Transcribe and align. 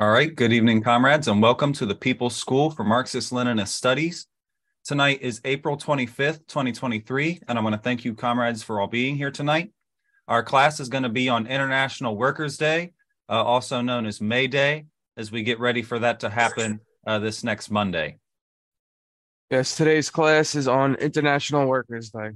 All 0.00 0.08
right, 0.08 0.34
good 0.34 0.50
evening, 0.50 0.82
comrades, 0.82 1.28
and 1.28 1.42
welcome 1.42 1.74
to 1.74 1.84
the 1.84 1.94
People's 1.94 2.34
School 2.34 2.70
for 2.70 2.84
Marxist-Leninist 2.84 3.68
Studies. 3.68 4.26
Tonight 4.82 5.18
is 5.20 5.42
April 5.44 5.76
25th, 5.76 6.46
2023, 6.46 7.42
and 7.46 7.58
I 7.58 7.60
want 7.60 7.74
to 7.74 7.78
thank 7.82 8.06
you, 8.06 8.14
comrades, 8.14 8.62
for 8.62 8.80
all 8.80 8.86
being 8.86 9.14
here 9.14 9.30
tonight. 9.30 9.74
Our 10.26 10.42
class 10.42 10.80
is 10.80 10.88
going 10.88 11.02
to 11.02 11.10
be 11.10 11.28
on 11.28 11.46
International 11.46 12.16
Workers' 12.16 12.56
Day, 12.56 12.94
uh, 13.28 13.44
also 13.44 13.82
known 13.82 14.06
as 14.06 14.22
May 14.22 14.46
Day, 14.46 14.86
as 15.18 15.30
we 15.30 15.42
get 15.42 15.60
ready 15.60 15.82
for 15.82 15.98
that 15.98 16.20
to 16.20 16.30
happen 16.30 16.80
uh, 17.06 17.18
this 17.18 17.44
next 17.44 17.70
Monday. 17.70 18.16
Yes, 19.50 19.76
today's 19.76 20.08
class 20.08 20.54
is 20.54 20.66
on 20.66 20.94
International 20.94 21.66
Workers' 21.66 22.08
Day. 22.08 22.30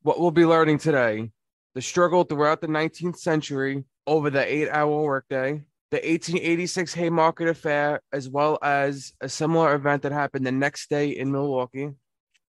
What 0.00 0.18
we'll 0.18 0.30
be 0.30 0.46
learning 0.46 0.78
today 0.78 1.32
the 1.74 1.82
struggle 1.82 2.24
throughout 2.24 2.62
the 2.62 2.66
19th 2.66 3.18
century 3.18 3.84
over 4.06 4.30
the 4.30 4.50
eight 4.50 4.70
hour 4.70 5.02
workday, 5.02 5.60
the 5.96 6.10
1886 6.10 6.92
Haymarket 6.92 7.48
Affair, 7.48 8.02
as 8.12 8.28
well 8.28 8.58
as 8.60 9.14
a 9.22 9.30
similar 9.30 9.74
event 9.74 10.02
that 10.02 10.12
happened 10.12 10.44
the 10.44 10.52
next 10.52 10.90
day 10.90 11.08
in 11.08 11.32
Milwaukee, 11.32 11.88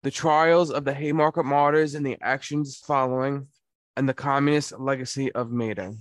the 0.02 0.10
trials 0.10 0.72
of 0.72 0.84
the 0.84 0.92
Haymarket 0.92 1.44
martyrs 1.44 1.94
and 1.94 2.04
the 2.04 2.18
actions 2.20 2.82
following, 2.84 3.46
and 3.96 4.08
the 4.08 4.14
communist 4.14 4.76
legacy 4.80 5.30
of 5.30 5.52
May 5.52 5.74
Day. 5.74 5.92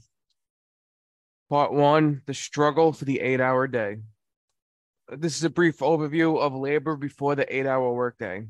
Part 1.48 1.72
one 1.72 2.24
The 2.26 2.34
struggle 2.34 2.92
for 2.94 3.06
the 3.06 3.20
eight 3.20 3.40
hour 3.40 3.68
day. 3.68 3.98
This 5.16 5.38
is 5.38 5.44
a 5.44 5.50
brief 5.52 5.78
overview 5.80 6.40
of 6.40 6.56
labor 6.56 6.96
before 6.96 7.36
the 7.36 7.56
eight 7.56 7.68
hour 7.68 7.94
workday. 7.94 8.48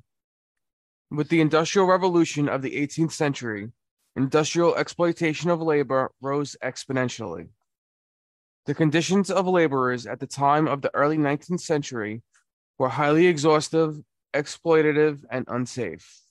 With 1.11 1.27
the 1.27 1.41
Industrial 1.41 1.85
Revolution 1.85 2.47
of 2.47 2.61
the 2.61 2.77
18th 2.77 3.11
century, 3.11 3.73
industrial 4.15 4.73
exploitation 4.75 5.49
of 5.49 5.61
labor 5.61 6.13
rose 6.21 6.55
exponentially. 6.63 7.49
The 8.65 8.73
conditions 8.73 9.29
of 9.29 9.47
laborers 9.47 10.07
at 10.07 10.19
the 10.19 10.25
time 10.25 10.67
of 10.67 10.81
the 10.81 10.93
early 10.95 11.17
19th 11.17 11.59
century 11.59 12.23
were 12.79 12.89
highly 12.89 13.27
exhaustive, 13.27 13.99
exploitative, 14.33 15.23
and 15.29 15.45
unsafe. 15.47 16.21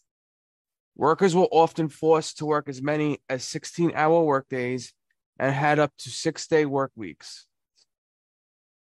Workers 0.96 1.34
were 1.34 1.48
often 1.52 1.88
forced 1.88 2.38
to 2.38 2.46
work 2.46 2.68
as 2.68 2.82
many 2.82 3.18
as 3.28 3.44
16 3.44 3.92
hour 3.94 4.22
workdays 4.24 4.92
and 5.38 5.54
had 5.54 5.78
up 5.78 5.92
to 5.98 6.10
six 6.10 6.46
day 6.48 6.66
work 6.66 6.90
weeks. 6.96 7.46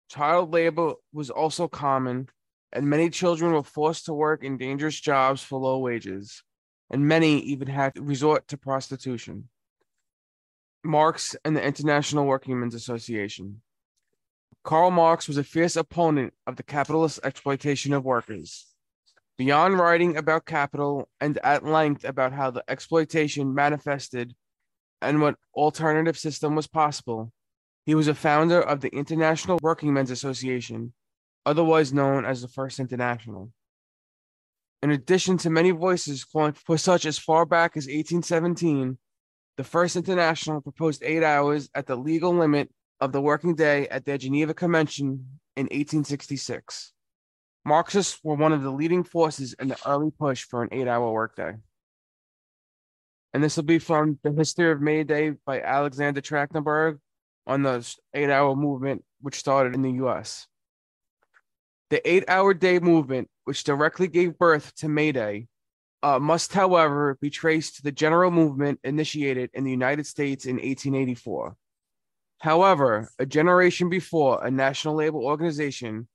Child 0.10 0.52
labor 0.52 0.94
was 1.14 1.30
also 1.30 1.68
common, 1.68 2.30
and 2.72 2.90
many 2.90 3.10
children 3.10 3.52
were 3.52 3.64
forced 3.64 4.06
to 4.06 4.14
work 4.14 4.44
in 4.44 4.58
dangerous 4.58 5.00
jobs 5.00 5.44
for 5.44 5.60
low 5.60 5.78
wages, 5.80 6.44
and 6.90 7.06
many 7.06 7.40
even 7.40 7.68
had 7.68 7.96
to 7.96 8.02
resort 8.02 8.48
to 8.50 8.58
prostitution. 8.58 9.50
Marx 10.84 11.36
and 11.46 11.56
the 11.56 11.64
International 11.64 12.26
Workingmen's 12.26 12.76
Association. 12.76 13.62
Karl 14.64 14.92
Marx 14.92 15.28
was 15.28 15.38
a 15.38 15.44
fierce 15.44 15.76
opponent 15.76 16.34
of 16.46 16.56
the 16.56 16.64
capitalist 16.64 17.20
exploitation 17.24 17.94
of 17.94 18.06
workers. 18.06 18.68
Beyond 19.38 19.80
writing 19.80 20.18
about 20.18 20.46
capital 20.46 21.10
and 21.20 21.38
at 21.44 21.66
length 21.66 22.04
about 22.04 22.34
how 22.34 22.52
the 22.52 22.64
exploitation 22.68 23.56
manifested 23.56 24.36
and 25.02 25.20
what 25.22 25.36
alternative 25.56 26.18
system 26.18 26.56
was 26.56 26.68
possible, 26.68 27.32
he 27.86 27.96
was 27.96 28.08
a 28.08 28.14
founder 28.14 28.62
of 28.62 28.82
the 28.82 28.90
International 28.96 29.58
Workingmen's 29.62 30.12
Association, 30.12 30.94
otherwise 31.46 31.92
known 31.92 32.26
as 32.26 32.42
the 32.42 32.48
First 32.48 32.80
International. 32.80 33.52
In 34.84 34.92
addition 34.92 35.38
to 35.40 35.50
many 35.50 35.72
voices 35.72 36.24
calling 36.24 36.54
for 36.54 36.78
such 36.78 37.06
as 37.06 37.18
far 37.18 37.46
back 37.46 37.78
as 37.78 37.86
1817, 37.86 38.98
the 39.58 39.64
First 39.64 39.96
International 39.96 40.62
proposed 40.62 41.04
eight 41.04 41.24
hours 41.24 41.70
at 41.76 41.88
the 41.88 41.96
legal 41.96 42.34
limit 42.34 42.70
of 43.00 43.12
the 43.12 43.22
working 43.22 43.56
day 43.56 43.88
at 43.90 44.06
their 44.06 44.18
Geneva 44.18 44.54
Convention 44.54 45.40
in 45.56 45.66
1866. 45.66 46.94
Marxists 47.66 48.20
were 48.24 48.36
one 48.36 48.54
of 48.54 48.64
the 48.64 48.72
leading 48.72 49.04
forces 49.04 49.54
in 49.54 49.68
the 49.68 49.78
early 49.86 50.12
push 50.12 50.44
for 50.44 50.64
an 50.64 50.70
eight 50.72 50.88
hour 50.88 51.12
workday. 51.12 51.54
And 53.34 53.44
this 53.44 53.56
will 53.56 53.64
be 53.64 53.80
from 53.80 54.20
The 54.24 54.32
History 54.32 54.72
of 54.72 54.82
May 54.82 55.04
Day 55.04 55.34
by 55.46 55.62
Alexander 55.62 56.22
Trachtenberg 56.22 57.00
on 57.48 57.64
the 57.64 57.96
eight 58.14 58.30
hour 58.30 58.56
movement, 58.56 59.04
which 59.22 59.36
started 59.36 59.74
in 59.76 59.82
the 59.82 60.06
US. 60.06 60.48
The 61.90 62.08
eight 62.10 62.26
hour 62.28 62.54
day 62.54 62.80
movement, 62.80 63.30
which 63.46 63.64
directly 63.64 64.08
gave 64.08 64.38
birth 64.38 64.74
to 64.78 64.90
May 64.90 65.12
Day, 65.12 65.48
uh, 66.04 66.20
must, 66.20 66.54
however, 66.54 67.18
be 67.22 67.30
traced 67.30 67.76
to 67.76 67.84
the 67.84 67.92
general 67.92 68.32
movement 68.32 68.80
initiated 68.84 69.50
in 69.54 69.64
the 69.64 69.72
United 69.72 70.06
States 70.06 70.46
in 70.46 70.56
1884. 70.56 71.56
However, 72.40 73.10
a 73.20 73.26
generation 73.26 73.90
before, 73.90 74.44
a 74.44 74.50
national 74.50 74.96
labor 74.96 75.20
organization, 75.20 76.08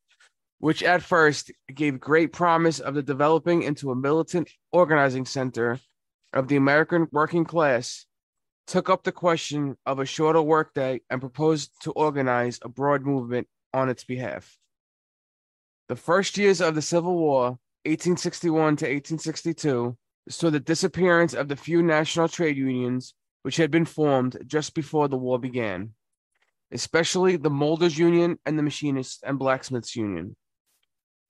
which 0.59 0.83
at 0.83 1.03
first 1.03 1.53
gave 1.73 2.01
great 2.01 2.33
promise 2.33 2.81
of 2.81 2.95
the 2.95 3.03
developing 3.03 3.63
into 3.63 3.93
a 3.93 3.97
militant 3.97 4.51
organizing 4.73 5.25
center 5.25 5.79
of 6.33 6.49
the 6.49 6.57
American 6.57 7.07
working 7.13 7.45
class, 7.45 8.07
took 8.67 8.91
up 8.91 9.05
the 9.05 9.13
question 9.13 9.77
of 9.87 10.01
a 10.01 10.07
shorter 10.07 10.43
workday 10.43 11.01
and 11.09 11.21
proposed 11.21 11.71
to 11.83 11.93
organize 11.93 12.59
a 12.63 12.69
broad 12.69 13.03
movement 13.03 13.47
on 13.73 13.89
its 13.89 14.03
behalf. 14.03 14.59
The 15.89 15.97
first 15.97 16.37
years 16.37 16.61
of 16.61 16.75
the 16.75 16.83
Civil 16.83 17.17
War 17.17 17.59
1861 17.87 18.77
to 18.77 18.85
1862 18.85 19.97
saw 20.29 20.51
the 20.51 20.59
disappearance 20.59 21.35
of 21.35 21.47
the 21.47 21.55
few 21.55 21.83
national 21.83 22.29
trade 22.29 22.57
unions 22.57 23.15
which 23.43 23.59
had 23.59 23.71
been 23.71 23.85
formed 23.85 24.37
just 24.45 24.75
before 24.75 25.07
the 25.07 25.17
war 25.17 25.39
began, 25.39 25.93
especially 26.73 27.37
the 27.37 27.49
Molders 27.49 27.97
Union 27.97 28.41
and 28.45 28.59
the 28.59 28.63
Machinists 28.65 29.23
and 29.23 29.39
Blacksmiths 29.39 29.95
Union. 29.95 30.35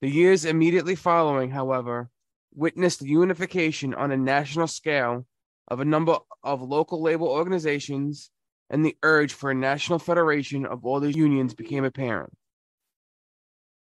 The 0.00 0.08
years 0.08 0.46
immediately 0.46 0.94
following, 0.94 1.50
however, 1.50 2.08
witnessed 2.54 3.00
the 3.00 3.08
unification 3.08 3.92
on 3.92 4.10
a 4.10 4.16
national 4.16 4.66
scale 4.66 5.26
of 5.68 5.80
a 5.80 5.84
number 5.84 6.16
of 6.42 6.62
local 6.62 7.02
labor 7.02 7.26
organizations, 7.26 8.30
and 8.70 8.82
the 8.82 8.96
urge 9.02 9.34
for 9.34 9.50
a 9.50 9.54
national 9.54 9.98
federation 9.98 10.64
of 10.64 10.86
all 10.86 11.00
the 11.00 11.12
unions 11.12 11.52
became 11.52 11.84
apparent. 11.84 12.32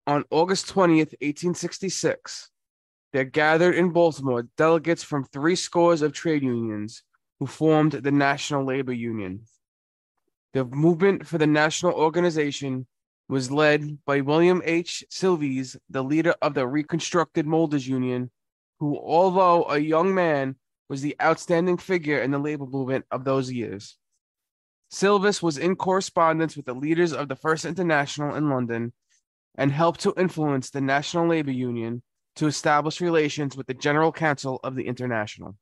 On 0.07 0.25
August 0.31 0.67
20th, 0.69 1.13
1866, 1.21 2.51
there 3.15 3.25
gathered 3.25 3.77
in 3.77 3.91
Baltimore 3.91 4.49
delegates 4.57 5.05
from 5.05 5.23
three 5.23 5.55
scores 5.55 6.03
of 6.03 6.13
trade 6.13 6.43
unions 6.43 7.05
who 7.39 7.47
formed 7.47 7.93
the 7.93 8.11
National 8.11 8.65
Labor 8.65 8.93
Union. 8.93 9.45
The 10.53 10.65
movement 10.65 11.25
for 11.25 11.39
the 11.39 11.47
national 11.47 11.93
organization 11.93 12.89
was 13.29 13.53
led 13.53 14.05
by 14.05 14.21
William 14.21 14.61
H. 14.65 15.05
Sylvis, 15.13 15.77
the 15.89 16.03
leader 16.03 16.35
of 16.43 16.55
the 16.55 16.67
reconstructed 16.67 17.47
Molders 17.47 17.87
Union, 17.87 18.33
who, 18.81 18.99
although 18.99 19.65
a 19.67 19.79
young 19.79 20.13
man, 20.13 20.57
was 20.89 21.01
the 21.01 21.15
outstanding 21.23 21.77
figure 21.77 22.19
in 22.19 22.33
the 22.33 22.39
labor 22.41 22.67
movement 22.67 23.05
of 23.13 23.23
those 23.23 23.51
years. 23.51 23.97
Sylvis 24.93 25.41
was 25.41 25.57
in 25.57 25.77
correspondence 25.77 26.57
with 26.57 26.67
the 26.67 26.75
leaders 26.75 27.13
of 27.13 27.29
the 27.29 27.37
First 27.37 27.65
International 27.65 28.35
in 28.35 28.51
London 28.51 28.93
and 29.55 29.71
helped 29.71 30.01
to 30.01 30.15
influence 30.17 30.71
the 30.71 30.81
National 30.81 31.29
Labor 31.29 31.53
Union 31.53 32.03
to 32.37 32.47
establish 32.47 33.01
relations 33.01 33.57
with 33.57 33.67
the 33.67 33.75
General 33.75 34.13
Council 34.13 34.61
of 34.65 34.75
the 34.75 34.87
International. 34.87 35.57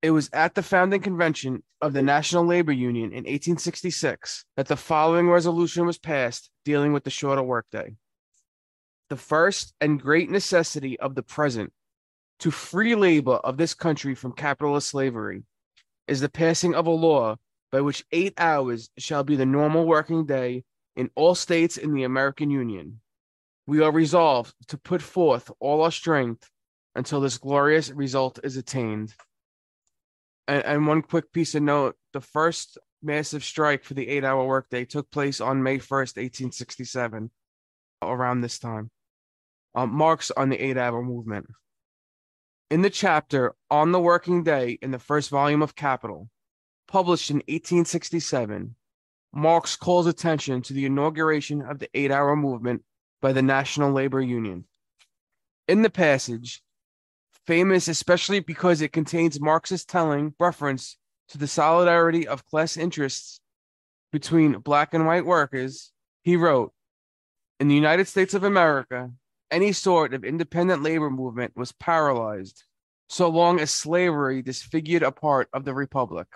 It 0.00 0.12
was 0.12 0.30
at 0.32 0.54
the 0.54 0.62
founding 0.62 1.00
convention 1.00 1.62
of 1.80 1.92
the 1.92 2.02
National 2.02 2.46
Labor 2.46 2.72
Union 2.72 3.06
in 3.06 3.24
1866 3.24 4.44
that 4.56 4.68
the 4.68 4.76
following 4.76 5.28
resolution 5.28 5.86
was 5.86 5.98
passed 5.98 6.50
dealing 6.64 6.92
with 6.92 7.04
the 7.04 7.10
shorter 7.10 7.42
workday. 7.42 7.96
The 9.10 9.16
first 9.16 9.74
and 9.80 10.00
great 10.00 10.30
necessity 10.30 10.98
of 11.00 11.14
the 11.14 11.22
present 11.22 11.72
to 12.40 12.50
free 12.50 12.94
labor 12.94 13.34
of 13.34 13.56
this 13.56 13.74
country 13.74 14.14
from 14.14 14.32
capitalist 14.32 14.88
slavery 14.88 15.42
is 16.06 16.20
the 16.20 16.28
passing 16.28 16.74
of 16.74 16.86
a 16.86 16.90
law 16.90 17.36
by 17.72 17.80
which 17.80 18.04
eight 18.12 18.34
hours 18.38 18.90
shall 18.98 19.24
be 19.24 19.34
the 19.34 19.46
normal 19.46 19.84
working 19.84 20.26
day 20.26 20.62
in 20.94 21.10
all 21.16 21.34
states 21.34 21.76
in 21.76 21.92
the 21.92 22.04
American 22.04 22.50
Union 22.50 23.00
we 23.68 23.82
are 23.82 23.92
resolved 23.92 24.54
to 24.66 24.78
put 24.78 25.02
forth 25.02 25.50
all 25.60 25.82
our 25.82 25.92
strength 25.92 26.50
until 26.94 27.20
this 27.20 27.36
glorious 27.36 27.90
result 27.90 28.40
is 28.42 28.56
attained. 28.56 29.14
And, 30.48 30.64
and 30.64 30.86
one 30.86 31.02
quick 31.02 31.30
piece 31.34 31.54
of 31.54 31.62
note 31.62 31.94
the 32.14 32.22
first 32.22 32.78
massive 33.02 33.44
strike 33.44 33.84
for 33.84 33.92
the 33.92 34.08
eight 34.08 34.24
hour 34.24 34.46
workday 34.46 34.86
took 34.86 35.10
place 35.10 35.42
on 35.42 35.62
May 35.62 35.76
1st, 35.76 36.16
1867, 36.16 37.30
around 38.00 38.40
this 38.40 38.58
time. 38.58 38.90
Um, 39.74 39.92
Marx 39.92 40.30
on 40.34 40.48
the 40.48 40.58
eight 40.58 40.78
hour 40.78 41.02
movement. 41.02 41.44
In 42.70 42.80
the 42.80 42.88
chapter 42.88 43.54
On 43.70 43.92
the 43.92 44.00
Working 44.00 44.44
Day 44.44 44.78
in 44.80 44.92
the 44.92 44.98
first 44.98 45.28
volume 45.28 45.60
of 45.60 45.76
Capital, 45.76 46.30
published 46.86 47.28
in 47.28 47.36
1867, 47.36 48.74
Marx 49.34 49.76
calls 49.76 50.06
attention 50.06 50.62
to 50.62 50.72
the 50.72 50.86
inauguration 50.86 51.60
of 51.60 51.80
the 51.80 51.90
eight 51.92 52.10
hour 52.10 52.34
movement 52.34 52.82
by 53.20 53.32
the 53.32 53.42
National 53.42 53.92
Labor 53.92 54.20
Union. 54.20 54.64
In 55.66 55.82
the 55.82 55.90
passage, 55.90 56.62
famous 57.46 57.88
especially 57.88 58.40
because 58.40 58.80
it 58.80 58.92
contains 58.92 59.40
Marxist 59.40 59.88
telling 59.88 60.34
reference 60.38 60.96
to 61.28 61.38
the 61.38 61.46
solidarity 61.46 62.26
of 62.26 62.46
class 62.46 62.76
interests 62.76 63.40
between 64.12 64.60
black 64.60 64.94
and 64.94 65.06
white 65.06 65.26
workers, 65.26 65.92
he 66.22 66.36
wrote 66.36 66.72
In 67.60 67.68
the 67.68 67.74
United 67.74 68.06
States 68.06 68.34
of 68.34 68.44
America, 68.44 69.10
any 69.50 69.72
sort 69.72 70.14
of 70.14 70.24
independent 70.24 70.82
labor 70.82 71.10
movement 71.10 71.52
was 71.56 71.72
paralyzed 71.72 72.64
so 73.08 73.28
long 73.28 73.58
as 73.58 73.70
slavery 73.70 74.42
disfigured 74.42 75.02
a 75.02 75.10
part 75.10 75.48
of 75.52 75.64
the 75.64 75.74
republic. 75.74 76.26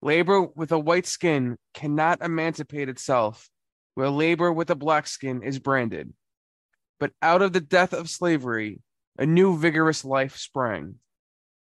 Labor 0.00 0.42
with 0.42 0.72
a 0.72 0.78
white 0.78 1.06
skin 1.06 1.56
cannot 1.74 2.22
emancipate 2.22 2.88
itself 2.88 3.48
where 3.94 4.10
labor 4.10 4.52
with 4.52 4.70
a 4.70 4.74
black 4.74 5.06
skin 5.06 5.42
is 5.42 5.58
branded. 5.58 6.12
But 6.98 7.12
out 7.22 7.42
of 7.42 7.52
the 7.52 7.60
death 7.60 7.92
of 7.92 8.10
slavery, 8.10 8.80
a 9.18 9.26
new 9.26 9.56
vigorous 9.56 10.04
life 10.04 10.36
sprang. 10.36 10.96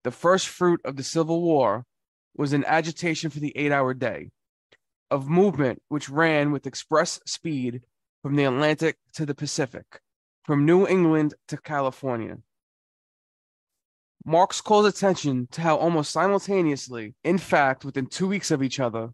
The 0.03 0.12
first 0.12 0.47
fruit 0.47 0.81
of 0.85 0.95
the 0.95 1.03
Civil 1.03 1.41
War 1.41 1.85
was 2.35 2.53
an 2.53 2.65
agitation 2.65 3.29
for 3.29 3.39
the 3.39 3.56
eight 3.57 3.71
hour 3.71 3.94
day, 3.94 4.29
of 5.09 5.29
movement 5.29 5.81
which 5.89 6.09
ran 6.09 6.51
with 6.51 6.68
express 6.68 7.19
speed 7.25 7.81
from 8.21 8.35
the 8.35 8.44
Atlantic 8.44 8.97
to 9.13 9.25
the 9.25 9.35
Pacific, 9.35 10.01
from 10.44 10.65
New 10.65 10.88
England 10.88 11.33
to 11.47 11.57
California. 11.57 12.38
Marx 14.25 14.59
calls 14.59 14.85
attention 14.85 15.47
to 15.51 15.62
how 15.62 15.77
almost 15.77 16.12
simultaneously, 16.12 17.15
in 17.24 17.38
fact, 17.38 17.85
within 17.85 18.06
two 18.06 18.27
weeks 18.27 18.51
of 18.51 18.62
each 18.62 18.79
other, 18.79 19.12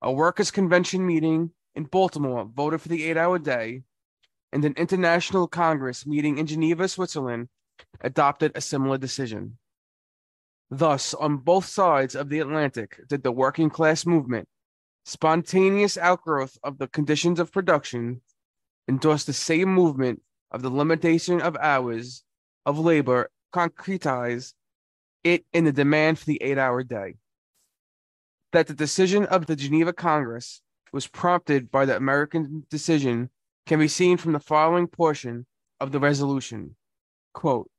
a 0.00 0.10
workers' 0.10 0.50
convention 0.50 1.06
meeting 1.06 1.50
in 1.78 1.84
Baltimore 1.84 2.44
voted 2.44 2.80
for 2.80 2.88
the 2.88 3.04
eight 3.04 3.16
hour 3.16 3.38
day, 3.38 3.84
and 4.52 4.64
an 4.64 4.74
international 4.76 5.46
congress 5.46 6.04
meeting 6.04 6.36
in 6.36 6.44
Geneva, 6.44 6.88
Switzerland, 6.88 7.48
adopted 8.00 8.50
a 8.56 8.60
similar 8.60 8.98
decision. 8.98 9.58
Thus, 10.72 11.14
on 11.14 11.36
both 11.36 11.66
sides 11.66 12.16
of 12.16 12.30
the 12.30 12.40
Atlantic 12.40 13.00
did 13.06 13.22
the 13.22 13.30
working 13.30 13.70
class 13.70 14.04
movement, 14.04 14.48
spontaneous 15.04 15.96
outgrowth 15.96 16.58
of 16.64 16.78
the 16.78 16.88
conditions 16.88 17.38
of 17.38 17.52
production, 17.52 18.22
endorse 18.88 19.22
the 19.22 19.32
same 19.32 19.72
movement 19.72 20.20
of 20.50 20.62
the 20.62 20.70
limitation 20.70 21.40
of 21.40 21.56
hours 21.58 22.24
of 22.66 22.80
labor, 22.80 23.30
concretize 23.54 24.52
it 25.22 25.44
in 25.52 25.64
the 25.64 25.72
demand 25.72 26.18
for 26.18 26.24
the 26.24 26.42
eight 26.42 26.58
hour 26.58 26.82
day. 26.82 27.14
That 28.52 28.66
the 28.66 28.74
decision 28.74 29.26
of 29.26 29.46
the 29.46 29.54
Geneva 29.54 29.92
Congress 29.92 30.60
was 30.92 31.06
prompted 31.06 31.70
by 31.70 31.84
the 31.84 31.96
American 31.96 32.64
decision 32.70 33.30
can 33.66 33.78
be 33.78 33.88
seen 33.88 34.16
from 34.16 34.32
the 34.32 34.40
following 34.40 34.86
portion 34.86 35.46
of 35.80 35.92
the 35.92 36.00
resolution. 36.00 36.76
Quote, 37.34 37.70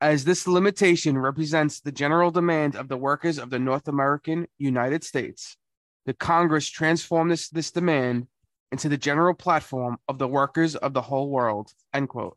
as 0.00 0.24
this 0.24 0.46
limitation 0.46 1.16
represents 1.16 1.80
the 1.80 1.92
general 1.92 2.30
demand 2.30 2.76
of 2.76 2.88
the 2.88 2.96
workers 2.96 3.38
of 3.38 3.50
the 3.50 3.58
North 3.58 3.88
American 3.88 4.46
United 4.58 5.04
States, 5.04 5.56
the 6.04 6.14
Congress 6.14 6.68
transformed 6.68 7.30
this, 7.30 7.48
this 7.48 7.70
demand 7.70 8.26
into 8.72 8.88
the 8.88 8.98
general 8.98 9.34
platform 9.34 9.96
of 10.08 10.18
the 10.18 10.28
workers 10.28 10.76
of 10.76 10.92
the 10.92 11.00
whole 11.00 11.30
world. 11.30 11.72
End 11.92 12.08
quote. 12.08 12.36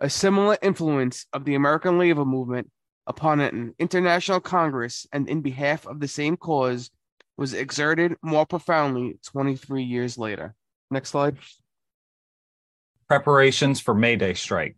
A 0.00 0.10
similar 0.10 0.58
influence 0.62 1.26
of 1.32 1.44
the 1.44 1.54
American 1.54 1.98
labor 1.98 2.24
movement 2.24 2.70
upon 3.06 3.40
an 3.40 3.74
international 3.78 4.40
Congress 4.40 5.06
and 5.12 5.28
in 5.28 5.40
behalf 5.40 5.86
of 5.86 6.00
the 6.00 6.08
same 6.08 6.36
cause 6.36 6.90
was 7.36 7.54
exerted 7.54 8.16
more 8.22 8.46
profoundly 8.46 9.18
23 9.26 9.82
years 9.82 10.16
later. 10.18 10.54
Next 10.90 11.10
slide. 11.10 11.36
Preparations 13.08 13.80
for 13.80 13.94
May 13.94 14.16
Day 14.16 14.34
strike. 14.34 14.76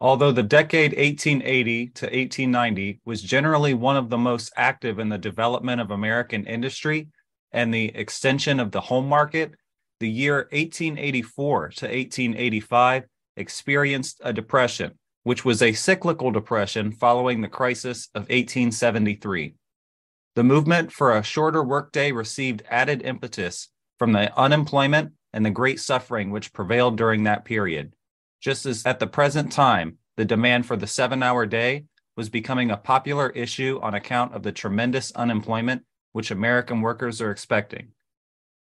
Although 0.00 0.32
the 0.32 0.42
decade 0.42 0.92
1880 0.92 1.86
to 1.86 2.06
1890 2.06 3.00
was 3.04 3.22
generally 3.22 3.74
one 3.74 3.96
of 3.96 4.10
the 4.10 4.18
most 4.18 4.52
active 4.56 4.98
in 4.98 5.08
the 5.08 5.18
development 5.18 5.80
of 5.80 5.90
American 5.90 6.44
industry 6.46 7.08
and 7.52 7.72
the 7.72 7.86
extension 7.96 8.60
of 8.60 8.70
the 8.70 8.82
home 8.82 9.08
market, 9.08 9.54
the 10.00 10.10
year 10.10 10.48
1884 10.52 11.68
to 11.68 11.86
1885 11.86 13.04
experienced 13.36 14.20
a 14.24 14.32
depression, 14.32 14.98
which 15.22 15.44
was 15.44 15.62
a 15.62 15.72
cyclical 15.72 16.30
depression 16.30 16.92
following 16.92 17.40
the 17.40 17.48
crisis 17.48 18.08
of 18.14 18.22
1873. 18.22 19.54
The 20.36 20.42
movement 20.42 20.90
for 20.90 21.16
a 21.16 21.22
shorter 21.22 21.62
workday 21.62 22.10
received 22.10 22.64
added 22.68 23.02
impetus 23.02 23.68
from 24.00 24.12
the 24.12 24.36
unemployment 24.36 25.12
and 25.32 25.46
the 25.46 25.50
great 25.50 25.78
suffering 25.78 26.32
which 26.32 26.52
prevailed 26.52 26.96
during 26.96 27.22
that 27.24 27.44
period. 27.44 27.94
Just 28.40 28.66
as 28.66 28.84
at 28.84 28.98
the 28.98 29.06
present 29.06 29.52
time, 29.52 29.98
the 30.16 30.24
demand 30.24 30.66
for 30.66 30.76
the 30.76 30.88
seven 30.88 31.22
hour 31.22 31.46
day 31.46 31.84
was 32.16 32.28
becoming 32.28 32.72
a 32.72 32.76
popular 32.76 33.30
issue 33.30 33.78
on 33.80 33.94
account 33.94 34.34
of 34.34 34.42
the 34.42 34.50
tremendous 34.50 35.12
unemployment 35.12 35.84
which 36.10 36.32
American 36.32 36.80
workers 36.80 37.20
are 37.20 37.30
expecting, 37.30 37.88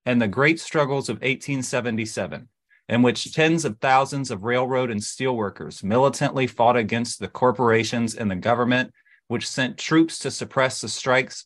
and 0.05 0.21
the 0.21 0.27
great 0.27 0.59
struggles 0.59 1.09
of 1.09 1.17
1877, 1.17 2.47
in 2.89 3.01
which 3.01 3.33
tens 3.33 3.65
of 3.65 3.79
thousands 3.79 4.29
of 4.29 4.43
railroad 4.43 4.91
and 4.91 5.03
steel 5.03 5.35
workers 5.35 5.83
militantly 5.83 6.45
fought 6.45 6.77
against 6.77 7.19
the 7.19 7.27
corporations 7.27 8.13
and 8.13 8.29
the 8.29 8.35
government, 8.35 8.91
which 9.27 9.47
sent 9.47 9.77
troops 9.77 10.19
to 10.19 10.29
suppress 10.29 10.81
the 10.81 10.89
strikes, 10.89 11.45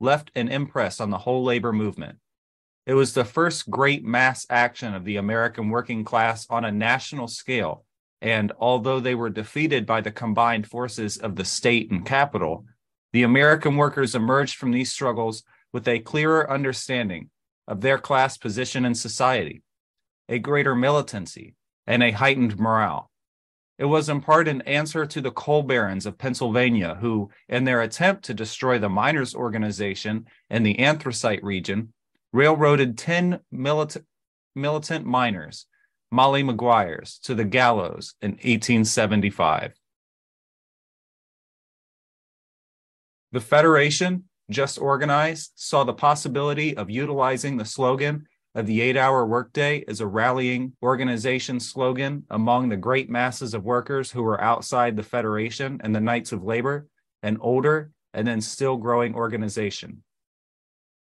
left 0.00 0.30
an 0.34 0.48
impress 0.48 1.00
on 1.00 1.10
the 1.10 1.18
whole 1.18 1.44
labor 1.44 1.72
movement. 1.72 2.18
It 2.86 2.94
was 2.94 3.12
the 3.12 3.24
first 3.24 3.68
great 3.68 4.04
mass 4.04 4.46
action 4.48 4.94
of 4.94 5.04
the 5.04 5.16
American 5.16 5.68
working 5.68 6.04
class 6.04 6.46
on 6.48 6.64
a 6.64 6.72
national 6.72 7.28
scale. 7.28 7.84
And 8.20 8.52
although 8.58 8.98
they 8.98 9.14
were 9.14 9.30
defeated 9.30 9.86
by 9.86 10.00
the 10.00 10.10
combined 10.10 10.66
forces 10.66 11.18
of 11.18 11.36
the 11.36 11.44
state 11.44 11.90
and 11.90 12.04
capital, 12.04 12.64
the 13.12 13.22
American 13.22 13.76
workers 13.76 14.14
emerged 14.14 14.56
from 14.56 14.70
these 14.70 14.90
struggles 14.90 15.42
with 15.72 15.86
a 15.86 15.98
clearer 15.98 16.50
understanding 16.50 17.30
of 17.66 17.80
their 17.80 17.98
class 17.98 18.38
position 18.38 18.84
in 18.84 18.94
society, 18.94 19.62
a 20.28 20.38
greater 20.38 20.74
militancy, 20.74 21.54
and 21.86 22.02
a 22.02 22.10
heightened 22.10 22.58
morale. 22.58 23.07
It 23.78 23.84
was 23.84 24.08
in 24.08 24.20
part 24.20 24.48
an 24.48 24.62
answer 24.62 25.06
to 25.06 25.20
the 25.20 25.30
coal 25.30 25.62
barons 25.62 26.04
of 26.04 26.18
Pennsylvania, 26.18 26.96
who, 27.00 27.30
in 27.48 27.62
their 27.62 27.80
attempt 27.80 28.24
to 28.24 28.34
destroy 28.34 28.78
the 28.78 28.88
miners' 28.88 29.36
organization 29.36 30.26
in 30.50 30.64
the 30.64 30.80
anthracite 30.80 31.42
region, 31.44 31.92
railroaded 32.32 32.98
10 32.98 33.38
militant, 33.52 34.04
militant 34.56 35.06
miners, 35.06 35.66
Molly 36.10 36.42
Maguires, 36.42 37.20
to 37.22 37.36
the 37.36 37.44
gallows 37.44 38.14
in 38.20 38.32
1875. 38.32 39.74
The 43.30 43.40
Federation, 43.40 44.24
just 44.50 44.80
organized, 44.80 45.52
saw 45.54 45.84
the 45.84 45.92
possibility 45.92 46.76
of 46.76 46.90
utilizing 46.90 47.58
the 47.58 47.64
slogan 47.64 48.26
of 48.58 48.66
the 48.66 48.80
eight 48.80 48.96
hour 48.96 49.24
workday 49.24 49.78
is 49.86 50.00
a 50.00 50.06
rallying 50.06 50.72
organization 50.82 51.60
slogan 51.60 52.24
among 52.28 52.68
the 52.68 52.76
great 52.76 53.08
masses 53.08 53.54
of 53.54 53.62
workers 53.62 54.10
who 54.10 54.20
were 54.20 54.40
outside 54.40 54.96
the 54.96 55.02
Federation 55.04 55.80
and 55.84 55.94
the 55.94 56.00
Knights 56.00 56.32
of 56.32 56.42
Labor, 56.42 56.88
an 57.22 57.38
older 57.40 57.92
and 58.12 58.26
then 58.26 58.40
still 58.40 58.76
growing 58.76 59.14
organization. 59.14 60.02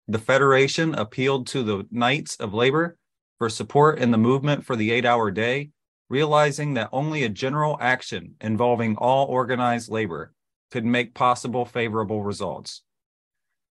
The 0.08 0.20
Federation 0.20 0.94
appealed 0.94 1.48
to 1.48 1.64
the 1.64 1.88
Knights 1.90 2.36
of 2.36 2.54
Labor 2.54 2.96
for 3.40 3.50
support 3.50 3.98
in 3.98 4.12
the 4.12 4.20
movement 4.20 4.64
for 4.64 4.76
the 4.76 4.92
eight 4.92 5.06
hour 5.06 5.32
day, 5.32 5.72
realizing 6.12 6.76
that 6.76 6.90
only 6.92 7.24
a 7.24 7.30
general 7.30 7.76
action 7.82 8.36
involving 8.40 8.98
all 8.98 9.26
organized 9.26 9.90
labor 9.90 10.32
could 10.70 10.86
make 10.86 11.16
possible 11.16 11.66
favorable 11.66 12.24
results. 12.24 12.84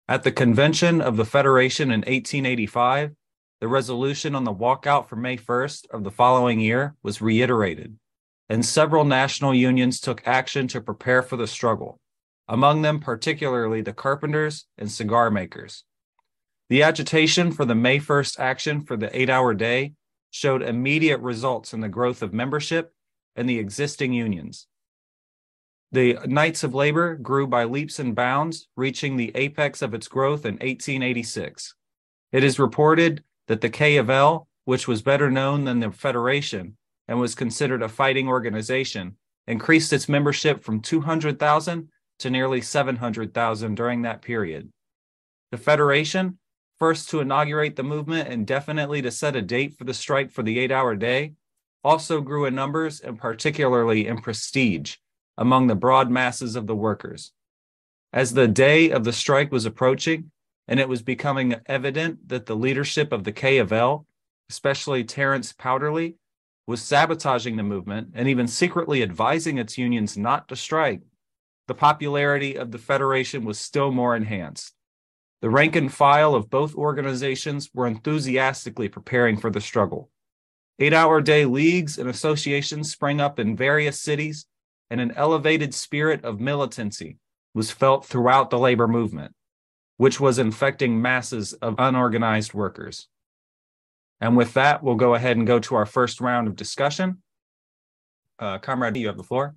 At 0.08 0.24
the 0.24 0.32
convention 0.32 1.02
of 1.02 1.18
the 1.18 1.26
Federation 1.26 1.92
in 1.92 2.00
1885, 2.00 3.12
the 3.62 3.68
resolution 3.68 4.36
on 4.36 4.44
the 4.44 4.54
walkout 4.54 5.08
for 5.08 5.16
May 5.16 5.38
1st 5.38 5.90
of 5.92 6.04
the 6.04 6.12
following 6.12 6.60
year 6.60 6.96
was 7.04 7.22
reiterated, 7.22 7.98
and 8.50 8.66
several 8.66 9.06
national 9.06 9.54
unions 9.54 10.00
took 10.00 10.22
action 10.28 10.68
to 10.70 10.82
prepare 10.82 11.22
for 11.22 11.38
the 11.38 11.48
struggle, 11.48 12.00
among 12.48 12.82
them 12.82 13.00
particularly 13.00 13.82
the 13.82 13.94
carpenters 13.94 14.66
and 14.78 14.92
cigar 14.92 15.32
makers. 15.32 15.84
The 16.70 16.84
agitation 16.84 17.52
for 17.52 17.66
the 17.66 17.76
May 17.76 18.00
1st 18.00 18.40
action 18.40 18.82
for 18.82 18.98
the 18.98 19.16
eight 19.18 19.30
hour 19.30 19.54
day 19.54 19.94
showed 20.32 20.62
immediate 20.62 21.20
results 21.20 21.74
in 21.74 21.82
the 21.82 21.90
growth 21.90 22.22
of 22.22 22.34
membership 22.34 22.92
and 23.36 23.48
the 23.48 23.60
existing 23.60 24.14
unions. 24.14 24.68
The 25.92 26.18
Knights 26.26 26.64
of 26.64 26.74
Labor 26.74 27.16
grew 27.16 27.46
by 27.46 27.66
leaps 27.66 28.00
and 28.00 28.16
bounds, 28.16 28.68
reaching 28.76 29.16
the 29.16 29.32
apex 29.36 29.84
of 29.84 29.94
its 29.94 30.08
growth 30.08 30.44
in 30.44 30.56
1886. 30.56 31.76
It 32.32 32.44
is 32.44 32.58
reported 32.58 33.24
that 33.48 33.62
the 33.62 33.70
K 33.70 33.98
of 33.98 34.10
L, 34.10 34.48
which 34.66 34.88
was 34.88 35.02
better 35.02 35.30
known 35.30 35.66
than 35.66 35.80
the 35.80 35.92
Federation 35.92 36.78
and 37.08 37.20
was 37.20 37.36
considered 37.36 37.82
a 37.82 37.90
fighting 37.90 38.28
organization, 38.28 39.18
increased 39.48 39.92
its 39.92 40.08
membership 40.08 40.64
from 40.64 40.80
200,000 40.80 41.90
to 42.20 42.30
nearly 42.30 42.62
700,000 42.62 43.76
during 43.76 44.04
that 44.04 44.22
period. 44.22 44.72
The 45.52 45.58
Federation 45.58 46.38
first 46.84 47.10
to 47.10 47.22
inaugurate 47.22 47.78
the 47.78 47.84
movement 47.84 48.28
and 48.28 48.46
definitely 48.46 49.02
to 49.02 49.10
set 49.10 49.38
a 49.38 49.42
date 49.42 49.74
for 49.78 49.86
the 49.86 49.94
strike 49.94 50.30
for 50.30 50.44
the 50.44 50.60
eight 50.60 50.72
hour 50.72 50.96
day, 50.96 51.34
also 51.82 52.20
grew 52.20 52.46
in 52.46 52.54
numbers 52.56 53.00
and 53.00 53.18
particularly 53.18 54.08
in 54.08 54.22
prestige 54.22 54.96
among 55.38 55.68
the 55.68 55.76
broad 55.76 56.12
masses 56.12 56.58
of 56.58 56.68
the 56.68 56.76
workers. 56.76 57.32
As 58.12 58.34
the 58.34 58.50
day 58.50 58.92
of 58.92 59.06
the 59.06 59.14
strike 59.14 59.50
was 59.50 59.66
approaching, 59.66 60.32
and 60.68 60.80
it 60.80 60.90
was 60.90 61.02
becoming 61.02 61.56
evident 61.66 62.28
that 62.30 62.46
the 62.46 62.56
leadership 62.56 63.12
of 63.12 63.24
the 63.24 63.32
K 63.32 63.58
of 63.58 63.72
L, 63.72 64.06
especially 64.50 65.04
Terence 65.04 65.54
Powderly, 65.54 66.16
was 66.66 66.82
sabotaging 66.82 67.58
the 67.58 67.64
movement 67.64 68.10
and 68.14 68.28
even 68.28 68.48
secretly 68.48 69.04
advising 69.04 69.58
its 69.58 69.78
unions 69.78 70.18
not 70.18 70.48
to 70.48 70.56
strike, 70.56 71.02
the 71.68 71.74
popularity 71.74 72.56
of 72.56 72.72
the 72.72 72.78
Federation 72.78 73.44
was 73.46 73.60
still 73.60 73.92
more 73.92 74.16
enhanced. 74.16 74.74
The 75.42 75.50
rank 75.50 75.76
and 75.76 75.94
file 75.94 76.36
of 76.36 76.50
both 76.50 76.74
organizations 76.76 77.70
were 77.74 77.88
enthusiastically 77.88 78.88
preparing 78.88 79.38
for 79.38 79.50
the 79.50 79.60
struggle. 79.60 80.10
Eight 80.80 80.94
hour 80.94 81.22
day 81.22 81.46
leagues 81.46 81.98
and 81.98 82.10
associations 82.10 82.92
sprang 82.92 83.20
up 83.20 83.40
in 83.40 83.58
various 83.58 84.00
cities, 84.00 84.46
and 84.90 85.02
an 85.02 85.12
elevated 85.16 85.74
spirit 85.74 86.24
of 86.24 86.40
militancy 86.40 87.18
was 87.54 87.72
felt 87.72 88.06
throughout 88.06 88.50
the 88.50 88.58
labor 88.58 88.88
movement, 88.88 89.34
which 89.98 90.20
was 90.20 90.40
infecting 90.40 91.02
masses 91.02 91.54
of 91.54 91.76
unorganized 91.78 92.54
workers. 92.54 93.08
And 94.20 94.38
with 94.38 94.54
that, 94.54 94.84
we'll 94.84 94.96
go 94.96 95.16
ahead 95.16 95.38
and 95.38 95.46
go 95.46 95.60
to 95.60 95.76
our 95.76 95.86
first 95.86 96.22
round 96.22 96.48
of 96.48 96.56
discussion. 96.56 97.22
Uh, 98.40 98.58
Comrade, 98.58 98.98
you 98.98 99.08
have 99.08 99.18
the 99.18 99.24
floor. 99.24 99.56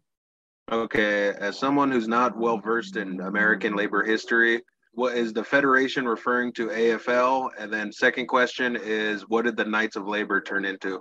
Okay, 0.71 1.33
as 1.39 1.59
someone 1.59 1.91
who's 1.91 2.09
not 2.09 2.37
well 2.37 2.59
versed 2.59 2.97
in 2.97 3.21
American 3.21 3.77
labor 3.77 4.03
history, 4.03 4.63
what 4.93 5.17
is 5.17 5.33
the 5.33 5.45
Federation 5.45 6.07
referring 6.07 6.53
to 6.55 6.69
AFL? 6.69 7.51
And 7.59 7.73
then 7.73 7.93
second 7.93 8.27
question 8.27 8.77
is 8.77 9.29
what 9.29 9.45
did 9.45 9.57
the 9.57 9.65
Knights 9.65 9.95
of 9.95 10.09
Labor 10.09 10.41
turn 10.41 10.65
into? 10.65 10.95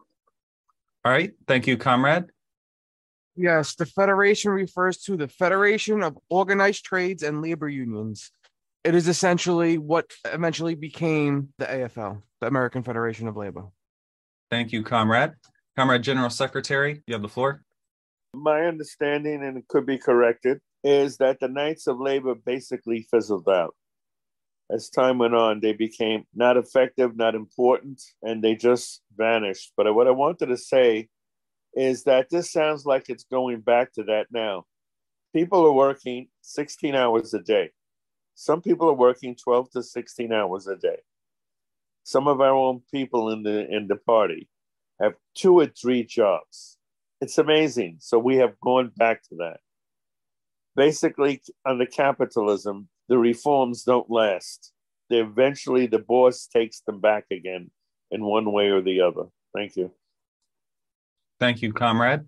All 1.04 1.12
right, 1.12 1.32
thank 1.48 1.65
you, 1.65 1.77
comrade. 1.77 2.25
Yes, 3.36 3.75
the 3.75 3.86
Federation 3.86 4.51
refers 4.51 4.98
to 5.04 5.18
the 5.18 5.27
Federation 5.27 6.04
of 6.04 6.18
Organized 6.30 6.86
Trades 6.86 7.24
and 7.24 7.42
Labor 7.42 7.68
Unions. 7.68 8.32
It 8.86 8.96
is 8.96 9.10
essentially 9.10 9.77
what 9.77 10.13
eventually 10.25 10.75
became 10.75 11.50
the 11.58 11.65
AFL, 11.65 12.22
the 12.39 12.48
American 12.48 12.84
Federation 12.84 13.27
of 13.27 13.36
Labor. 13.36 13.65
Thank 14.50 14.72
you, 14.72 14.84
comrade. 14.84 15.34
Comrade 15.75 16.04
General 16.04 16.30
Secretary, 16.30 17.04
you 17.08 17.15
have 17.15 17.22
the 17.22 17.27
floor. 17.27 17.63
My 18.34 18.62
understanding, 18.62 19.44
and 19.44 19.58
it 19.58 19.68
could 19.68 19.86
be 19.86 19.98
corrected, 19.98 20.62
is 20.84 21.18
that 21.18 21.42
the 21.42 21.50
Knights 21.50 21.88
of 21.88 22.00
Labor 22.00 22.36
basically 22.36 23.06
fizzled 23.12 23.50
out 23.50 23.75
as 24.70 24.89
time 24.89 25.20
went 25.20 25.36
on, 25.36 25.60
they 25.60 25.74
became 25.74 26.25
not 26.34 26.58
effective, 26.58 27.15
not 27.15 27.36
important, 27.36 28.01
and 28.24 28.44
they 28.44 28.56
just 28.56 29.01
vanished. 29.15 29.72
But 29.77 29.94
what 29.94 30.08
I 30.08 30.12
wanted 30.12 30.48
to 30.48 30.58
say 30.58 31.10
is 31.75 32.04
that 32.06 32.30
this 32.30 32.51
sounds 32.51 32.86
like 32.86 33.10
it's 33.10 33.25
going 33.25 33.62
back 33.62 33.94
to 33.94 34.04
that 34.04 34.27
now. 34.32 34.65
People 35.34 35.65
are 35.65 35.74
working 35.74 36.27
16 36.42 36.96
hours 36.96 37.34
a 37.34 37.39
day. 37.39 37.72
Some 38.36 38.62
people 38.62 38.89
are 38.89 38.94
working 38.94 39.36
12 39.36 39.72
to 39.72 39.84
16 39.84 40.32
hours 40.32 40.68
a 40.68 40.75
day. 40.75 41.00
Some 42.04 42.27
of 42.27 42.42
our 42.42 42.54
own 42.54 42.82
people 42.92 43.32
in 43.32 43.42
the 43.44 43.68
in 43.68 43.88
the 43.88 43.96
party 43.96 44.48
have 45.01 45.15
two 45.34 45.60
or 45.60 45.68
three 45.68 46.04
jobs. 46.04 46.77
It's 47.22 47.38
amazing. 47.38 47.98
So 48.00 48.20
we 48.20 48.36
have 48.38 48.60
gone 48.60 48.92
back 48.96 49.24
to 49.30 49.36
that. 49.38 49.60
Basically, 50.75 51.42
under 51.65 51.86
capitalism, 51.86 52.89
the 53.08 53.18
reforms 53.18 53.84
don't 53.84 54.10
last. 54.12 54.74
They 55.10 55.20
eventually, 55.20 55.88
the 55.88 56.00
boss 56.00 56.48
takes 56.48 56.82
them 56.82 57.00
back 57.00 57.25
again 57.32 57.72
in 58.12 58.24
one 58.24 58.51
way 58.51 58.68
or 58.68 58.82
the 58.82 59.01
other. 59.01 59.24
Thank 59.56 59.77
you. 59.77 59.92
Thank 61.39 61.62
you, 61.62 61.72
comrade. 61.72 62.25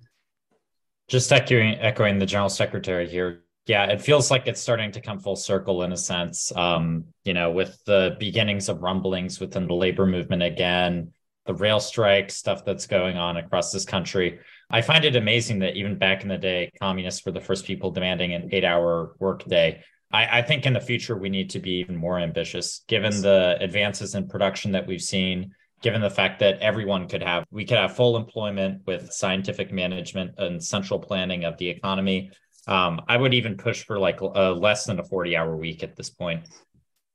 Just 1.07 1.31
echoing, 1.31 1.75
echoing 1.75 2.19
the 2.19 2.25
general 2.25 2.49
secretary 2.49 3.07
here. 3.07 3.43
Yeah, 3.67 3.85
it 3.87 4.01
feels 4.01 4.31
like 4.31 4.47
it's 4.47 4.61
starting 4.61 4.91
to 4.93 5.01
come 5.01 5.19
full 5.19 5.35
circle 5.35 5.83
in 5.83 5.91
a 5.91 5.97
sense. 5.97 6.55
Um, 6.55 7.05
you 7.25 7.33
know, 7.33 7.51
with 7.51 7.77
the 7.85 8.15
beginnings 8.17 8.69
of 8.69 8.81
rumblings 8.81 9.41
within 9.41 9.67
the 9.67 9.73
labor 9.73 10.05
movement 10.05 10.41
again, 10.41 11.11
the 11.45 11.53
rail 11.53 11.79
strike 11.79 12.31
stuff 12.31 12.63
that's 12.63 12.87
going 12.87 13.17
on 13.17 13.37
across 13.37 13.71
this 13.71 13.85
country. 13.85 14.39
I 14.69 14.81
find 14.81 15.03
it 15.05 15.15
amazing 15.15 15.59
that 15.59 15.75
even 15.75 15.97
back 15.97 16.23
in 16.23 16.29
the 16.29 16.37
day, 16.37 16.71
communists 16.79 17.25
were 17.25 17.31
the 17.31 17.41
first 17.41 17.65
people 17.65 17.91
demanding 17.91 18.33
an 18.33 18.49
eight 18.51 18.65
hour 18.65 19.15
workday. 19.19 19.81
I, 20.11 20.39
I, 20.39 20.41
think 20.41 20.65
in 20.65 20.73
the 20.73 20.81
future 20.81 21.17
we 21.17 21.29
need 21.29 21.49
to 21.51 21.59
be 21.59 21.79
even 21.79 21.95
more 21.95 22.19
ambitious, 22.19 22.83
given 22.87 23.21
the 23.21 23.57
advances 23.59 24.15
in 24.15 24.27
production 24.27 24.73
that 24.73 24.87
we've 24.87 25.01
seen, 25.01 25.51
given 25.81 26.01
the 26.01 26.09
fact 26.09 26.39
that 26.39 26.59
everyone 26.59 27.07
could 27.07 27.23
have 27.23 27.45
we 27.51 27.65
could 27.65 27.77
have 27.77 27.95
full 27.95 28.17
employment 28.17 28.81
with 28.85 29.11
scientific 29.11 29.71
management 29.71 30.31
and 30.37 30.63
central 30.63 30.99
planning 30.99 31.43
of 31.45 31.57
the 31.57 31.69
economy. 31.69 32.31
Um, 32.67 33.01
I 33.07 33.17
would 33.17 33.33
even 33.33 33.57
push 33.57 33.83
for 33.83 33.97
like 33.97 34.21
a 34.21 34.51
less 34.51 34.85
than 34.85 34.99
a 34.99 35.03
40 35.03 35.35
hour 35.35 35.55
week 35.55 35.83
at 35.83 35.95
this 35.95 36.09
point, 36.09 36.47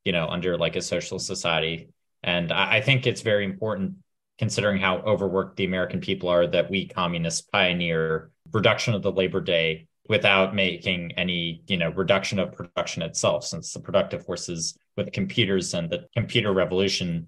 you 0.05 0.13
know, 0.13 0.27
under 0.27 0.57
like 0.57 0.77
a 0.77 0.83
social 0.83 1.19
society. 1.19 1.89
And 2.23 2.51
I, 2.51 2.77
I 2.77 2.81
think 2.81 3.07
it's 3.07 3.21
very 3.21 3.45
important 3.45 3.97
considering 4.39 4.81
how 4.81 4.99
overworked 4.99 5.57
the 5.57 5.65
American 5.65 6.01
people 6.01 6.29
are 6.29 6.47
that 6.47 6.71
we 6.71 6.89
communists 6.89 7.43
pioneer 7.43 8.31
reduction 8.53 8.95
of 8.95 9.03
the 9.03 9.13
labor 9.13 9.41
day 9.41 9.87
without 10.09 10.55
making 10.55 11.13
any 11.13 11.63
you 11.69 11.77
know 11.77 11.91
reduction 11.91 12.39
of 12.39 12.53
production 12.53 13.03
itself 13.03 13.45
since 13.45 13.73
the 13.73 13.81
productive 13.81 14.25
forces 14.25 14.77
with 14.97 15.13
computers 15.13 15.75
and 15.75 15.89
the 15.91 16.07
computer 16.15 16.53
revolution 16.53 17.27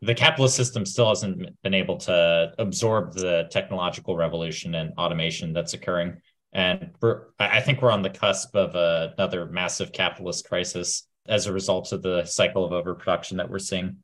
the 0.00 0.14
capitalist 0.14 0.56
system 0.56 0.86
still 0.86 1.08
hasn't 1.08 1.60
been 1.62 1.74
able 1.74 1.96
to 1.96 2.52
absorb 2.58 3.12
the 3.14 3.46
technological 3.50 4.16
revolution 4.16 4.76
and 4.76 4.92
automation 4.96 5.52
that's 5.52 5.74
occurring 5.74 6.16
and 6.52 6.90
i 7.38 7.60
think 7.60 7.82
we're 7.82 7.90
on 7.90 8.02
the 8.02 8.10
cusp 8.10 8.54
of 8.54 8.74
a, 8.74 9.12
another 9.16 9.46
massive 9.46 9.92
capitalist 9.92 10.48
crisis 10.48 11.06
as 11.26 11.46
a 11.46 11.52
result 11.52 11.92
of 11.92 12.02
the 12.02 12.24
cycle 12.24 12.64
of 12.64 12.72
overproduction 12.72 13.36
that 13.36 13.50
we're 13.50 13.58
seeing 13.58 13.96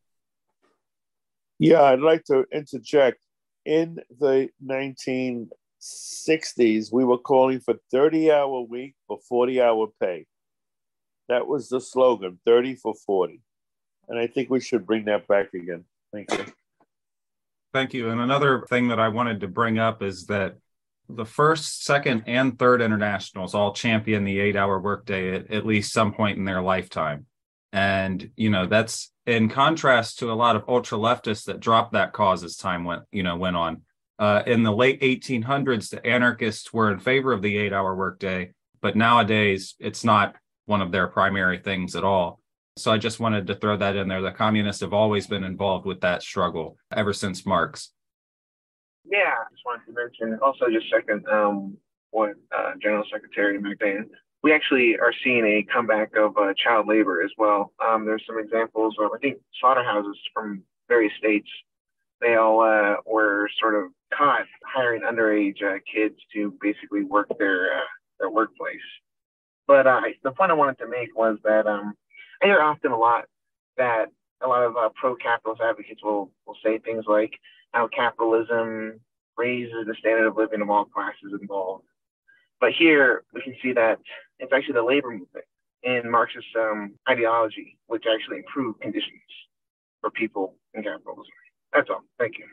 yeah 1.58 1.82
i'd 1.82 2.00
like 2.00 2.22
to 2.24 2.44
interject 2.52 3.18
in 3.64 3.98
the 4.20 4.50
1960s, 4.64 6.92
we 6.92 7.04
were 7.04 7.18
calling 7.18 7.58
for 7.60 7.74
30 7.90 8.30
hour 8.30 8.60
week 8.62 8.94
for 9.06 9.18
40 9.28 9.60
hour 9.62 9.88
pay. 10.00 10.24
That 11.28 11.46
was 11.46 11.68
the 11.68 11.80
slogan 11.80 12.40
30 12.44 12.74
for 12.76 12.94
40. 13.06 13.40
And 14.08 14.18
I 14.18 14.26
think 14.26 14.50
we 14.50 14.60
should 14.60 14.86
bring 14.86 15.06
that 15.06 15.26
back 15.26 15.54
again. 15.54 15.84
Thank 16.12 16.30
you. 16.32 16.44
Thank 17.72 17.94
you. 17.94 18.10
And 18.10 18.20
another 18.20 18.66
thing 18.68 18.88
that 18.88 19.00
I 19.00 19.08
wanted 19.08 19.40
to 19.40 19.48
bring 19.48 19.78
up 19.78 20.02
is 20.02 20.26
that 20.26 20.58
the 21.08 21.26
first, 21.26 21.84
second, 21.84 22.25
and 22.26 22.58
third 22.58 22.80
internationals 22.80 23.54
all 23.54 23.73
champion 23.73 24.25
the 24.25 24.40
eight 24.40 24.56
hour 24.56 24.80
workday 24.80 25.34
at, 25.34 25.50
at 25.50 25.66
least 25.66 25.92
some 25.92 26.12
point 26.14 26.38
in 26.38 26.44
their 26.44 26.62
lifetime. 26.62 27.26
And, 27.73 28.30
you 28.37 28.50
know, 28.50 28.66
that's 28.66 29.12
in 29.26 29.49
contrast 29.49 30.20
to 30.20 30.30
a 30.30 30.34
lot 30.34 30.56
of 30.56 30.64
ultra 30.68 30.96
leftists 30.96 31.44
that 31.46 31.61
dropped 31.61 31.92
that 31.92 32.12
cause 32.12 32.44
as 32.44 32.56
time 32.56 32.84
went, 32.84 33.02
you 33.11 33.23
know, 33.23 33.37
went 33.37 33.56
on. 33.56 33.82
Uh, 34.18 34.42
in 34.46 34.62
the 34.62 34.73
late 34.73 35.00
1800s, 35.00 35.90
the 35.90 36.04
anarchists 36.06 36.73
were 36.73 36.92
in 36.92 37.00
favor 37.00 37.32
of 37.32 37.42
the 37.42 37.56
eight 37.58 37.73
hour 37.73 37.94
workday, 37.94 38.52
but 38.80 38.96
nowadays 38.96 39.75
it's 39.80 40.04
not 40.04 40.37
one 40.66 40.80
of 40.80 40.92
their 40.92 41.08
primary 41.08 41.58
things 41.58 41.96
at 41.96 42.04
all. 42.04 42.40
So 42.76 42.92
I 42.92 42.99
just 42.99 43.20
wanted 43.20 43.46
to 43.49 43.54
throw 43.54 43.76
that 43.76 43.96
in 43.96 44.08
there. 44.08 44.23
The 44.23 44.32
communists 44.32 44.80
have 44.82 44.92
always 44.92 45.26
been 45.26 45.44
involved 45.44 45.87
with 45.87 46.00
that 46.00 46.23
struggle 46.23 46.76
ever 46.92 47.12
since 47.12 47.46
Marx. 47.46 47.92
Yeah, 49.04 49.34
I 49.40 49.50
just 49.52 49.64
wanted 49.64 49.87
to 49.87 49.92
mention 49.92 50.38
also 50.42 50.66
just 50.70 50.90
second 50.90 51.26
um, 51.30 51.76
what 52.11 52.34
uh, 52.56 52.73
General 52.80 53.04
Secretary 53.12 53.58
McDan. 53.58 54.08
We 54.42 54.52
actually 54.52 54.96
are 54.99 55.12
seeing 55.23 55.44
a 55.44 55.66
comeback 55.73 56.16
of 56.16 56.37
uh, 56.37 56.52
child 56.56 56.87
labor 56.87 57.23
as 57.23 57.30
well. 57.38 57.73
Um, 57.84 58.04
there's 58.04 58.25
some 58.26 58.38
examples 58.38 58.94
of 58.99 59.11
I 59.14 59.18
think 59.18 59.38
slaughterhouses 59.61 60.18
from 60.32 60.62
various 60.88 61.12
states. 61.18 61.49
They 62.20 62.37
all 62.37 62.61
uh, 62.61 62.96
were 63.06 63.49
sort 63.61 63.75
of 63.75 63.90
caught 64.16 64.46
hiring 64.64 65.02
underage 65.02 65.62
uh, 65.62 65.78
kids 65.92 66.16
to 66.34 66.54
basically 66.61 67.04
work 67.04 67.28
their 67.38 67.76
uh, 67.76 67.88
their 68.20 68.30
workplace. 68.30 68.80
But 69.66 69.87
uh, 69.87 70.02
the 70.23 70.32
point 70.32 70.50
I 70.50 70.54
wanted 70.54 70.78
to 70.78 70.88
make 70.88 71.16
was 71.16 71.38
that 71.44 71.66
um, 71.66 71.94
I 72.42 72.46
hear 72.46 72.61
often 72.61 72.92
a 72.92 72.99
lot 72.99 73.25
that 73.76 74.06
a 74.42 74.49
lot 74.49 74.62
of 74.62 74.94
pro-capitalist 74.94 75.61
advocates 75.62 76.02
will 76.02 76.30
will 76.46 76.56
say 76.64 76.78
things 76.78 77.04
like 77.06 77.32
how 77.74 77.88
capitalism 77.88 79.00
raises 79.36 79.86
the 79.86 79.94
standard 79.98 80.28
of 80.28 80.36
living 80.36 80.62
of 80.62 80.70
all 80.70 80.84
classes 80.84 81.38
involved. 81.38 81.84
But 82.60 82.72
here 82.72 83.24
we 83.34 83.42
can 83.42 83.54
see 83.60 83.72
that 83.72 83.98
it's 84.38 84.52
actually 84.52 84.74
the 84.74 84.82
labor 84.82 85.10
movement 85.10 85.44
in 85.82 86.10
Marxist 86.10 86.46
um, 86.58 86.94
ideology 87.08 87.78
which 87.88 88.04
actually 88.10 88.38
improved 88.38 88.80
conditions 88.80 89.20
for 90.00 90.10
people 90.10 90.54
in 90.72 90.84
capitalism. 90.84 91.24
That's 91.72 91.90
all. 91.90 92.04
Thank 92.18 92.38
you. 92.38 92.46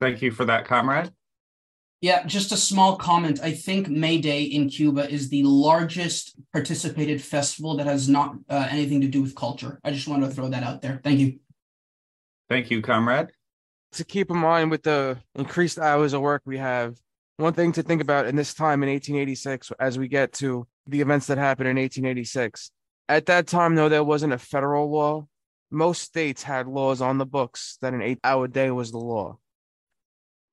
Thank 0.00 0.20
you 0.20 0.32
for 0.32 0.44
that, 0.44 0.64
comrade. 0.66 1.10
Yeah, 2.00 2.24
just 2.26 2.52
a 2.52 2.56
small 2.56 2.96
comment. 2.96 3.40
I 3.42 3.52
think 3.52 3.88
May 3.88 4.18
Day 4.18 4.42
in 4.42 4.68
Cuba 4.68 5.08
is 5.10 5.30
the 5.30 5.42
largest 5.44 6.36
participated 6.52 7.22
festival 7.22 7.76
that 7.76 7.86
has 7.86 8.08
not 8.08 8.36
uh, 8.48 8.68
anything 8.70 9.00
to 9.00 9.08
do 9.08 9.22
with 9.22 9.34
culture. 9.34 9.80
I 9.82 9.92
just 9.92 10.06
want 10.06 10.22
to 10.24 10.30
throw 10.30 10.48
that 10.48 10.62
out 10.62 10.82
there. 10.82 11.00
Thank 11.02 11.20
you. 11.20 11.38
Thank 12.48 12.70
you, 12.70 12.82
comrade. 12.82 13.28
To 13.92 14.04
keep 14.04 14.30
in 14.30 14.36
mind 14.36 14.70
with 14.70 14.82
the 14.82 15.18
increased 15.34 15.78
hours 15.78 16.12
of 16.12 16.20
work 16.20 16.42
we 16.44 16.58
have, 16.58 16.96
one 17.38 17.54
thing 17.54 17.72
to 17.72 17.82
think 17.82 18.02
about 18.02 18.26
in 18.26 18.36
this 18.36 18.52
time 18.52 18.82
in 18.82 18.88
1886, 18.88 19.72
as 19.78 19.98
we 19.98 20.08
get 20.08 20.32
to 20.34 20.66
the 20.86 21.00
events 21.00 21.26
that 21.28 21.38
happened 21.38 21.68
in 21.68 21.76
1886, 21.76 22.70
At 23.08 23.26
that 23.26 23.46
time, 23.46 23.74
though, 23.74 23.88
there 23.88 24.04
wasn't 24.04 24.34
a 24.34 24.38
federal 24.38 24.90
law. 24.90 25.26
Most 25.70 26.02
states 26.02 26.42
had 26.42 26.66
laws 26.66 27.00
on 27.00 27.18
the 27.18 27.26
books 27.26 27.78
that 27.80 27.94
an 27.94 28.02
eight 28.02 28.18
hour 28.22 28.48
day 28.48 28.70
was 28.70 28.90
the 28.90 28.98
law. 28.98 29.38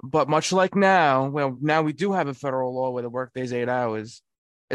But 0.03 0.29
much 0.29 0.53
like 0.53 0.75
now, 0.75 1.27
well, 1.27 1.57
now 1.59 1.81
we 1.81 1.93
do 1.93 2.13
have 2.13 2.27
a 2.27 2.33
federal 2.33 2.73
law 2.73 2.91
where 2.91 3.03
the 3.03 3.09
workday 3.09 3.41
is 3.41 3.53
eight 3.53 3.69
hours. 3.69 4.21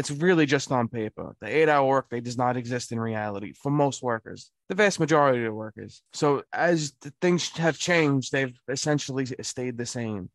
It's 0.01 0.09
really 0.09 0.47
just 0.47 0.71
on 0.71 0.87
paper. 0.87 1.35
The 1.41 1.55
eight 1.55 1.69
hour 1.69 1.87
workday 1.87 2.21
does 2.21 2.35
not 2.35 2.57
exist 2.57 2.91
in 2.91 2.99
reality 2.99 3.53
for 3.53 3.71
most 3.71 4.01
workers, 4.01 4.49
the 4.67 4.73
vast 4.73 4.99
majority 4.99 5.45
of 5.45 5.53
workers. 5.53 6.01
So, 6.11 6.41
as 6.51 6.93
things 7.21 7.49
have 7.57 7.77
changed, 7.77 8.31
they've 8.31 8.59
essentially 8.67 9.27
stayed 9.27 9.77
the 9.77 9.85
same. 9.85 10.31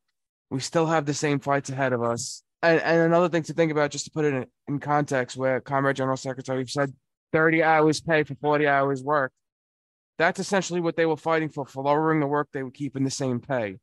We 0.53 0.61
still 0.61 0.87
have 0.87 1.05
the 1.05 1.15
same 1.15 1.41
fights 1.41 1.69
ahead 1.69 1.93
of 1.93 2.01
us. 2.01 2.45
And, 2.63 2.81
and 2.81 3.01
another 3.03 3.29
thing 3.29 3.43
to 3.43 3.55
think 3.55 3.73
about, 3.73 3.91
just 3.91 4.05
to 4.05 4.13
put 4.13 4.25
it 4.25 4.35
in, 4.35 4.47
in 4.69 4.79
context, 4.79 5.37
where 5.37 5.61
Comrade 5.61 5.97
General 5.97 6.17
Secretary 6.17 6.65
said 6.69 6.95
30 7.33 7.65
hours 7.65 8.01
pay 8.01 8.23
for 8.23 8.37
40 8.37 8.69
hours 8.69 9.03
work. 9.03 9.33
That's 10.17 10.39
essentially 10.39 10.81
what 10.81 10.95
they 10.95 11.07
were 11.07 11.17
fighting 11.17 11.49
for, 11.49 11.67
for 11.67 11.83
lowering 11.83 12.21
the 12.21 12.29
work 12.29 12.51
they 12.53 12.63
would 12.63 12.75
keep 12.75 12.97
in 12.97 13.03
the 13.03 13.11
same 13.11 13.41
pay. 13.41 13.79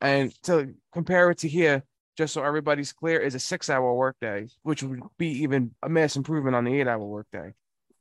And 0.00 0.32
to 0.44 0.72
compare 0.94 1.30
it 1.30 1.38
to 1.40 1.48
here, 1.48 1.84
just 2.18 2.34
so 2.34 2.42
everybody's 2.42 2.92
clear, 2.92 3.20
is 3.20 3.36
a 3.36 3.38
six 3.38 3.70
hour 3.70 3.94
workday, 3.94 4.48
which 4.62 4.82
would 4.82 5.00
be 5.18 5.28
even 5.44 5.70
a 5.84 5.88
mass 5.88 6.16
improvement 6.16 6.56
on 6.56 6.64
the 6.64 6.80
eight 6.80 6.88
hour 6.88 6.98
workday. 6.98 7.54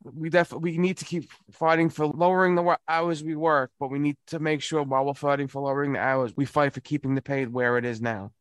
We 0.04 0.32
definitely 0.32 0.72
we 0.72 0.78
need 0.80 0.98
to 0.98 1.06
keep 1.06 1.30
fighting 1.52 1.90
for 1.90 2.08
lowering 2.08 2.56
the 2.56 2.78
hours 2.88 3.24
we 3.24 3.36
work, 3.36 3.70
but 3.80 3.92
we 3.92 4.00
need 4.00 4.18
to 4.28 4.40
make 4.40 4.64
sure 4.64 4.82
while 4.82 5.06
we're 5.06 5.14
fighting 5.14 5.48
for 5.48 5.62
lowering 5.62 5.94
the 5.94 6.00
hours, 6.00 6.34
we 6.36 6.46
fight 6.46 6.74
for 6.74 6.80
keeping 6.80 7.14
the 7.14 7.22
pay 7.22 7.46
where 7.46 7.78
it 7.78 7.86
is 7.86 8.02
now. 8.02 8.32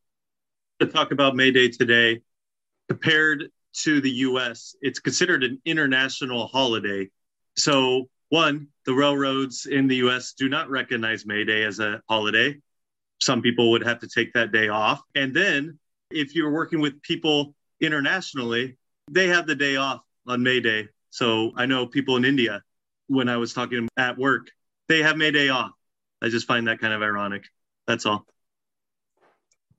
To 0.80 0.86
talk 0.86 1.12
about 1.12 1.36
May 1.36 1.50
Day 1.50 1.68
today, 1.68 2.22
compared 2.88 3.50
to 3.82 4.00
the 4.00 4.10
US, 4.10 4.74
it's 4.80 4.98
considered 4.98 5.44
an 5.44 5.60
international 5.66 6.46
holiday. 6.46 7.10
So, 7.56 8.08
one, 8.30 8.68
the 8.86 8.94
railroads 8.94 9.66
in 9.66 9.88
the 9.88 9.96
US 9.96 10.32
do 10.32 10.48
not 10.48 10.70
recognize 10.70 11.26
May 11.26 11.44
Day 11.44 11.64
as 11.64 11.80
a 11.80 12.00
holiday 12.08 12.56
some 13.20 13.42
people 13.42 13.70
would 13.70 13.84
have 13.84 14.00
to 14.00 14.08
take 14.08 14.32
that 14.34 14.52
day 14.52 14.68
off. 14.68 15.02
And 15.14 15.34
then 15.34 15.78
if 16.10 16.34
you're 16.34 16.50
working 16.50 16.80
with 16.80 17.00
people 17.02 17.54
internationally, 17.80 18.76
they 19.10 19.28
have 19.28 19.46
the 19.46 19.54
day 19.54 19.76
off 19.76 20.00
on 20.26 20.42
May 20.42 20.60
Day. 20.60 20.88
So 21.10 21.52
I 21.56 21.66
know 21.66 21.86
people 21.86 22.16
in 22.16 22.24
India, 22.24 22.62
when 23.08 23.28
I 23.28 23.36
was 23.36 23.54
talking 23.54 23.88
at 23.96 24.18
work, 24.18 24.48
they 24.88 25.02
have 25.02 25.16
May 25.16 25.30
Day 25.30 25.48
off. 25.48 25.72
I 26.22 26.28
just 26.28 26.46
find 26.46 26.68
that 26.68 26.80
kind 26.80 26.92
of 26.92 27.02
ironic. 27.02 27.44
That's 27.86 28.06
all. 28.06 28.26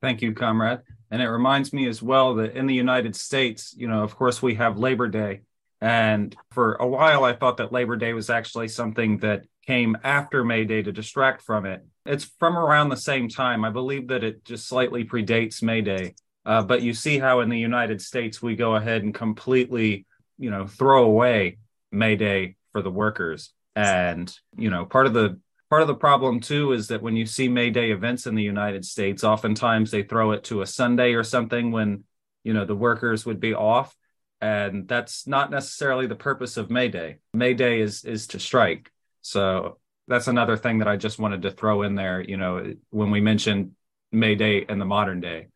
Thank 0.01 0.21
you, 0.21 0.33
comrade. 0.33 0.79
And 1.09 1.21
it 1.21 1.27
reminds 1.27 1.73
me 1.73 1.87
as 1.87 2.01
well 2.01 2.35
that 2.35 2.55
in 2.55 2.67
the 2.67 2.75
United 2.75 3.15
States, 3.15 3.73
you 3.77 3.87
know, 3.87 4.03
of 4.03 4.15
course, 4.15 4.41
we 4.41 4.55
have 4.55 4.77
Labor 4.77 5.07
Day. 5.07 5.41
And 5.79 6.35
for 6.51 6.73
a 6.75 6.87
while, 6.87 7.23
I 7.23 7.33
thought 7.33 7.57
that 7.57 7.71
Labor 7.71 7.95
Day 7.95 8.13
was 8.13 8.29
actually 8.29 8.67
something 8.67 9.19
that 9.19 9.45
came 9.67 9.97
after 10.03 10.43
May 10.43 10.63
Day 10.63 10.81
to 10.81 10.91
distract 10.91 11.41
from 11.41 11.65
it. 11.65 11.85
It's 12.05 12.23
from 12.39 12.57
around 12.57 12.89
the 12.89 12.97
same 12.97 13.27
time. 13.27 13.65
I 13.65 13.69
believe 13.69 14.07
that 14.07 14.23
it 14.23 14.45
just 14.45 14.65
slightly 14.67 15.03
predates 15.03 15.61
May 15.61 15.81
Day. 15.81 16.15
Uh, 16.45 16.63
but 16.63 16.81
you 16.81 16.93
see 16.93 17.19
how 17.19 17.41
in 17.41 17.49
the 17.49 17.59
United 17.59 18.01
States 18.01 18.41
we 18.41 18.55
go 18.55 18.75
ahead 18.75 19.03
and 19.03 19.13
completely, 19.13 20.05
you 20.37 20.49
know, 20.49 20.65
throw 20.65 21.03
away 21.03 21.57
May 21.91 22.15
Day 22.15 22.55
for 22.71 22.81
the 22.81 22.89
workers. 22.89 23.51
And 23.75 24.33
you 24.57 24.69
know, 24.69 24.85
part 24.85 25.05
of 25.05 25.13
the 25.13 25.39
part 25.69 25.81
of 25.81 25.89
the 25.89 25.95
problem 25.95 26.39
too 26.39 26.71
is 26.71 26.87
that 26.87 27.01
when 27.01 27.17
you 27.17 27.25
see 27.25 27.49
May 27.49 27.69
Day 27.69 27.91
events 27.91 28.25
in 28.25 28.35
the 28.35 28.43
United 28.43 28.85
States, 28.85 29.25
oftentimes 29.25 29.91
they 29.91 30.03
throw 30.03 30.31
it 30.31 30.45
to 30.45 30.61
a 30.61 30.65
Sunday 30.65 31.13
or 31.13 31.23
something 31.25 31.71
when 31.71 32.05
you 32.45 32.53
know 32.53 32.63
the 32.63 32.75
workers 32.75 33.25
would 33.25 33.41
be 33.41 33.53
off, 33.53 33.93
and 34.39 34.87
that's 34.87 35.27
not 35.27 35.51
necessarily 35.51 36.07
the 36.07 36.15
purpose 36.15 36.55
of 36.55 36.71
May 36.71 36.87
Day. 36.87 37.17
May 37.33 37.53
Day 37.53 37.81
is 37.81 38.05
is 38.05 38.27
to 38.27 38.39
strike 38.39 38.89
so 39.27 39.77
that's 40.07 40.27
another 40.29 40.55
thing 40.55 40.77
that 40.79 40.87
I 40.87 40.95
just 40.95 41.19
wanted 41.19 41.41
to 41.41 41.51
throw 41.51 41.81
in 41.81 41.95
there, 41.95 42.21
you 42.21 42.37
know, 42.37 42.73
when 42.91 43.11
we 43.11 43.19
mentioned 43.19 43.71
May 44.13 44.35
Day 44.35 44.65
and 44.69 44.79
the 44.79 44.85
modern 44.85 45.19
day. 45.19 45.47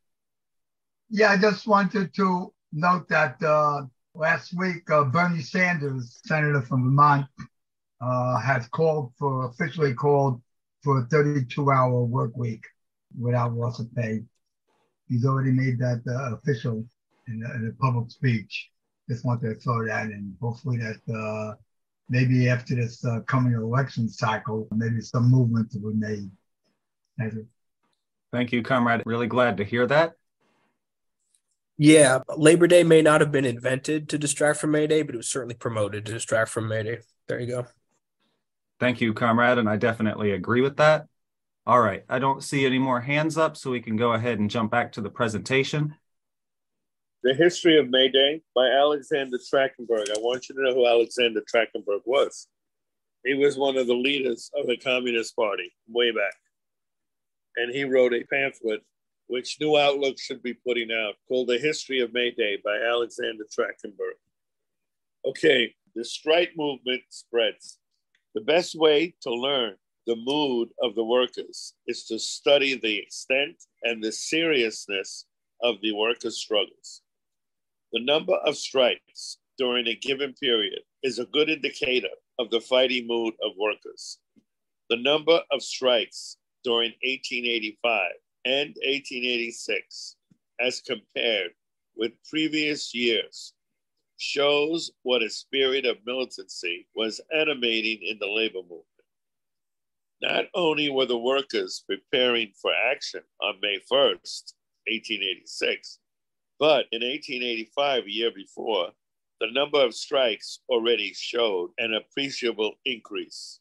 Yeah, 1.09 1.31
I 1.31 1.37
just 1.37 1.65
wanted 1.67 2.13
to 2.15 2.53
note 2.73 3.07
that 3.07 3.41
uh, 3.41 3.83
last 4.13 4.53
week 4.57 4.91
uh, 4.91 5.05
Bernie 5.05 5.41
Sanders, 5.41 6.19
senator 6.25 6.61
from 6.61 6.83
Vermont, 6.83 7.27
uh, 8.01 8.41
has 8.41 8.67
called 8.67 9.13
for 9.17 9.45
officially 9.45 9.93
called 9.93 10.41
for 10.83 10.99
a 10.99 11.05
32 11.05 11.71
hour 11.71 12.03
work 12.03 12.35
week 12.35 12.65
without 13.17 13.53
loss 13.53 13.79
of 13.79 13.93
pay. 13.95 14.19
He's 15.07 15.25
already 15.25 15.51
made 15.51 15.79
that 15.79 16.01
uh, 16.05 16.35
official 16.35 16.85
in 17.27 17.41
a, 17.41 17.55
in 17.55 17.67
a, 17.67 17.81
public 17.81 18.11
speech. 18.11 18.69
Just 19.09 19.23
wanted 19.23 19.47
to 19.47 19.55
throw 19.61 19.85
that 19.85 20.07
in. 20.07 20.35
Hopefully 20.41 20.77
that 20.79 20.99
uh, 21.13 21.55
maybe 22.11 22.49
after 22.49 22.75
this 22.75 23.03
uh, 23.05 23.21
coming 23.21 23.53
election 23.53 24.07
cycle, 24.07 24.67
maybe 24.71 24.99
some 25.01 25.31
movement 25.31 25.73
will 25.81 25.93
be 25.93 25.97
made. 25.97 26.31
Thank 27.17 27.33
you. 27.33 27.47
Thank 28.31 28.51
you, 28.51 28.61
comrade. 28.61 29.01
Really 29.05 29.27
glad 29.27 29.57
to 29.57 29.63
hear 29.63 29.87
that. 29.87 30.13
Yeah, 31.77 32.19
Labor 32.37 32.67
Day 32.67 32.83
may 32.83 33.01
not 33.01 33.21
have 33.21 33.31
been 33.31 33.45
invented 33.45 34.09
to 34.09 34.17
distract 34.17 34.59
from 34.59 34.71
May 34.71 34.87
Day, 34.87 35.01
but 35.01 35.15
it 35.15 35.17
was 35.17 35.29
certainly 35.29 35.55
promoted 35.55 36.05
to 36.05 36.11
distract 36.11 36.49
from 36.49 36.67
May 36.67 36.83
Day. 36.83 36.99
There 37.27 37.39
you 37.39 37.47
go. 37.47 37.65
Thank 38.79 39.01
you, 39.01 39.13
comrade. 39.13 39.57
And 39.57 39.69
I 39.69 39.77
definitely 39.77 40.31
agree 40.31 40.61
with 40.61 40.77
that. 40.77 41.07
All 41.65 41.79
right. 41.79 42.03
I 42.09 42.19
don't 42.19 42.43
see 42.43 42.65
any 42.65 42.77
more 42.77 42.99
hands 42.99 43.37
up, 43.37 43.55
so 43.55 43.71
we 43.71 43.81
can 43.81 43.95
go 43.95 44.13
ahead 44.13 44.39
and 44.39 44.49
jump 44.49 44.69
back 44.69 44.91
to 44.93 45.01
the 45.01 45.09
presentation. 45.09 45.95
The 47.23 47.35
History 47.35 47.77
of 47.77 47.91
May 47.91 48.09
Day 48.09 48.41
by 48.55 48.67
Alexander 48.67 49.37
Trachtenberg. 49.37 50.09
I 50.09 50.19
want 50.21 50.49
you 50.49 50.55
to 50.55 50.63
know 50.63 50.73
who 50.73 50.87
Alexander 50.87 51.41
Trachtenberg 51.41 52.01
was. 52.03 52.47
He 53.23 53.35
was 53.35 53.59
one 53.59 53.77
of 53.77 53.85
the 53.85 53.93
leaders 53.93 54.49
of 54.55 54.65
the 54.65 54.75
Communist 54.75 55.35
Party 55.35 55.71
way 55.87 56.09
back. 56.09 56.33
And 57.57 57.71
he 57.71 57.83
wrote 57.83 58.15
a 58.15 58.23
pamphlet 58.23 58.81
which 59.27 59.57
New 59.61 59.77
Outlook 59.77 60.17
should 60.19 60.41
be 60.41 60.55
putting 60.55 60.89
out 60.91 61.13
called 61.27 61.49
The 61.49 61.59
History 61.59 61.99
of 61.99 62.11
May 62.11 62.31
Day 62.31 62.57
by 62.65 62.75
Alexander 62.77 63.43
Trachtenberg. 63.55 64.17
Okay, 65.23 65.75
the 65.93 66.03
strike 66.03 66.53
movement 66.57 67.03
spreads. 67.09 67.77
The 68.33 68.41
best 68.41 68.73
way 68.73 69.13
to 69.21 69.29
learn 69.29 69.75
the 70.07 70.15
mood 70.15 70.69
of 70.81 70.95
the 70.95 71.05
workers 71.05 71.75
is 71.85 72.03
to 72.05 72.17
study 72.17 72.79
the 72.79 72.97
extent 72.97 73.57
and 73.83 74.03
the 74.03 74.11
seriousness 74.11 75.27
of 75.61 75.75
the 75.83 75.91
workers' 75.91 76.39
struggles. 76.39 77.00
The 77.93 77.99
number 77.99 78.35
of 78.35 78.55
strikes 78.55 79.37
during 79.57 79.87
a 79.87 79.95
given 79.95 80.33
period 80.33 80.79
is 81.03 81.19
a 81.19 81.25
good 81.25 81.49
indicator 81.49 82.09
of 82.39 82.49
the 82.49 82.61
fighting 82.61 83.05
mood 83.05 83.33
of 83.43 83.51
workers. 83.57 84.17
The 84.89 84.95
number 84.95 85.41
of 85.51 85.61
strikes 85.61 86.37
during 86.63 86.91
1885 87.03 88.11
and 88.45 88.69
1886, 88.69 90.15
as 90.61 90.81
compared 90.81 91.51
with 91.95 92.13
previous 92.29 92.93
years, 92.93 93.53
shows 94.17 94.91
what 95.03 95.23
a 95.23 95.29
spirit 95.29 95.85
of 95.85 95.97
militancy 96.05 96.87
was 96.95 97.19
animating 97.35 97.99
in 98.03 98.17
the 98.19 98.27
labor 98.27 98.61
movement. 98.61 98.85
Not 100.21 100.45
only 100.53 100.89
were 100.89 101.07
the 101.07 101.17
workers 101.17 101.83
preparing 101.87 102.53
for 102.61 102.71
action 102.73 103.21
on 103.41 103.55
May 103.61 103.79
1st, 103.91 104.53
1886, 104.87 105.99
but 106.61 106.85
in 106.91 107.01
1885, 107.01 108.03
a 108.05 108.11
year 108.11 108.29
before, 108.29 108.89
the 109.39 109.51
number 109.51 109.83
of 109.83 109.95
strikes 109.95 110.59
already 110.69 111.11
showed 111.15 111.71
an 111.79 111.95
appreciable 111.95 112.75
increase. 112.85 113.59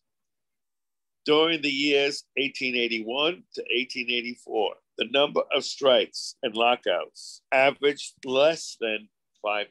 During 1.24 1.62
the 1.62 1.70
years 1.70 2.24
1881 2.36 3.42
to 3.54 3.62
1884, 3.62 4.74
the 4.98 5.08
number 5.12 5.40
of 5.50 5.64
strikes 5.64 6.36
and 6.42 6.54
lockouts 6.54 7.40
averaged 7.50 8.16
less 8.26 8.76
than 8.82 9.08
500. 9.40 9.64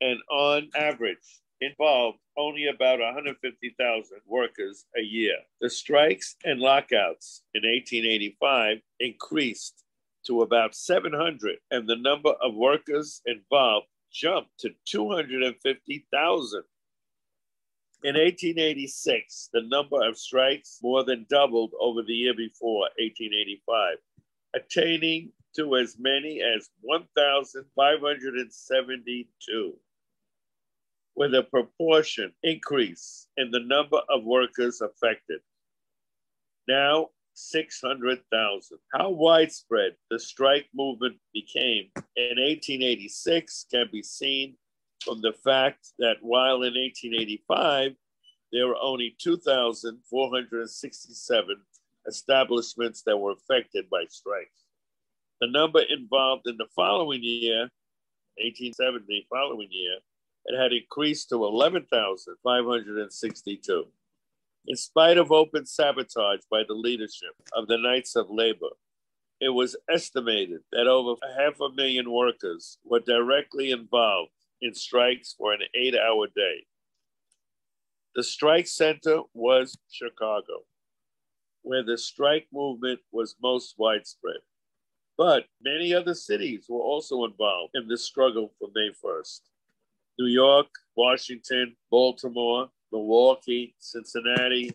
And 0.00 0.20
on 0.30 0.70
average, 0.76 1.40
involved 1.60 2.18
only 2.38 2.68
about 2.68 3.00
150,000 3.00 4.18
workers 4.24 4.86
a 4.96 5.02
year. 5.02 5.36
The 5.60 5.68
strikes 5.68 6.36
and 6.44 6.60
lockouts 6.60 7.42
in 7.54 7.64
1885 7.64 8.78
increased 9.00 9.82
to 10.26 10.42
about 10.42 10.74
700, 10.74 11.56
and 11.70 11.88
the 11.88 11.96
number 11.96 12.34
of 12.42 12.54
workers 12.54 13.22
involved 13.26 13.86
jumped 14.12 14.58
to 14.60 14.70
250,000. 14.86 16.62
In 18.02 18.14
1886, 18.14 19.50
the 19.52 19.60
number 19.62 20.02
of 20.06 20.16
strikes 20.16 20.78
more 20.82 21.04
than 21.04 21.26
doubled 21.28 21.74
over 21.78 22.02
the 22.02 22.14
year 22.14 22.32
before, 22.34 22.88
1885, 22.98 23.98
attaining 24.54 25.30
to 25.56 25.76
as 25.76 25.98
many 25.98 26.40
as 26.40 26.70
1,572, 26.80 29.78
with 31.14 31.34
a 31.34 31.42
proportion 31.42 32.32
increase 32.42 33.28
in 33.36 33.50
the 33.50 33.60
number 33.60 34.00
of 34.08 34.24
workers 34.24 34.80
affected. 34.80 35.42
Now, 36.66 37.10
600,000. 37.48 38.78
How 38.92 39.10
widespread 39.10 39.96
the 40.10 40.18
strike 40.18 40.66
movement 40.74 41.16
became 41.32 41.90
in 42.16 42.38
1886 42.38 43.66
can 43.70 43.88
be 43.90 44.02
seen 44.02 44.56
from 45.04 45.22
the 45.22 45.32
fact 45.32 45.92
that 45.98 46.16
while 46.20 46.62
in 46.62 46.74
1885 46.74 47.94
there 48.52 48.66
were 48.66 48.76
only 48.80 49.16
2,467 49.20 51.56
establishments 52.06 53.02
that 53.06 53.16
were 53.16 53.32
affected 53.32 53.88
by 53.90 54.04
strikes. 54.08 54.64
The 55.40 55.48
number 55.48 55.80
involved 55.80 56.46
in 56.46 56.58
the 56.58 56.68
following 56.74 57.22
year, 57.22 57.70
1870, 58.36 59.26
following 59.30 59.68
year, 59.70 59.98
it 60.46 60.58
had 60.60 60.72
increased 60.72 61.28
to 61.30 61.44
11,562. 61.44 63.86
In 64.66 64.76
spite 64.76 65.18
of 65.18 65.32
open 65.32 65.66
sabotage 65.66 66.40
by 66.50 66.62
the 66.66 66.74
leadership 66.74 67.34
of 67.54 67.66
the 67.66 67.78
Knights 67.78 68.14
of 68.14 68.30
Labor, 68.30 68.70
it 69.40 69.48
was 69.48 69.74
estimated 69.88 70.60
that 70.70 70.86
over 70.86 71.14
half 71.38 71.58
a 71.60 71.70
million 71.70 72.10
workers 72.10 72.78
were 72.84 73.00
directly 73.00 73.70
involved 73.70 74.32
in 74.60 74.74
strikes 74.74 75.34
for 75.36 75.54
an 75.54 75.62
eight 75.74 75.94
hour 75.96 76.26
day. 76.36 76.66
The 78.14 78.22
strike 78.22 78.66
center 78.66 79.22
was 79.32 79.78
Chicago, 79.90 80.64
where 81.62 81.82
the 81.82 81.96
strike 81.96 82.46
movement 82.52 83.00
was 83.12 83.36
most 83.42 83.76
widespread. 83.78 84.40
But 85.16 85.46
many 85.62 85.94
other 85.94 86.14
cities 86.14 86.66
were 86.68 86.80
also 86.80 87.24
involved 87.24 87.72
in 87.74 87.88
the 87.88 87.96
struggle 87.98 88.52
for 88.58 88.68
May 88.74 88.90
1st. 89.02 89.40
New 90.18 90.26
York, 90.26 90.68
Washington, 90.96 91.76
Baltimore, 91.90 92.68
Milwaukee, 92.92 93.74
Cincinnati, 93.78 94.72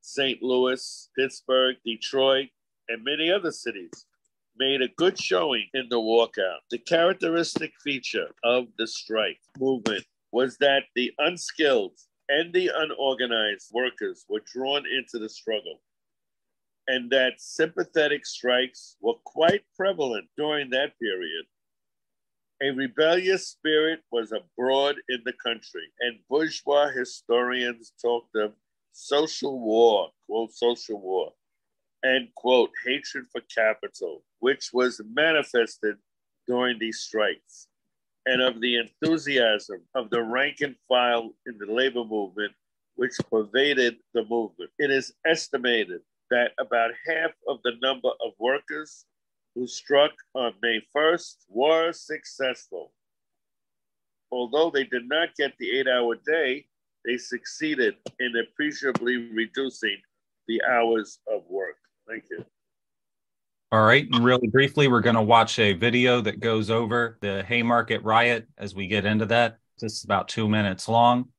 St. 0.00 0.42
Louis, 0.42 1.10
Pittsburgh, 1.18 1.76
Detroit, 1.84 2.48
and 2.88 3.02
many 3.04 3.30
other 3.30 3.50
cities 3.50 4.06
made 4.58 4.82
a 4.82 4.88
good 4.96 5.20
showing 5.20 5.66
in 5.74 5.88
the 5.90 5.96
walkout. 5.96 6.60
The 6.70 6.78
characteristic 6.78 7.72
feature 7.82 8.28
of 8.44 8.68
the 8.78 8.86
strike 8.86 9.40
movement 9.58 10.04
was 10.32 10.56
that 10.58 10.84
the 10.94 11.12
unskilled 11.18 11.98
and 12.28 12.52
the 12.52 12.70
unorganized 12.74 13.70
workers 13.72 14.24
were 14.28 14.42
drawn 14.52 14.84
into 14.86 15.18
the 15.18 15.28
struggle, 15.28 15.80
and 16.88 17.10
that 17.10 17.34
sympathetic 17.40 18.26
strikes 18.26 18.96
were 19.00 19.14
quite 19.24 19.62
prevalent 19.76 20.26
during 20.36 20.70
that 20.70 20.98
period. 20.98 21.46
A 22.62 22.70
rebellious 22.70 23.48
spirit 23.48 24.00
was 24.10 24.32
abroad 24.32 24.96
in 25.10 25.20
the 25.26 25.34
country, 25.34 25.92
and 26.00 26.18
bourgeois 26.26 26.88
historians 26.88 27.92
talked 28.00 28.34
of 28.34 28.54
social 28.92 29.60
war, 29.60 30.10
quote, 30.24 30.54
social 30.54 30.98
war, 30.98 31.34
and 32.02 32.34
quote, 32.34 32.70
hatred 32.82 33.26
for 33.30 33.42
capital, 33.54 34.24
which 34.38 34.70
was 34.72 35.02
manifested 35.12 35.96
during 36.46 36.78
these 36.78 37.00
strikes, 37.00 37.68
and 38.24 38.40
of 38.40 38.62
the 38.62 38.76
enthusiasm 38.76 39.82
of 39.94 40.08
the 40.08 40.22
rank 40.22 40.62
and 40.62 40.76
file 40.88 41.34
in 41.44 41.58
the 41.58 41.70
labor 41.70 42.04
movement, 42.04 42.54
which 42.94 43.12
pervaded 43.30 43.96
the 44.14 44.24
movement. 44.24 44.70
It 44.78 44.90
is 44.90 45.12
estimated 45.26 46.00
that 46.30 46.52
about 46.58 46.92
half 47.06 47.32
of 47.46 47.58
the 47.64 47.72
number 47.82 48.08
of 48.24 48.32
workers 48.38 49.04
who 49.56 49.66
struck 49.66 50.12
on 50.34 50.52
May 50.62 50.80
1st 50.94 51.36
were 51.48 51.90
successful. 51.92 52.92
Although 54.30 54.70
they 54.70 54.84
did 54.84 55.08
not 55.08 55.30
get 55.36 55.54
the 55.58 55.78
eight 55.78 55.88
hour 55.88 56.14
day, 56.26 56.66
they 57.06 57.16
succeeded 57.16 57.94
in 58.20 58.32
appreciably 58.36 59.16
reducing 59.32 59.96
the 60.46 60.60
hours 60.70 61.20
of 61.32 61.42
work. 61.48 61.76
Thank 62.06 62.24
you. 62.30 62.44
All 63.72 63.84
right. 63.84 64.06
And 64.12 64.24
really 64.24 64.46
briefly, 64.46 64.88
we're 64.88 65.00
going 65.00 65.16
to 65.16 65.22
watch 65.22 65.58
a 65.58 65.72
video 65.72 66.20
that 66.20 66.38
goes 66.38 66.70
over 66.70 67.18
the 67.20 67.42
Haymarket 67.44 68.02
riot 68.04 68.46
as 68.58 68.74
we 68.74 68.86
get 68.86 69.06
into 69.06 69.26
that. 69.26 69.58
This 69.80 69.94
is 69.94 70.04
about 70.04 70.28
two 70.28 70.48
minutes 70.48 70.88
long. 70.88 71.30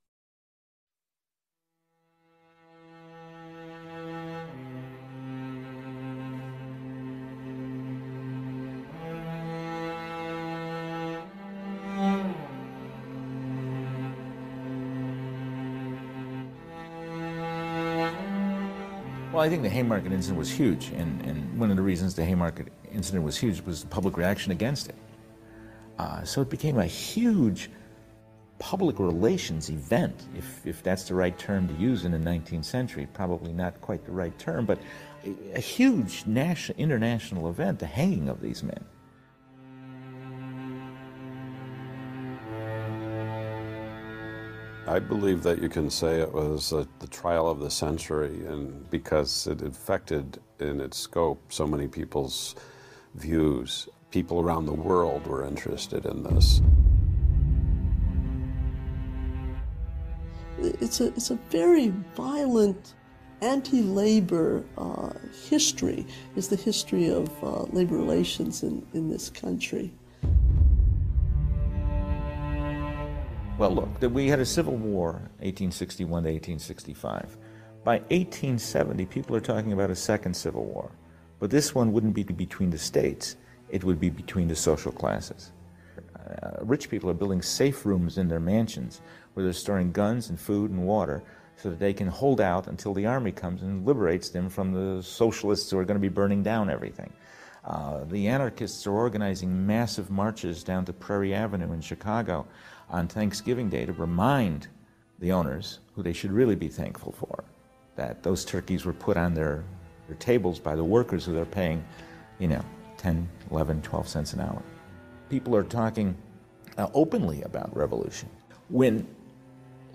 I 19.47 19.49
think 19.49 19.63
the 19.63 19.69
Haymarket 19.69 20.11
incident 20.11 20.37
was 20.37 20.51
huge, 20.51 20.89
and, 20.89 21.21
and 21.21 21.57
one 21.57 21.71
of 21.71 21.77
the 21.77 21.81
reasons 21.81 22.13
the 22.13 22.25
Haymarket 22.25 22.67
incident 22.91 23.23
was 23.23 23.37
huge 23.37 23.61
was 23.61 23.79
the 23.79 23.87
public 23.87 24.17
reaction 24.17 24.51
against 24.51 24.89
it. 24.89 24.95
Uh, 25.97 26.21
so 26.25 26.41
it 26.41 26.49
became 26.49 26.77
a 26.79 26.85
huge 26.85 27.69
public 28.59 28.99
relations 28.99 29.69
event, 29.69 30.25
if, 30.37 30.67
if 30.67 30.83
that's 30.83 31.05
the 31.05 31.15
right 31.15 31.39
term 31.39 31.65
to 31.69 31.73
use 31.75 32.03
in 32.03 32.11
the 32.11 32.17
19th 32.17 32.65
century. 32.65 33.07
Probably 33.13 33.53
not 33.53 33.79
quite 33.79 34.03
the 34.03 34.11
right 34.11 34.37
term, 34.37 34.65
but 34.65 34.79
a, 35.53 35.61
huge 35.61 36.25
national, 36.25 36.77
international 36.77 37.49
event, 37.49 37.79
the 37.79 37.85
hanging 37.85 38.27
of 38.27 38.41
these 38.41 38.63
men. 38.63 38.83
I 44.97 44.99
believe 44.99 45.43
that 45.43 45.61
you 45.61 45.69
can 45.69 45.91
say 45.91 46.21
it 46.21 46.33
was 46.33 46.73
uh, 46.73 46.83
the 46.97 47.05
trial 47.05 47.47
of 47.47 47.59
the 47.59 47.69
century, 47.69 48.47
and 48.47 48.89
because 48.89 49.45
it 49.45 49.61
affected 49.61 50.39
in 50.59 50.81
its 50.81 50.97
scope 50.97 51.39
so 51.53 51.67
many 51.67 51.87
people's 51.87 52.55
views, 53.13 53.87
people 54.09 54.39
around 54.39 54.65
the 54.65 54.73
world 54.73 55.27
were 55.27 55.45
interested 55.45 56.07
in 56.07 56.23
this. 56.23 56.61
It's 60.57 60.99
a, 60.99 61.09
it's 61.09 61.29
a 61.29 61.39
very 61.51 61.89
violent 62.15 62.95
anti-labor 63.41 64.63
uh, 64.79 65.11
history, 65.47 66.07
is 66.35 66.47
the 66.47 66.55
history 66.55 67.07
of 67.11 67.29
uh, 67.43 67.65
labor 67.65 67.97
relations 67.97 68.63
in, 68.63 68.83
in 68.95 69.11
this 69.11 69.29
country. 69.29 69.93
Well, 73.57 73.71
look, 73.71 74.13
we 74.13 74.27
had 74.27 74.39
a 74.39 74.45
civil 74.45 74.75
war, 74.75 75.13
1861 75.39 76.09
to 76.23 76.29
1865. 76.29 77.37
By 77.83 77.97
1870, 78.11 79.07
people 79.07 79.35
are 79.35 79.39
talking 79.39 79.73
about 79.73 79.89
a 79.89 79.95
second 79.95 80.35
civil 80.35 80.63
war. 80.63 80.91
But 81.39 81.49
this 81.49 81.73
one 81.73 81.91
wouldn't 81.91 82.13
be 82.13 82.21
between 82.21 82.69
the 82.69 82.77
states, 82.77 83.35
it 83.69 83.83
would 83.83 83.99
be 83.99 84.11
between 84.11 84.47
the 84.47 84.55
social 84.55 84.91
classes. 84.91 85.53
Uh, 86.15 86.57
rich 86.61 86.87
people 86.87 87.09
are 87.09 87.15
building 87.15 87.41
safe 87.41 87.83
rooms 87.83 88.19
in 88.19 88.27
their 88.27 88.39
mansions 88.39 89.01
where 89.33 89.43
they're 89.43 89.53
storing 89.53 89.91
guns 89.91 90.29
and 90.29 90.39
food 90.39 90.69
and 90.69 90.85
water 90.85 91.23
so 91.55 91.71
that 91.71 91.79
they 91.79 91.93
can 91.93 92.07
hold 92.07 92.39
out 92.39 92.67
until 92.67 92.93
the 92.93 93.07
army 93.07 93.31
comes 93.31 93.63
and 93.63 93.87
liberates 93.87 94.29
them 94.29 94.49
from 94.49 94.71
the 94.71 95.01
socialists 95.01 95.71
who 95.71 95.79
are 95.79 95.85
going 95.85 95.99
to 95.99 95.99
be 95.99 96.09
burning 96.09 96.43
down 96.43 96.69
everything. 96.69 97.11
Uh, 97.65 98.03
the 98.05 98.27
anarchists 98.27 98.87
are 98.87 98.93
organizing 98.93 99.65
massive 99.65 100.09
marches 100.09 100.63
down 100.63 100.85
to 100.85 100.93
Prairie 100.93 101.33
Avenue 101.33 101.73
in 101.73 101.81
Chicago 101.81 102.47
on 102.89 103.07
Thanksgiving 103.07 103.69
Day 103.69 103.85
to 103.85 103.93
remind 103.93 104.67
the 105.19 105.31
owners, 105.31 105.79
who 105.95 106.03
they 106.03 106.13
should 106.13 106.31
really 106.31 106.55
be 106.55 106.67
thankful 106.67 107.11
for, 107.11 107.43
that 107.95 108.23
those 108.23 108.45
turkeys 108.45 108.85
were 108.85 108.93
put 108.93 109.17
on 109.17 109.33
their, 109.33 109.63
their 110.07 110.17
tables 110.17 110.59
by 110.59 110.75
the 110.75 110.83
workers 110.83 111.25
who 111.25 111.33
they're 111.33 111.45
paying, 111.45 111.83
you 112.39 112.47
know, 112.47 112.63
10, 112.97 113.27
11, 113.51 113.81
12 113.81 114.07
cents 114.07 114.33
an 114.33 114.41
hour. 114.41 114.61
People 115.29 115.55
are 115.55 115.63
talking 115.63 116.15
uh, 116.77 116.87
openly 116.93 117.41
about 117.43 117.75
revolution. 117.75 118.29
When 118.69 119.07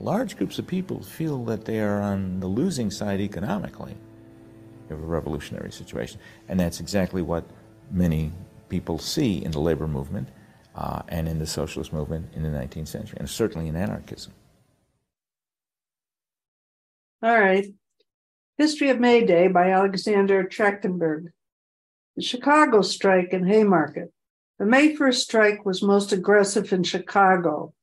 large 0.00 0.36
groups 0.36 0.58
of 0.58 0.66
people 0.66 1.02
feel 1.02 1.44
that 1.44 1.64
they 1.64 1.80
are 1.80 2.00
on 2.00 2.40
the 2.40 2.46
losing 2.46 2.90
side 2.90 3.20
economically 3.20 3.96
of 4.90 5.02
a 5.02 5.06
revolutionary 5.06 5.70
situation, 5.70 6.20
and 6.48 6.58
that's 6.58 6.80
exactly 6.80 7.22
what 7.22 7.44
many 7.90 8.32
people 8.68 8.98
see 8.98 9.44
in 9.44 9.50
the 9.50 9.60
labor 9.60 9.86
movement 9.86 10.28
uh, 10.74 11.02
and 11.08 11.28
in 11.28 11.38
the 11.38 11.46
socialist 11.46 11.92
movement 11.92 12.30
in 12.34 12.42
the 12.42 12.48
19th 12.48 12.88
century, 12.88 13.16
and 13.18 13.28
certainly 13.28 13.68
in 13.68 13.76
anarchism. 13.76 14.32
All 17.22 17.38
right. 17.38 17.66
History 18.58 18.90
of 18.90 19.00
May 19.00 19.24
Day 19.24 19.48
by 19.48 19.70
Alexander 19.70 20.44
Trachtenberg. 20.44 21.28
The 22.16 22.22
Chicago 22.22 22.82
strike 22.82 23.32
in 23.32 23.46
Haymarket. 23.46 24.12
The 24.58 24.66
May 24.66 24.94
1st 24.94 25.14
strike 25.14 25.64
was 25.64 25.82
most 25.82 26.12
aggressive 26.12 26.72
in 26.72 26.82
Chicago, 26.82 27.74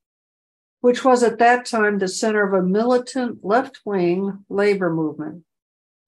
which 0.80 1.04
was 1.04 1.22
at 1.22 1.38
that 1.38 1.66
time 1.66 1.98
the 1.98 2.08
center 2.08 2.46
of 2.46 2.54
a 2.54 2.66
militant 2.66 3.44
left 3.44 3.80
wing 3.84 4.44
labor 4.48 4.92
movement. 4.92 5.44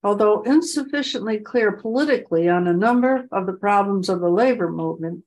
Although 0.04 0.42
insufficiently 0.42 1.38
clear 1.38 1.72
politically 1.72 2.48
on 2.48 2.66
a 2.66 2.72
number 2.72 3.28
of 3.30 3.46
the 3.46 3.52
problems 3.52 4.08
of 4.08 4.20
the 4.20 4.30
labor 4.30 4.70
movement, 4.70 5.24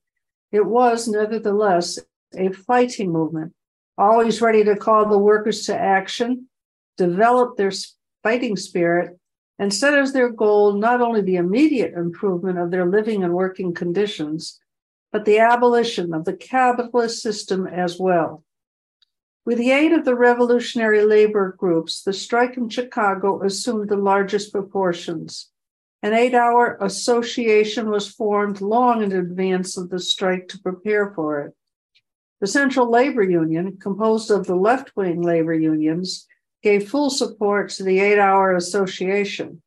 it 0.52 0.64
was, 0.64 1.08
nevertheless, 1.08 1.98
a 2.36 2.50
fighting 2.50 3.12
movement, 3.12 3.52
always 3.98 4.40
ready 4.40 4.64
to 4.64 4.76
call 4.76 5.08
the 5.08 5.18
workers 5.18 5.66
to 5.66 5.76
action, 5.76 6.48
develop 6.96 7.56
their 7.56 7.72
fighting 8.22 8.56
spirit, 8.56 9.18
and 9.58 9.72
set 9.72 9.94
as 9.94 10.12
their 10.12 10.30
goal 10.30 10.74
not 10.74 11.00
only 11.00 11.22
the 11.22 11.36
immediate 11.36 11.94
improvement 11.94 12.58
of 12.58 12.70
their 12.70 12.86
living 12.86 13.24
and 13.24 13.32
working 13.32 13.72
conditions, 13.72 14.60
but 15.12 15.24
the 15.24 15.38
abolition 15.38 16.12
of 16.12 16.24
the 16.24 16.36
capitalist 16.36 17.22
system 17.22 17.66
as 17.66 17.98
well. 17.98 18.44
With 19.46 19.58
the 19.58 19.70
aid 19.70 19.92
of 19.92 20.04
the 20.04 20.16
revolutionary 20.16 21.04
labor 21.04 21.54
groups, 21.56 22.02
the 22.02 22.12
strike 22.12 22.56
in 22.56 22.68
Chicago 22.68 23.42
assumed 23.42 23.88
the 23.88 23.96
largest 23.96 24.52
proportions. 24.52 25.50
An 26.06 26.14
eight 26.14 26.34
hour 26.34 26.78
association 26.80 27.90
was 27.90 28.06
formed 28.06 28.60
long 28.60 29.02
in 29.02 29.10
advance 29.10 29.76
of 29.76 29.90
the 29.90 29.98
strike 29.98 30.46
to 30.50 30.60
prepare 30.60 31.12
for 31.12 31.40
it. 31.40 31.52
The 32.40 32.46
Central 32.46 32.88
Labor 32.88 33.24
Union, 33.24 33.76
composed 33.82 34.30
of 34.30 34.46
the 34.46 34.54
left 34.54 34.92
wing 34.94 35.20
labor 35.20 35.52
unions, 35.52 36.28
gave 36.62 36.88
full 36.88 37.10
support 37.10 37.70
to 37.70 37.82
the 37.82 37.98
eight 37.98 38.20
hour 38.20 38.54
association, 38.54 39.62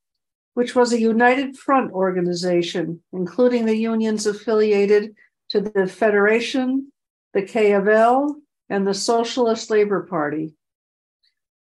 which 0.53 0.75
was 0.75 0.93
a 0.93 1.01
united 1.01 1.57
front 1.57 1.91
organization, 1.91 3.03
including 3.11 3.65
the 3.65 3.75
unions 3.75 4.25
affiliated 4.25 5.13
to 5.49 5.59
the 5.59 5.87
Federation, 5.87 6.93
the 7.33 7.41
K 7.41 7.73
of 7.73 7.89
L, 7.89 8.37
and 8.69 8.87
the 8.87 8.93
Socialist 8.93 9.69
Labor 9.69 10.03
Party. 10.03 10.53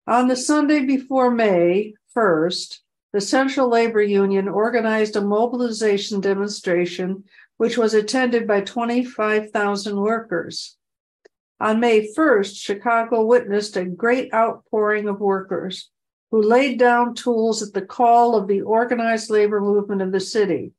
On 0.07 0.27
the 0.27 0.35
Sunday 0.35 0.81
before 0.81 1.31
May 1.31 1.93
1st, 2.13 2.79
the 3.13 3.21
Central 3.21 3.69
Labor 3.69 4.01
Union 4.01 4.47
organized 4.47 5.15
a 5.15 5.21
mobilization 5.21 6.19
demonstration 6.19 7.23
which 7.57 7.77
was 7.77 7.93
attended 7.93 8.47
by 8.47 8.61
25,000 8.61 9.95
workers. 9.95 10.77
On 11.59 11.79
May 11.79 12.13
1st, 12.13 12.55
Chicago 12.55 13.25
witnessed 13.25 13.77
a 13.77 13.85
great 13.85 14.31
outpouring 14.33 15.07
of 15.07 15.19
workers 15.19 15.89
who 16.29 16.41
laid 16.41 16.77
down 16.77 17.15
tools 17.15 17.63
at 17.63 17.73
the 17.73 17.81
call 17.81 18.35
of 18.35 18.47
the 18.47 18.61
organized 18.61 19.29
labor 19.29 19.61
movement 19.61 20.01
of 20.01 20.11
the 20.11 20.19
city. 20.19 20.73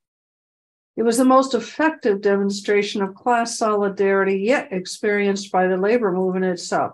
It 0.97 1.03
was 1.03 1.17
the 1.17 1.25
most 1.25 1.55
effective 1.55 2.21
demonstration 2.21 3.03
of 3.03 3.15
class 3.15 3.57
solidarity 3.57 4.41
yet 4.41 4.73
experienced 4.73 5.51
by 5.51 5.67
the 5.67 5.77
labor 5.77 6.13
movement 6.13 6.45
itself. 6.45 6.93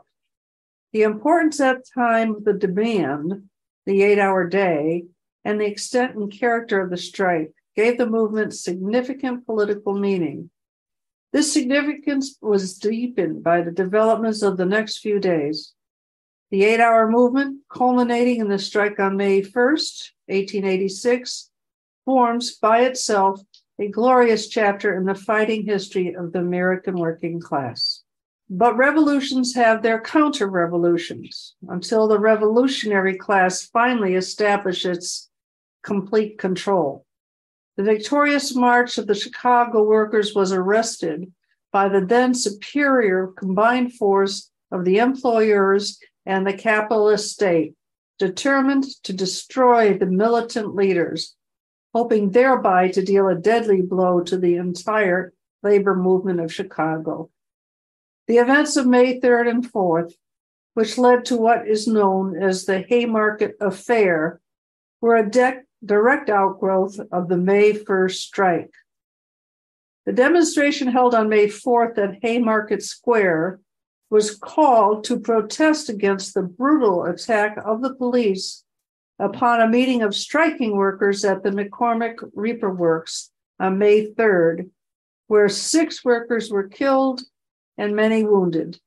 The 0.93 1.03
importance 1.03 1.61
at 1.61 1.79
the 1.79 1.91
time 1.95 2.37
of 2.37 2.45
the 2.45 2.53
demand, 2.53 3.49
the 3.85 4.03
eight 4.03 4.19
hour 4.19 4.49
day, 4.49 5.05
and 5.45 5.61
the 5.61 5.67
extent 5.67 6.17
and 6.17 6.33
character 6.33 6.81
of 6.81 6.91
the 6.91 6.97
strike 6.97 7.53
gave 7.77 7.99
the 7.99 8.07
movement 8.07 8.55
significant 8.55 9.45
political 9.45 9.95
meaning. 9.95 10.51
This 11.33 11.53
significance 11.53 12.39
was 12.41 12.79
deepened 12.79 13.43
by 13.43 13.63
the 13.63 13.73
developments 13.73 14.43
of 14.43 14.57
the 14.57 14.65
next 14.65 14.99
few 14.99 15.19
days. 15.19 15.75
The 16.51 16.65
eight 16.65 16.81
hour 16.81 17.11
movement, 17.11 17.63
culminating 17.69 18.41
in 18.41 18.49
the 18.49 18.59
strike 18.59 19.01
on 19.01 19.17
May 19.17 19.43
1st, 19.43 20.13
1886, 20.27 21.51
forms 22.05 22.55
by 22.57 22.83
itself 22.83 23.41
a 23.81 23.89
glorious 23.89 24.47
chapter 24.47 24.97
in 24.97 25.05
the 25.05 25.15
fighting 25.15 25.65
history 25.65 26.15
of 26.15 26.33
the 26.33 26.39
American 26.39 26.97
working 26.97 27.41
class. 27.41 28.03
But 28.49 28.77
revolutions 28.77 29.55
have 29.55 29.83
their 29.83 30.01
counter 30.01 30.47
revolutions 30.47 31.57
until 31.67 32.07
the 32.07 32.21
revolutionary 32.21 33.17
class 33.17 33.65
finally 33.65 34.15
establishes 34.15 35.31
complete 35.85 36.39
control. 36.39 37.07
The 37.77 37.85
victorious 37.85 38.55
march 38.55 38.99
of 38.99 39.07
the 39.07 39.15
Chicago 39.15 39.83
workers 39.83 40.35
was 40.35 40.53
arrested 40.53 41.33
by 41.73 41.89
the 41.89 42.05
then 42.05 42.35
superior 42.35 43.29
combined 43.29 43.95
force 43.95 44.51
of 44.73 44.85
the 44.85 44.99
employers 44.99 45.99
and 46.27 46.47
the 46.47 46.55
capitalist 46.55 47.33
state, 47.33 47.75
determined 48.19 48.85
to 49.03 49.13
destroy 49.13 49.97
the 49.97 50.07
militant 50.07 50.75
leaders 50.75 51.35
hoping 51.95 52.31
thereby 52.31 52.89
to 52.89 53.05
deal 53.05 53.29
a 53.29 53.37
deadly 53.37 53.81
blow 53.81 54.21
to 54.21 54.37
the 54.37 54.57
entire 54.57 55.33
labor 55.63 55.95
movement 55.95 56.41
of 56.41 56.53
Chicago. 56.53 57.31
The 58.27 58.39
events 58.39 58.77
of 58.77 58.87
May 58.87 59.21
3rd 59.21 59.49
and 59.49 59.73
4th, 59.73 60.13
which 60.75 60.99
led 60.99 61.25
to 61.27 61.37
what 61.37 61.69
is 61.69 61.87
known 61.87 62.37
as 62.43 62.65
the 62.65 62.81
Haymarket 62.81 63.57
Affair, 63.61 64.41
were 65.01 65.15
a 65.15 65.31
de- 65.31 65.63
direct 65.85 66.31
outgrowth 66.31 66.99
of 67.13 67.29
the 67.29 67.37
May 67.37 67.73
1st 67.73 68.15
strike. 68.15 68.75
The 70.07 70.13
demonstration 70.13 70.89
held 70.89 71.15
on 71.15 71.29
May 71.29 71.47
4th 71.47 71.99
at 71.99 72.19
Haymarket 72.23 72.83
Square 72.83 73.61
was 74.11 74.37
called 74.37 75.05
to 75.05 75.19
protest 75.19 75.89
against 75.89 76.35
the 76.35 76.43
brutal 76.43 77.05
attack 77.05 77.57
of 77.65 77.83
the 77.83 77.95
police 77.95 78.65
upon 79.19 79.61
a 79.61 79.69
meeting 79.69 80.03
of 80.03 80.15
striking 80.15 80.77
workers 80.77 81.25
at 81.25 81.43
the 81.43 81.51
McCormick 81.51 82.17
Reaper 82.35 82.73
Works 82.73 83.31
on 83.59 83.79
May 83.79 84.07
3rd, 84.13 84.71
where 85.29 85.49
six 85.49 86.05
workers 86.05 86.51
were 86.51 86.69
killed 86.69 87.23
and 87.79 87.97
many 87.97 88.25
wounded. 88.25 88.79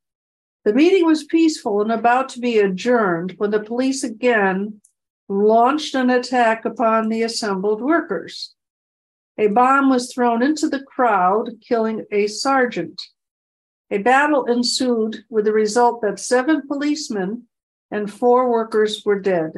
The 0.66 0.74
meeting 0.74 1.06
was 1.06 1.24
peaceful 1.24 1.82
and 1.82 1.92
about 1.92 2.30
to 2.30 2.40
be 2.40 2.60
adjourned 2.60 3.36
when 3.38 3.52
the 3.52 3.64
police 3.64 4.04
again 4.04 4.82
launched 5.30 5.96
an 5.96 6.10
attack 6.10 6.66
upon 6.66 7.10
the 7.10 7.24
assembled 7.24 7.82
workers. 7.82 8.54
A 9.38 9.48
bomb 9.48 9.90
was 9.90 10.12
thrown 10.12 10.42
into 10.42 10.68
the 10.68 10.82
crowd, 10.82 11.62
killing 11.62 12.06
a 12.12 12.28
sergeant. 12.28 13.02
A 13.92 14.00
battle 14.00 14.46
ensued 14.46 15.24
with 15.30 15.46
the 15.46 15.54
result 15.54 16.02
that 16.02 16.20
seven 16.20 16.68
policemen 16.68 17.48
and 17.92 18.12
four 18.12 18.50
workers 18.50 19.04
were 19.06 19.20
dead. 19.20 19.52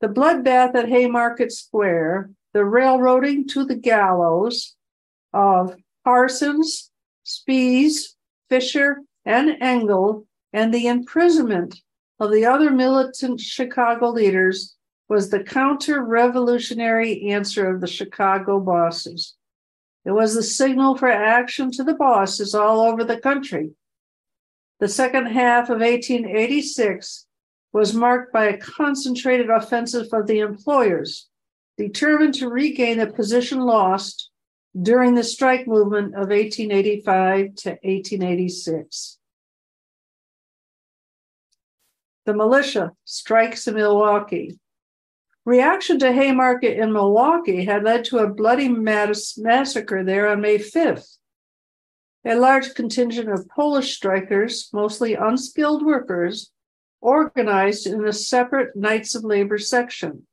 The 0.00 0.08
bloodbath 0.08 0.74
at 0.74 0.88
Haymarket 0.88 1.52
Square, 1.52 2.30
the 2.52 2.64
railroading 2.64 3.48
to 3.48 3.64
the 3.64 3.76
gallows 3.76 4.74
of 5.32 5.76
Parsons, 6.04 6.90
Spies, 7.22 8.16
Fischer, 8.50 9.00
and 9.24 9.56
Engel, 9.60 10.26
and 10.52 10.74
the 10.74 10.86
imprisonment 10.86 11.80
of 12.24 12.32
the 12.32 12.46
other 12.46 12.70
militant 12.70 13.40
Chicago 13.40 14.10
leaders 14.10 14.74
was 15.08 15.30
the 15.30 15.42
counter 15.42 16.02
revolutionary 16.02 17.28
answer 17.30 17.72
of 17.72 17.80
the 17.80 17.86
Chicago 17.86 18.58
bosses. 18.58 19.34
It 20.04 20.12
was 20.12 20.34
the 20.34 20.42
signal 20.42 20.96
for 20.96 21.08
action 21.08 21.70
to 21.72 21.84
the 21.84 21.94
bosses 21.94 22.54
all 22.54 22.80
over 22.80 23.04
the 23.04 23.20
country. 23.20 23.70
The 24.80 24.88
second 24.88 25.26
half 25.26 25.70
of 25.70 25.80
1886 25.80 27.26
was 27.72 27.94
marked 27.94 28.32
by 28.32 28.46
a 28.46 28.58
concentrated 28.58 29.50
offensive 29.50 30.08
of 30.12 30.26
the 30.26 30.40
employers, 30.40 31.28
determined 31.76 32.34
to 32.34 32.48
regain 32.48 32.98
the 32.98 33.06
position 33.06 33.60
lost 33.60 34.30
during 34.80 35.14
the 35.14 35.24
strike 35.24 35.66
movement 35.66 36.14
of 36.14 36.28
1885 36.28 37.54
to 37.54 37.70
1886. 37.82 39.18
The 42.26 42.34
militia 42.34 42.92
strikes 43.04 43.66
in 43.66 43.74
Milwaukee. 43.74 44.58
Reaction 45.44 45.98
to 45.98 46.10
Haymarket 46.10 46.78
in 46.78 46.92
Milwaukee 46.92 47.66
had 47.66 47.84
led 47.84 48.04
to 48.06 48.18
a 48.18 48.32
bloody 48.32 48.68
mass- 48.68 49.36
massacre 49.36 50.02
there 50.02 50.28
on 50.28 50.40
May 50.40 50.56
5th. 50.56 51.18
A 52.24 52.36
large 52.36 52.74
contingent 52.74 53.28
of 53.28 53.48
Polish 53.48 53.94
strikers, 53.94 54.70
mostly 54.72 55.14
unskilled 55.14 55.84
workers, 55.84 56.50
organized 57.02 57.86
in 57.86 58.06
a 58.06 58.12
separate 58.14 58.74
Knights 58.74 59.14
of 59.14 59.24
Labor 59.24 59.58
section, 59.58 60.26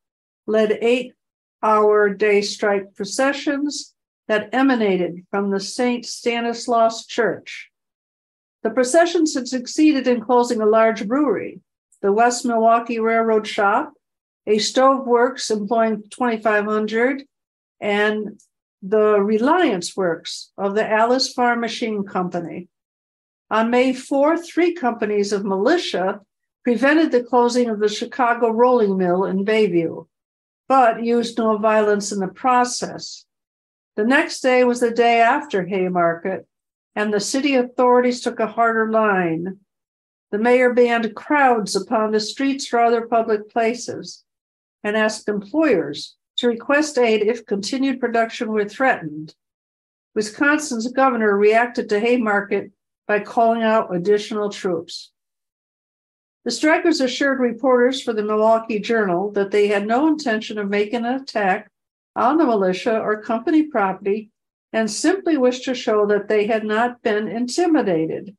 led 0.48 0.78
eight 0.82 1.14
hour 1.62 2.10
day 2.10 2.42
strike 2.42 2.96
processions 2.96 3.94
that 4.30 4.50
emanated 4.54 5.26
from 5.30 5.52
the 5.52 5.60
St. 5.60 6.06
Stanislaus 6.06 7.06
Church. 7.06 7.70
The 8.64 8.70
processions 8.70 9.34
had 9.34 9.50
succeeded 9.50 10.08
in 10.08 10.22
closing 10.22 10.62
a 10.62 10.66
large 10.66 11.06
brewery, 11.06 11.60
the 12.02 12.12
West 12.12 12.46
Milwaukee 12.46 13.00
Railroad 13.00 13.48
Shop, 13.48 13.94
a 14.48 14.58
stove 14.58 15.06
works 15.06 15.52
employing 15.52 16.04
2,500, 16.10 17.24
and 17.80 18.40
the 18.82 19.22
Reliance 19.22 19.96
Works 19.96 20.52
of 20.58 20.76
the 20.76 20.90
Allis 20.90 21.32
Farm 21.32 21.62
Machine 21.62 22.04
Company. 22.04 22.68
On 23.52 23.70
May 23.70 23.94
4, 23.94 24.38
three 24.38 24.74
companies 24.74 25.32
of 25.32 25.46
militia 25.46 26.22
prevented 26.64 27.12
the 27.12 27.24
closing 27.24 27.70
of 27.70 27.80
the 27.80 27.90
Chicago 27.90 28.50
rolling 28.50 28.98
mill 28.98 29.26
in 29.26 29.46
Bayview, 29.46 30.08
but 30.68 31.04
used 31.04 31.38
no 31.38 31.58
violence 31.58 32.12
in 32.12 32.20
the 32.20 32.28
process. 32.28 33.26
The 33.96 34.06
next 34.06 34.42
day 34.42 34.64
was 34.64 34.80
the 34.80 34.92
day 34.92 35.20
after 35.20 35.66
Haymarket, 35.66 36.48
and 36.96 37.14
the 37.14 37.20
city 37.20 37.56
authorities 37.56 38.22
took 38.22 38.40
a 38.40 38.48
harder 38.48 38.90
line. 38.92 39.60
The 40.32 40.40
mayor 40.40 40.74
banned 40.74 41.14
crowds 41.14 41.76
upon 41.76 42.12
the 42.12 42.20
streets 42.20 42.72
or 42.74 42.80
other 42.80 43.06
public 43.06 43.50
places 43.50 44.24
and 44.84 44.96
asked 44.96 45.28
employers 45.28 46.16
to 46.38 46.48
request 46.48 46.98
aid 46.98 47.22
if 47.22 47.46
continued 47.46 48.00
production 48.00 48.52
were 48.52 48.68
threatened. 48.68 49.36
Wisconsin's 50.16 50.92
governor 50.92 51.38
reacted 51.38 51.90
to 51.90 52.00
Haymarket 52.00 52.72
by 53.08 53.20
calling 53.20 53.62
out 53.62 53.94
additional 53.94 54.50
troops. 54.50 55.12
The 56.46 56.52
strikers 56.52 57.02
assured 57.02 57.40
reporters 57.40 58.02
for 58.02 58.14
the 58.14 58.24
Milwaukee 58.24 58.80
Journal 58.80 59.32
that 59.34 59.52
they 59.52 59.68
had 59.68 59.86
no 59.86 60.08
intention 60.08 60.58
of 60.58 60.70
making 60.70 61.06
an 61.06 61.22
attack 61.22 61.70
on 62.16 62.38
the 62.38 62.46
militia 62.46 63.00
or 63.00 63.22
company 63.22 63.64
property 63.64 64.32
and 64.74 64.90
simply 64.90 65.38
wished 65.38 65.66
to 65.66 65.76
show 65.76 66.06
that 66.08 66.28
they 66.28 66.48
had 66.48 66.64
not 66.64 67.02
been 67.02 67.28
intimidated. 67.28 68.36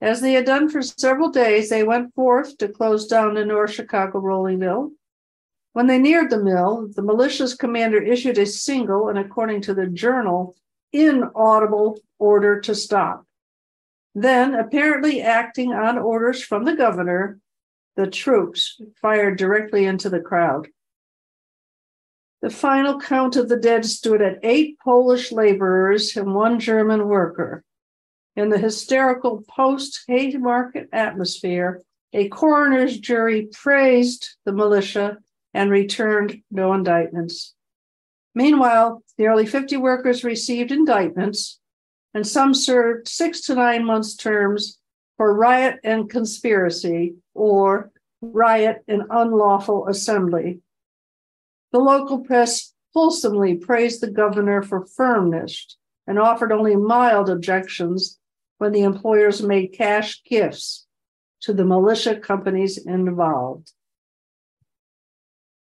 As 0.00 0.20
they 0.20 0.32
had 0.32 0.44
done 0.44 0.68
for 0.68 0.80
several 0.80 1.30
days, 1.30 1.68
they 1.68 1.82
went 1.82 2.14
forth 2.14 2.56
to 2.58 2.68
close 2.68 3.06
down 3.06 3.34
the 3.34 3.44
North 3.44 3.72
Chicago 3.72 4.20
rolling 4.20 4.60
mill. 4.60 4.92
When 5.72 5.86
they 5.86 5.98
neared 5.98 6.30
the 6.30 6.42
mill, 6.42 6.88
the 6.94 7.02
militia's 7.02 7.54
commander 7.54 8.00
issued 8.00 8.38
a 8.38 8.46
single 8.46 9.08
and, 9.08 9.18
according 9.18 9.62
to 9.62 9.74
the 9.74 9.86
journal, 9.86 10.56
inaudible 10.92 11.98
order 12.18 12.60
to 12.60 12.74
stop. 12.74 13.26
Then, 14.14 14.54
apparently 14.54 15.20
acting 15.20 15.72
on 15.72 15.98
orders 15.98 16.42
from 16.42 16.64
the 16.64 16.74
governor, 16.74 17.38
the 17.96 18.06
troops 18.06 18.80
fired 19.00 19.36
directly 19.36 19.84
into 19.84 20.08
the 20.08 20.20
crowd. 20.20 20.68
The 22.40 22.50
final 22.50 23.00
count 23.00 23.34
of 23.34 23.48
the 23.48 23.56
dead 23.56 23.84
stood 23.84 24.22
at 24.22 24.38
eight 24.44 24.78
Polish 24.78 25.32
laborers 25.32 26.16
and 26.16 26.34
one 26.34 26.60
German 26.60 27.08
worker. 27.08 27.64
In 28.38 28.50
the 28.50 28.58
hysterical 28.58 29.42
post 29.48 30.04
Haymarket 30.06 30.90
atmosphere, 30.92 31.82
a 32.12 32.28
coroner's 32.28 32.96
jury 32.96 33.48
praised 33.52 34.36
the 34.44 34.52
militia 34.52 35.18
and 35.54 35.72
returned 35.72 36.42
no 36.48 36.72
indictments. 36.72 37.56
Meanwhile, 38.36 39.02
nearly 39.18 39.44
50 39.44 39.78
workers 39.78 40.22
received 40.22 40.70
indictments, 40.70 41.58
and 42.14 42.24
some 42.24 42.54
served 42.54 43.08
six 43.08 43.40
to 43.46 43.56
nine 43.56 43.84
months' 43.84 44.14
terms 44.14 44.78
for 45.16 45.34
riot 45.34 45.80
and 45.82 46.08
conspiracy 46.08 47.16
or 47.34 47.90
riot 48.22 48.84
and 48.86 49.02
unlawful 49.10 49.88
assembly. 49.88 50.60
The 51.72 51.80
local 51.80 52.20
press 52.20 52.72
fulsomely 52.94 53.56
praised 53.56 54.00
the 54.00 54.12
governor 54.12 54.62
for 54.62 54.86
firmness 54.86 55.76
and 56.06 56.20
offered 56.20 56.52
only 56.52 56.76
mild 56.76 57.28
objections 57.28 58.17
when 58.58 58.72
the 58.72 58.82
employers 58.82 59.42
made 59.42 59.68
cash 59.68 60.22
gifts 60.24 60.86
to 61.40 61.52
the 61.52 61.64
militia 61.64 62.18
companies 62.18 62.76
involved. 62.76 63.72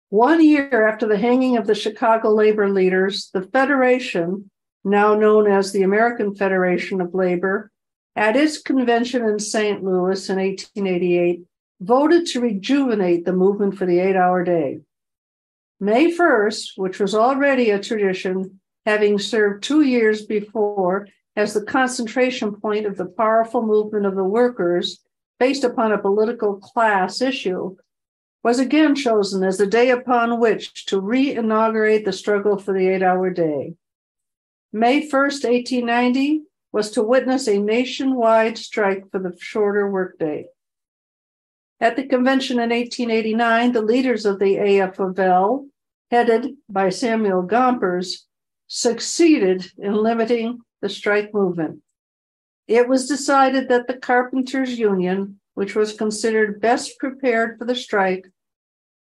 One 0.10 0.46
year 0.46 0.88
after 0.88 1.08
the 1.08 1.18
hanging 1.18 1.58
of 1.58 1.66
the 1.66 1.74
Chicago 1.74 2.30
labor 2.30 2.70
leaders, 2.70 3.32
the 3.34 3.42
Federation, 3.42 4.52
now 4.84 5.16
known 5.16 5.52
as 5.52 5.72
the 5.72 5.82
American 5.82 6.36
Federation 6.36 7.02
of 7.02 7.16
Labor, 7.16 7.72
at 8.16 8.36
its 8.36 8.62
convention 8.62 9.24
in 9.24 9.40
St. 9.40 9.84
Louis 9.84 10.30
in 10.30 10.38
1888, 10.38 11.42
voted 11.82 12.28
to 12.28 12.42
rejuvenate 12.42 13.26
the 13.26 13.34
movement 13.34 13.76
for 13.76 13.88
the 13.88 14.00
eight 14.00 14.16
hour 14.16 14.44
day. 14.44 14.82
May 15.80 16.16
1st, 16.16 16.78
which 16.78 17.00
was 17.00 17.16
already 17.16 17.72
a 17.72 17.80
tradition, 17.80 18.60
having 18.86 19.18
served 19.18 19.64
two 19.64 19.82
years 19.82 20.26
before 20.26 21.08
as 21.36 21.54
the 21.54 21.64
concentration 21.64 22.56
point 22.56 22.86
of 22.86 22.98
the 22.98 23.06
powerful 23.06 23.64
movement 23.64 24.06
of 24.06 24.16
the 24.16 24.24
workers 24.24 25.00
based 25.40 25.64
upon 25.64 25.92
a 25.92 25.98
political 25.98 26.58
class 26.58 27.22
issue, 27.22 27.76
was 28.44 28.60
again 28.60 28.94
chosen 28.94 29.44
as 29.44 29.58
the 29.58 29.66
day 29.66 29.90
upon 29.90 30.40
which 30.40 30.86
to 30.86 31.00
re 31.00 31.34
inaugurate 31.34 32.06
the 32.06 32.12
struggle 32.12 32.58
for 32.58 32.74
the 32.74 32.88
eight 32.88 33.02
hour 33.02 33.30
day. 33.30 33.74
May 34.72 35.02
1st, 35.02 35.46
1890, 35.46 36.44
was 36.72 36.92
to 36.92 37.04
witness 37.04 37.48
a 37.48 37.60
nationwide 37.60 38.58
strike 38.58 39.10
for 39.12 39.20
the 39.20 39.36
shorter 39.40 39.90
workday. 39.90 40.48
At 41.80 41.96
the 41.96 42.06
convention 42.08 42.58
in 42.58 42.70
1889, 42.70 43.72
the 43.72 43.82
leaders 43.82 44.26
of 44.26 44.40
the 44.40 44.56
AFL, 44.56 45.68
headed 46.10 46.56
by 46.68 46.90
Samuel 46.90 47.44
Gompers, 47.44 48.26
succeeded 48.68 49.72
in 49.78 49.94
limiting 49.94 50.60
the 50.84 50.90
strike 50.90 51.34
movement. 51.34 51.82
It 52.68 52.88
was 52.88 53.08
decided 53.08 53.70
that 53.70 53.88
the 53.88 53.98
Carpenters 53.98 54.78
Union, 54.78 55.40
which 55.56 55.76
was 55.76 55.94
considered 55.94 56.62
best 56.62 57.00
prepared 57.00 57.58
for 57.58 57.66
the 57.66 57.76
strike, 57.76 58.28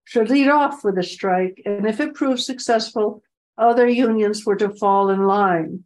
should 0.06 0.30
lead 0.30 0.48
off 0.48 0.84
with 0.84 0.96
the 0.96 1.04
strike, 1.04 1.62
and 1.66 1.86
if 1.86 2.00
it 2.00 2.16
proved 2.16 2.42
successful, 2.42 3.22
other 3.58 3.88
unions 3.88 4.46
were 4.46 4.56
to 4.56 4.70
fall 4.70 5.10
in 5.10 5.28
line. 5.28 5.84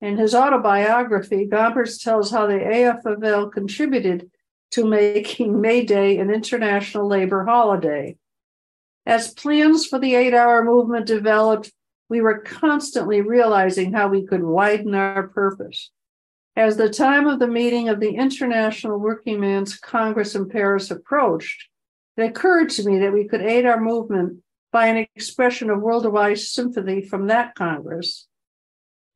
In 0.00 0.16
his 0.18 0.34
autobiography, 0.34 1.46
Gompers 1.46 2.02
tells 2.02 2.30
how 2.30 2.46
the 2.46 2.58
AFL 2.58 3.52
contributed 3.52 4.30
to 4.72 4.84
making 4.84 5.60
May 5.60 5.84
Day 5.84 6.18
an 6.18 6.30
international 6.30 7.06
labor 7.06 7.44
holiday. 7.44 8.16
As 9.06 9.32
plans 9.32 9.86
for 9.86 9.98
the 9.98 10.14
eight 10.16 10.34
hour 10.34 10.64
movement 10.64 11.06
developed, 11.06 11.72
we 12.08 12.20
were 12.20 12.40
constantly 12.40 13.20
realizing 13.20 13.92
how 13.92 14.08
we 14.08 14.26
could 14.26 14.42
widen 14.42 14.94
our 14.94 15.28
purpose. 15.28 15.90
As 16.56 16.76
the 16.76 16.88
time 16.88 17.26
of 17.26 17.40
the 17.40 17.48
meeting 17.48 17.88
of 17.88 17.98
the 17.98 18.14
International 18.14 18.98
Workingmen's 18.98 19.76
Congress 19.76 20.34
in 20.34 20.48
Paris 20.48 20.90
approached, 20.90 21.68
it 22.16 22.22
occurred 22.22 22.70
to 22.70 22.84
me 22.84 22.98
that 22.98 23.12
we 23.12 23.26
could 23.26 23.40
aid 23.40 23.66
our 23.66 23.80
movement 23.80 24.38
by 24.70 24.86
an 24.86 25.06
expression 25.16 25.70
of 25.70 25.80
worldwide 25.80 26.38
sympathy 26.38 27.02
from 27.02 27.26
that 27.26 27.54
Congress. 27.54 28.28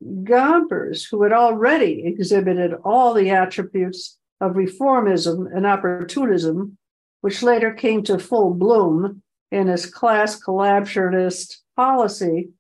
Gompers, 0.03 1.05
who 1.09 1.23
had 1.23 1.33
already 1.33 2.05
exhibited 2.07 2.73
all 2.85 3.15
the 3.15 3.31
attributes 3.31 4.19
of 4.41 4.53
reformism 4.53 5.47
and 5.55 5.67
opportunism, 5.67 6.77
which 7.21 7.43
later 7.43 7.73
came 7.73 8.03
to 8.05 8.19
full 8.19 8.55
bloom 8.55 9.23
in 9.51 9.67
his 9.67 9.87
class 9.87 10.41
collaborationist 10.41 11.57
policy, 11.77 12.51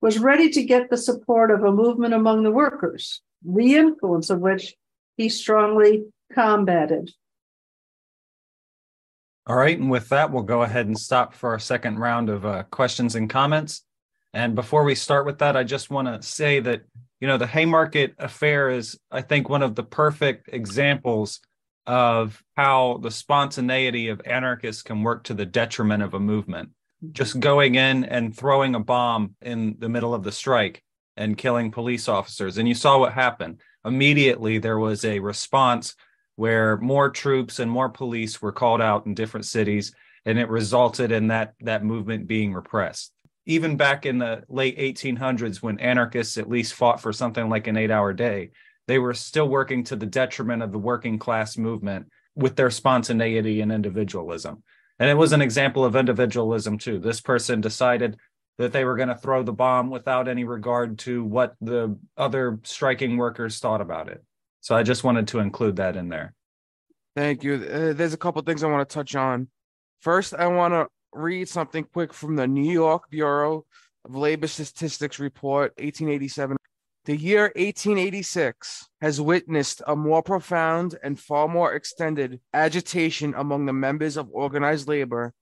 was 0.00 0.18
ready 0.18 0.48
to 0.50 0.62
get 0.62 0.90
the 0.90 0.96
support 0.96 1.50
of 1.50 1.62
a 1.62 1.72
movement 1.72 2.14
among 2.14 2.42
the 2.42 2.50
workers, 2.50 3.20
the 3.42 3.74
influence 3.74 4.30
of 4.30 4.40
which 4.40 4.74
he 5.16 5.28
strongly 5.28 6.04
combated. 6.32 7.10
All 9.46 9.56
right, 9.56 9.78
and 9.78 9.90
with 9.90 10.08
that, 10.10 10.30
we'll 10.30 10.42
go 10.42 10.62
ahead 10.62 10.86
and 10.86 10.98
stop 10.98 11.34
for 11.34 11.50
our 11.50 11.58
second 11.58 11.98
round 11.98 12.28
of 12.28 12.46
uh, 12.46 12.62
questions 12.64 13.14
and 13.14 13.28
comments. 13.28 13.82
And 14.32 14.54
before 14.54 14.84
we 14.84 14.94
start 14.94 15.26
with 15.26 15.38
that, 15.38 15.56
I 15.56 15.64
just 15.64 15.90
want 15.90 16.06
to 16.06 16.26
say 16.26 16.60
that, 16.60 16.82
you 17.20 17.26
know, 17.26 17.36
the 17.36 17.48
Haymarket 17.48 18.14
affair 18.18 18.70
is, 18.70 18.98
I 19.10 19.22
think, 19.22 19.48
one 19.48 19.62
of 19.62 19.74
the 19.74 19.82
perfect 19.82 20.50
examples 20.52 21.40
of 21.86 22.42
how 22.56 22.98
the 23.02 23.10
spontaneity 23.10 24.08
of 24.08 24.22
anarchists 24.24 24.82
can 24.82 25.02
work 25.02 25.24
to 25.24 25.34
the 25.34 25.46
detriment 25.46 26.02
of 26.02 26.14
a 26.14 26.20
movement 26.20 26.70
just 27.12 27.40
going 27.40 27.74
in 27.76 28.04
and 28.04 28.36
throwing 28.36 28.74
a 28.74 28.80
bomb 28.80 29.34
in 29.40 29.76
the 29.78 29.88
middle 29.88 30.14
of 30.14 30.22
the 30.22 30.32
strike 30.32 30.82
and 31.16 31.38
killing 31.38 31.70
police 31.70 32.08
officers. 32.08 32.58
And 32.58 32.68
you 32.68 32.74
saw 32.74 32.98
what 32.98 33.12
happened. 33.12 33.60
Immediately, 33.84 34.58
there 34.58 34.78
was 34.78 35.04
a 35.04 35.18
response 35.18 35.94
where 36.36 36.76
more 36.78 37.10
troops 37.10 37.58
and 37.58 37.70
more 37.70 37.88
police 37.88 38.40
were 38.40 38.52
called 38.52 38.80
out 38.80 39.06
in 39.06 39.14
different 39.14 39.46
cities, 39.46 39.94
and 40.24 40.38
it 40.38 40.48
resulted 40.48 41.12
in 41.12 41.28
that, 41.28 41.54
that 41.60 41.84
movement 41.84 42.26
being 42.26 42.52
repressed. 42.52 43.12
Even 43.46 43.76
back 43.76 44.06
in 44.06 44.18
the 44.18 44.44
late 44.48 44.78
1800s, 44.78 45.62
when 45.62 45.78
anarchists 45.80 46.38
at 46.38 46.48
least 46.48 46.74
fought 46.74 47.00
for 47.00 47.12
something 47.12 47.48
like 47.48 47.66
an 47.66 47.76
eight 47.76 47.90
hour 47.90 48.12
day, 48.12 48.50
they 48.86 48.98
were 48.98 49.14
still 49.14 49.48
working 49.48 49.84
to 49.84 49.96
the 49.96 50.06
detriment 50.06 50.62
of 50.62 50.72
the 50.72 50.78
working 50.78 51.18
class 51.18 51.56
movement 51.56 52.06
with 52.34 52.56
their 52.56 52.70
spontaneity 52.70 53.60
and 53.60 53.72
individualism. 53.72 54.62
And 55.00 55.08
it 55.08 55.14
was 55.14 55.32
an 55.32 55.40
example 55.40 55.84
of 55.84 55.96
individualism 55.96 56.76
too. 56.76 56.98
This 56.98 57.22
person 57.22 57.62
decided 57.62 58.18
that 58.58 58.72
they 58.72 58.84
were 58.84 58.96
going 58.96 59.08
to 59.08 59.14
throw 59.14 59.42
the 59.42 59.52
bomb 59.52 59.88
without 59.88 60.28
any 60.28 60.44
regard 60.44 60.98
to 61.00 61.24
what 61.24 61.54
the 61.62 61.98
other 62.18 62.60
striking 62.62 63.16
workers 63.16 63.58
thought 63.58 63.80
about 63.80 64.08
it. 64.08 64.22
So 64.60 64.76
I 64.76 64.82
just 64.82 65.02
wanted 65.02 65.28
to 65.28 65.38
include 65.38 65.76
that 65.76 65.96
in 65.96 66.10
there. 66.10 66.34
Thank 67.16 67.42
you. 67.42 67.54
Uh, 67.54 67.92
there's 67.94 68.12
a 68.12 68.18
couple 68.18 68.42
things 68.42 68.62
I 68.62 68.68
want 68.68 68.86
to 68.86 68.94
touch 68.94 69.16
on. 69.16 69.48
First, 70.02 70.34
I 70.34 70.46
want 70.48 70.74
to 70.74 70.86
read 71.12 71.48
something 71.48 71.84
quick 71.84 72.12
from 72.12 72.36
the 72.36 72.46
New 72.46 72.70
York 72.70 73.04
Bureau 73.10 73.64
of 74.04 74.14
Labor 74.14 74.46
Statistics 74.46 75.18
report 75.18 75.72
1887 75.78 76.58
the 77.10 77.16
year 77.16 77.46
1886 77.56 78.88
has 79.00 79.20
witnessed 79.20 79.82
a 79.84 79.96
more 79.96 80.22
profound 80.22 80.96
and 81.02 81.18
far 81.18 81.48
more 81.48 81.74
extended 81.74 82.38
agitation 82.54 83.34
among 83.36 83.66
the 83.66 83.72
members 83.72 84.16
of 84.16 84.28
organized 84.30 84.86
labor 84.86 85.34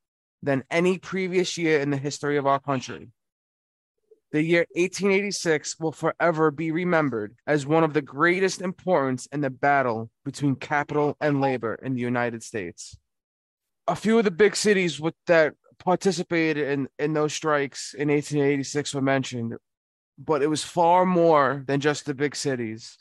than 0.43 0.65
any 0.71 0.97
previous 0.97 1.59
year 1.59 1.79
in 1.81 1.91
the 1.91 1.99
history 1.99 2.39
of 2.39 2.47
our 2.47 2.59
country. 2.59 3.11
The 4.33 4.43
year 4.43 4.65
1886 4.77 5.79
will 5.79 5.93
forever 5.93 6.51
be 6.51 6.71
remembered 6.71 7.37
as 7.47 7.67
one 7.67 7.85
of 7.85 7.93
the 7.93 8.01
greatest 8.01 8.63
importance 8.63 9.27
in 9.31 9.43
the 9.43 9.51
battle 9.51 10.09
between 10.25 10.55
capital 10.55 11.19
and 11.21 11.43
labor 11.43 11.75
in 11.83 11.93
the 11.93 12.01
United 12.01 12.43
States. 12.43 12.97
A 13.87 13.95
few 13.95 14.17
of 14.17 14.25
the 14.25 14.31
big 14.31 14.57
cities 14.57 14.99
with, 14.99 15.17
that 15.27 15.53
participated 15.79 16.67
in, 16.67 16.89
in 16.99 17.13
those 17.13 17.35
strikes 17.35 17.93
in 17.93 18.09
1886 18.09 18.95
were 18.95 19.03
mentioned 19.03 19.59
but 20.19 20.43
it 20.43 20.49
was 20.49 20.65
far 20.65 21.07
more 21.07 21.63
than 21.67 21.81
just 21.81 22.05
the 22.05 22.15
big 22.15 22.35
cities. 22.35 22.99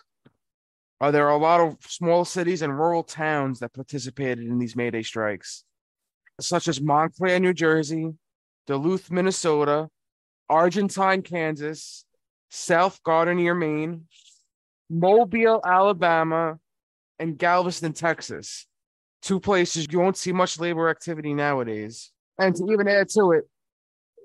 Uh, 1.02 1.12
there 1.12 1.28
are 1.28 1.36
a 1.36 1.38
lot 1.38 1.60
of 1.60 1.78
small 1.82 2.26
cities 2.26 2.62
and 2.62 2.78
rural 2.78 3.04
towns 3.04 3.60
that 3.60 3.74
participated 3.74 4.48
in 4.48 4.58
these 4.60 4.76
May 4.76 4.90
Day 4.90 5.04
strikes, 5.04 5.64
such 6.40 6.68
as 6.68 6.82
Montclair, 6.82 7.40
New 7.40 7.54
Jersey, 7.54 8.14
Duluth, 8.68 9.12
Minnesota, 9.12 9.90
Argentine, 10.50 11.22
Kansas, 11.22 12.06
South 12.50 13.02
Gardiner, 13.04 13.54
Maine, 13.54 14.06
Mobile, 14.90 15.62
Alabama, 15.66 16.58
and 17.20 17.38
Galveston, 17.38 17.94
Texas. 17.94 18.66
Two 19.22 19.40
places 19.40 19.88
you 19.92 20.00
won't 20.00 20.18
see 20.18 20.32
much 20.32 20.60
labor 20.60 20.90
activity 20.90 21.34
nowadays. 21.34 22.12
And 22.38 22.56
to 22.56 22.68
even 22.72 22.88
add 22.88 23.10
to 23.10 23.32
it, 23.32 23.46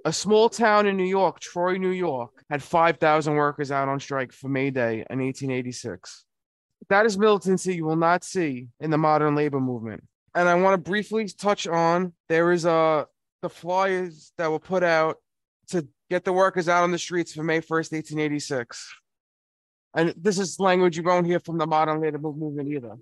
a 0.04 0.12
small 0.12 0.48
town 0.48 0.86
in 0.86 0.96
New 0.96 1.04
York, 1.04 1.40
Troy, 1.40 1.76
New 1.76 1.90
York, 1.90 2.30
had 2.50 2.62
5,000 2.62 3.34
workers 3.34 3.70
out 3.70 3.88
on 3.88 4.00
strike 4.00 4.32
for 4.32 4.48
May 4.48 4.70
Day 4.70 5.04
in 5.08 5.20
1886. 5.20 6.24
That 6.88 7.06
is 7.06 7.18
militancy 7.18 7.76
you 7.76 7.84
will 7.84 7.96
not 7.96 8.24
see 8.24 8.68
in 8.80 8.90
the 8.90 8.98
modern 8.98 9.34
labor 9.34 9.60
movement. 9.60 10.04
And 10.34 10.48
I 10.48 10.54
want 10.54 10.74
to 10.74 10.90
briefly 10.90 11.28
touch 11.28 11.66
on 11.66 12.12
there 12.28 12.52
is 12.52 12.64
a 12.64 12.70
uh, 12.70 13.04
the 13.42 13.50
flyers 13.50 14.32
that 14.38 14.50
were 14.50 14.60
put 14.60 14.84
out 14.84 15.16
to 15.68 15.86
get 16.08 16.24
the 16.24 16.32
workers 16.32 16.68
out 16.68 16.84
on 16.84 16.92
the 16.92 16.98
streets 16.98 17.32
for 17.32 17.42
May 17.42 17.60
1st, 17.60 17.92
1886. 17.92 18.94
And 19.94 20.14
this 20.16 20.38
is 20.38 20.60
language 20.60 20.96
you 20.96 21.02
won't 21.02 21.26
hear 21.26 21.40
from 21.40 21.58
the 21.58 21.66
modern 21.66 22.00
labor 22.00 22.18
movement 22.18 22.68
either. 22.68 22.96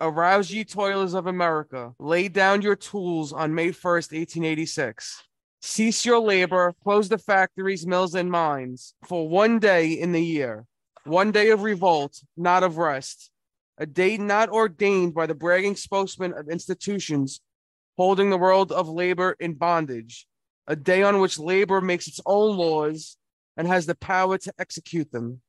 Arouse 0.00 0.50
ye 0.50 0.64
toilers 0.64 1.14
of 1.14 1.28
America, 1.28 1.94
lay 1.98 2.28
down 2.28 2.60
your 2.60 2.74
tools 2.74 3.32
on 3.32 3.54
May 3.54 3.68
1st, 3.68 4.12
1886. 4.12 5.22
Cease 5.66 6.04
your 6.04 6.20
labor, 6.20 6.74
close 6.84 7.08
the 7.08 7.16
factories, 7.16 7.86
mills, 7.86 8.14
and 8.14 8.30
mines 8.30 8.92
for 9.06 9.26
one 9.26 9.58
day 9.58 9.92
in 9.92 10.12
the 10.12 10.22
year, 10.22 10.66
one 11.04 11.32
day 11.32 11.48
of 11.48 11.62
revolt, 11.62 12.20
not 12.36 12.62
of 12.62 12.76
rest, 12.76 13.30
a 13.78 13.86
day 13.86 14.18
not 14.18 14.50
ordained 14.50 15.14
by 15.14 15.24
the 15.24 15.34
bragging 15.34 15.74
spokesman 15.74 16.34
of 16.34 16.50
institutions 16.50 17.40
holding 17.96 18.28
the 18.28 18.36
world 18.36 18.72
of 18.72 18.90
labor 18.90 19.36
in 19.40 19.54
bondage, 19.54 20.26
a 20.66 20.76
day 20.76 21.02
on 21.02 21.18
which 21.18 21.38
labor 21.38 21.80
makes 21.80 22.06
its 22.06 22.20
own 22.26 22.58
laws 22.58 23.16
and 23.56 23.66
has 23.66 23.86
the 23.86 23.94
power 23.94 24.36
to 24.36 24.52
execute 24.58 25.10
them, 25.12 25.40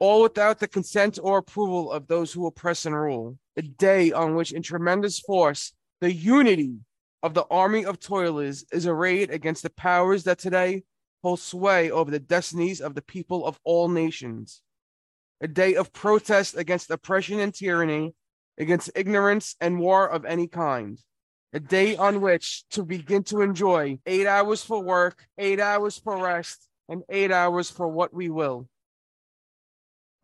all 0.00 0.20
without 0.22 0.58
the 0.58 0.66
consent 0.66 1.20
or 1.22 1.38
approval 1.38 1.92
of 1.92 2.08
those 2.08 2.32
who 2.32 2.44
oppress 2.44 2.86
and 2.86 3.00
rule, 3.00 3.38
a 3.56 3.62
day 3.62 4.10
on 4.10 4.34
which, 4.34 4.50
in 4.50 4.62
tremendous 4.62 5.20
force, 5.20 5.72
the 6.00 6.12
unity 6.12 6.74
of 7.22 7.34
the 7.34 7.46
army 7.50 7.84
of 7.84 8.00
toilers 8.00 8.64
is 8.72 8.86
arrayed 8.86 9.30
against 9.30 9.62
the 9.62 9.70
powers 9.70 10.24
that 10.24 10.38
today 10.38 10.82
hold 11.22 11.40
sway 11.40 11.90
over 11.90 12.10
the 12.10 12.18
destinies 12.18 12.80
of 12.80 12.94
the 12.94 13.02
people 13.02 13.46
of 13.46 13.58
all 13.64 13.88
nations. 13.88 14.60
A 15.40 15.48
day 15.48 15.74
of 15.74 15.92
protest 15.92 16.56
against 16.56 16.90
oppression 16.90 17.38
and 17.40 17.54
tyranny, 17.54 18.14
against 18.58 18.90
ignorance 18.94 19.56
and 19.60 19.78
war 19.78 20.08
of 20.08 20.24
any 20.24 20.46
kind 20.46 20.98
a 21.52 21.60
day 21.60 21.96
on 21.96 22.20
which 22.20 22.64
to 22.70 22.82
begin 22.82 23.22
to 23.24 23.42
enjoy 23.42 23.98
eight 24.06 24.26
hours 24.26 24.64
for 24.64 24.82
work, 24.82 25.26
eight 25.38 25.60
hours 25.60 25.98
for 25.98 26.16
rest, 26.16 26.68
and 26.88 27.02
eight 27.08 27.30
hours 27.30 27.70
for 27.70 27.88
what 27.88 28.12
we 28.12 28.30
will. 28.30 28.68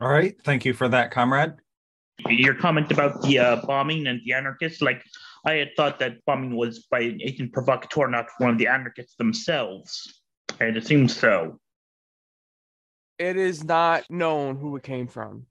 All 0.00 0.08
right. 0.08 0.34
Thank 0.44 0.64
you 0.64 0.72
for 0.72 0.88
that, 0.88 1.10
comrade. 1.10 1.54
Your 2.26 2.54
comment 2.54 2.90
about 2.90 3.20
the 3.22 3.38
uh, 3.38 3.56
bombing 3.66 4.06
and 4.06 4.20
the 4.24 4.32
anarchists, 4.32 4.80
like 4.80 5.04
I 5.44 5.54
had 5.54 5.70
thought 5.76 5.98
that 6.00 6.24
bombing 6.26 6.56
was 6.56 6.86
by 6.90 7.00
an 7.00 7.20
agent 7.22 7.52
provocateur, 7.52 8.08
not 8.08 8.26
one 8.38 8.50
of 8.50 8.58
the 8.58 8.66
anarchists 8.66 9.16
themselves. 9.16 10.22
And 10.60 10.76
it 10.76 10.86
seems 10.86 11.16
so. 11.16 11.60
It 13.18 13.36
is 13.36 13.64
not 13.64 14.04
known 14.10 14.56
who 14.56 14.76
it 14.76 14.82
came 14.82 15.08
from. 15.08 15.46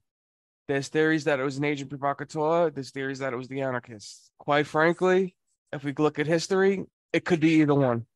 There's 0.68 0.88
theories 0.88 1.24
that 1.24 1.40
it 1.40 1.44
was 1.44 1.56
an 1.56 1.64
agent 1.64 1.90
provocateur. 1.90 2.70
There's 2.70 2.90
theories 2.90 3.20
that 3.20 3.32
it 3.32 3.36
was 3.36 3.48
the 3.48 3.62
anarchists. 3.62 4.30
Quite 4.38 4.66
frankly, 4.66 5.34
if 5.72 5.84
we 5.84 5.94
look 5.98 6.18
at 6.18 6.26
history, 6.26 6.84
it 7.12 7.24
could 7.24 7.40
be 7.40 7.60
either 7.60 7.74
one. 7.74 8.06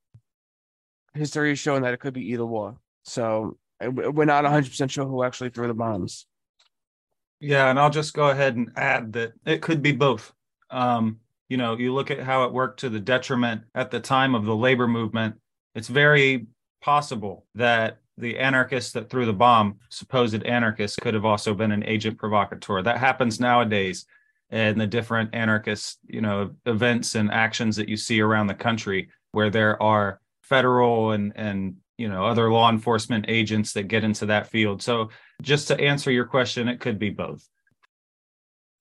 History 1.14 1.50
has 1.50 1.58
shown 1.58 1.82
that 1.82 1.94
it 1.94 2.00
could 2.00 2.14
be 2.14 2.32
either 2.32 2.46
one. 2.46 2.76
So 3.04 3.56
we're 3.80 4.24
not 4.24 4.44
100% 4.44 4.90
sure 4.90 5.06
who 5.06 5.22
actually 5.22 5.50
threw 5.50 5.66
the 5.66 5.74
bombs. 5.74 6.26
Yeah, 7.40 7.68
and 7.68 7.78
I'll 7.78 7.90
just 7.90 8.14
go 8.14 8.28
ahead 8.28 8.56
and 8.56 8.70
add 8.76 9.14
that 9.14 9.32
it 9.44 9.62
could 9.62 9.82
be 9.82 9.92
both. 9.92 10.32
Um, 10.70 11.18
you 11.52 11.58
know, 11.58 11.76
you 11.76 11.92
look 11.92 12.10
at 12.10 12.18
how 12.18 12.44
it 12.44 12.52
worked 12.54 12.80
to 12.80 12.88
the 12.88 12.98
detriment 12.98 13.60
at 13.74 13.90
the 13.90 14.00
time 14.00 14.34
of 14.34 14.46
the 14.46 14.56
labor 14.56 14.88
movement. 14.88 15.34
It's 15.74 15.88
very 15.88 16.46
possible 16.80 17.44
that 17.56 17.98
the 18.16 18.38
anarchists 18.38 18.92
that 18.92 19.10
threw 19.10 19.26
the 19.26 19.34
bomb, 19.34 19.76
supposed 19.90 20.42
anarchists, 20.44 20.96
could 20.96 21.12
have 21.12 21.26
also 21.26 21.52
been 21.52 21.70
an 21.70 21.84
agent 21.84 22.16
provocateur. 22.16 22.80
That 22.80 22.96
happens 22.96 23.38
nowadays 23.38 24.06
and 24.48 24.80
the 24.80 24.86
different 24.86 25.34
anarchist 25.34 25.98
you 26.06 26.22
know 26.22 26.52
events 26.64 27.16
and 27.16 27.30
actions 27.30 27.76
that 27.76 27.88
you 27.90 27.98
see 27.98 28.22
around 28.22 28.46
the 28.46 28.54
country 28.54 29.10
where 29.32 29.50
there 29.50 29.82
are 29.82 30.20
federal 30.42 31.12
and 31.12 31.32
and 31.36 31.76
you 31.98 32.08
know 32.08 32.24
other 32.24 32.50
law 32.50 32.70
enforcement 32.70 33.24
agents 33.28 33.72
that 33.72 33.84
get 33.84 34.04
into 34.04 34.26
that 34.26 34.46
field 34.46 34.82
so 34.82 35.08
just 35.40 35.68
to 35.68 35.80
answer 35.80 36.10
your 36.10 36.26
question 36.26 36.68
it 36.68 36.80
could 36.80 36.98
be 36.98 37.08
both 37.08 37.48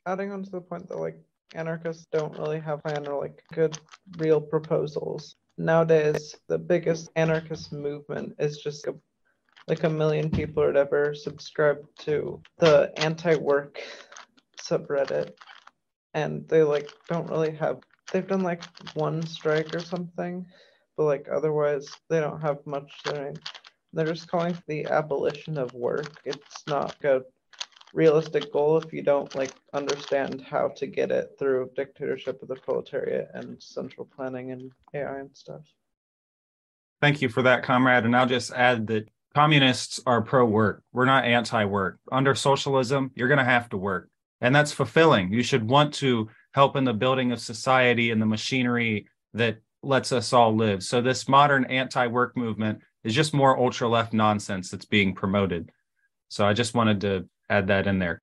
adding 0.05 0.31
on 0.31 0.43
to 0.43 0.49
the 0.49 0.59
point 0.59 0.89
that 0.89 0.97
like 0.97 1.17
anarchists 1.53 2.07
don't 2.11 2.37
really 2.37 2.59
have 2.59 2.83
plan 2.83 3.07
or 3.07 3.19
like 3.19 3.43
good 3.53 3.77
real 4.17 4.41
proposals. 4.41 5.35
Nowadays 5.57 6.35
the 6.47 6.57
biggest 6.57 7.09
anarchist 7.15 7.71
movement 7.71 8.33
is 8.39 8.57
just 8.57 8.87
a, 8.87 8.95
like 9.67 9.83
a 9.83 9.89
million 9.89 10.29
people 10.29 10.63
or 10.63 10.67
whatever 10.67 11.13
subscribe 11.13 11.79
to 11.99 12.41
the 12.59 12.91
anti-work 12.97 13.81
subreddit. 14.59 15.31
And 16.13 16.47
they 16.47 16.63
like 16.63 16.89
don't 17.07 17.29
really 17.29 17.55
have 17.55 17.79
they've 18.11 18.27
done 18.27 18.43
like 18.43 18.63
one 18.95 19.25
strike 19.25 19.73
or 19.73 19.79
something 19.79 20.45
but 20.97 21.05
like 21.05 21.27
otherwise 21.33 21.89
they 22.09 22.19
don't 22.19 22.41
have 22.41 22.65
much. 22.65 22.91
They're, 23.05 23.33
they're 23.93 24.13
just 24.13 24.29
calling 24.29 24.53
for 24.53 24.63
the 24.67 24.85
abolition 24.85 25.57
of 25.57 25.73
work. 25.73 26.21
It's 26.25 26.63
not 26.67 26.95
a 27.03 27.23
realistic 27.93 28.51
goal 28.51 28.77
if 28.77 28.93
you 28.93 29.01
don't 29.01 29.33
like 29.35 29.51
understand 29.73 30.41
how 30.41 30.69
to 30.69 30.87
get 30.87 31.11
it 31.11 31.35
through 31.37 31.69
dictatorship 31.75 32.41
of 32.41 32.47
the 32.47 32.55
proletariat 32.55 33.29
and 33.33 33.61
central 33.61 34.07
planning 34.15 34.51
and 34.51 34.71
ai 34.93 35.19
and 35.19 35.35
stuff. 35.35 35.61
Thank 37.01 37.21
you 37.21 37.29
for 37.29 37.41
that 37.43 37.63
comrade. 37.63 38.05
And 38.05 38.15
i'll 38.15 38.25
just 38.25 38.53
add 38.53 38.87
that 38.87 39.09
communists 39.33 39.99
are 40.05 40.21
pro 40.21 40.45
work 40.45 40.83
we're 40.93 41.05
not 41.05 41.25
anti 41.25 41.65
work 41.65 41.99
under 42.11 42.35
socialism 42.35 43.11
you're 43.15 43.27
going 43.27 43.37
to 43.37 43.43
have 43.43 43.69
to 43.69 43.77
work. 43.77 44.09
And 44.41 44.55
that's 44.55 44.71
fulfilling. 44.71 45.31
You 45.31 45.43
should 45.43 45.67
want 45.67 45.93
to 45.95 46.29
help 46.53 46.75
in 46.75 46.83
the 46.83 46.93
building 46.93 47.31
of 47.31 47.39
society 47.39 48.09
and 48.09 48.21
the 48.21 48.25
machinery 48.25 49.07
that 49.33 49.57
lets 49.83 50.11
us 50.11 50.33
all 50.33 50.55
live. 50.55 50.83
So 50.83 51.01
this 51.01 51.27
modern 51.27 51.65
anti-work 51.65 52.35
movement 52.35 52.79
is 53.03 53.13
just 53.13 53.33
more 53.33 53.57
ultra 53.57 53.87
left 53.87 54.13
nonsense 54.13 54.69
that's 54.69 54.85
being 54.85 55.13
promoted. 55.13 55.71
So 56.29 56.45
i 56.45 56.53
just 56.53 56.73
wanted 56.73 57.01
to 57.01 57.27
add 57.51 57.67
that 57.67 57.87
in 57.87 57.99
there 57.99 58.21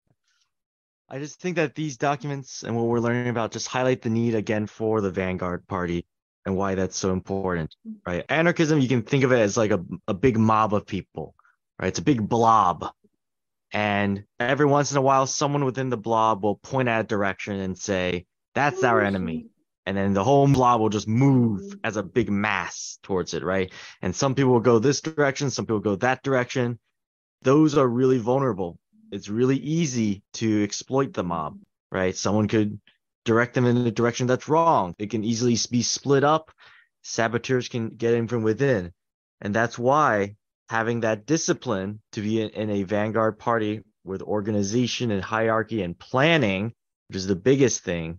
i 1.09 1.19
just 1.19 1.41
think 1.41 1.57
that 1.57 1.75
these 1.75 1.97
documents 1.97 2.65
and 2.65 2.75
what 2.75 2.87
we're 2.87 3.01
learning 3.01 3.29
about 3.29 3.53
just 3.53 3.69
highlight 3.69 4.03
the 4.03 4.11
need 4.11 4.35
again 4.35 4.67
for 4.67 5.01
the 5.01 5.11
vanguard 5.11 5.67
party 5.67 6.07
and 6.45 6.57
why 6.57 6.75
that's 6.75 6.97
so 6.97 7.13
important 7.13 7.75
right 8.07 8.25
anarchism 8.29 8.81
you 8.81 8.89
can 8.89 9.03
think 9.03 9.25
of 9.25 9.33
it 9.33 9.39
as 9.39 9.57
like 9.57 9.71
a, 9.71 9.85
a 10.07 10.15
big 10.15 10.37
mob 10.37 10.75
of 10.75 10.87
people 10.87 11.35
right 11.79 11.89
it's 11.89 11.99
a 11.99 12.03
big 12.03 12.27
blob 12.29 12.91
and 13.73 14.25
every 14.41 14.67
once 14.67 14.93
in 14.93 14.97
a 14.97 15.03
while, 15.03 15.27
someone 15.27 15.65
within 15.65 15.91
the 15.91 15.97
blob 15.97 16.43
will 16.43 16.57
point 16.57 16.89
at 16.89 17.01
a 17.01 17.05
direction 17.05 17.61
and 17.61 17.77
say, 17.77 18.27
That's 18.55 18.83
our 18.83 19.03
enemy. 19.03 19.49
And 19.85 19.97
then 19.97 20.13
the 20.13 20.25
whole 20.25 20.47
blob 20.49 20.81
will 20.81 20.91
just 20.91 21.09
move 21.09 21.75
as 21.83 21.97
a 21.97 22.03
big 22.03 22.31
mass 22.31 22.99
towards 23.03 23.35
it, 23.35 23.43
right? 23.43 23.73
And 24.03 24.15
some 24.15 24.35
people 24.35 24.53
will 24.53 24.61
go 24.61 24.79
this 24.79 25.01
direction, 25.01 25.51
some 25.51 25.67
people 25.67 25.81
go 25.81 25.97
that 25.97 26.23
direction. 26.23 26.79
Those 27.43 27.77
are 27.77 27.87
really 27.87 28.19
vulnerable. 28.19 28.79
It's 29.11 29.29
really 29.29 29.57
easy 29.57 30.23
to 30.35 30.63
exploit 30.63 31.13
the 31.13 31.25
mob, 31.25 31.59
right? 31.91 32.17
Someone 32.17 32.49
could 32.49 32.81
direct 33.25 33.55
them 33.55 33.67
in 33.67 33.77
a 33.79 33.91
direction 33.91 34.27
that's 34.27 34.49
wrong. 34.49 34.95
It 34.99 35.11
can 35.11 35.25
easily 35.25 35.57
be 35.71 35.83
split 35.83 36.25
up. 36.25 36.51
Saboteurs 37.03 37.69
can 37.69 37.91
get 37.91 38.15
in 38.15 38.29
from 38.29 38.43
within. 38.43 38.93
And 39.41 39.55
that's 39.55 39.79
why 39.79 40.37
having 40.69 41.01
that 41.01 41.27
discipline 41.27 42.01
to 42.13 42.21
be 42.21 42.43
in, 42.43 42.51
in 42.51 42.71
a 42.71 42.83
vanguard 42.83 43.39
party 43.39 43.83
with 44.05 44.23
organization 44.23 45.11
and 45.11 45.23
hierarchy 45.23 45.83
and 45.83 45.99
planning, 45.99 46.73
which 47.09 47.17
is 47.17 47.27
the 47.27 47.37
biggest 47.37 47.83
thing, 47.83 48.19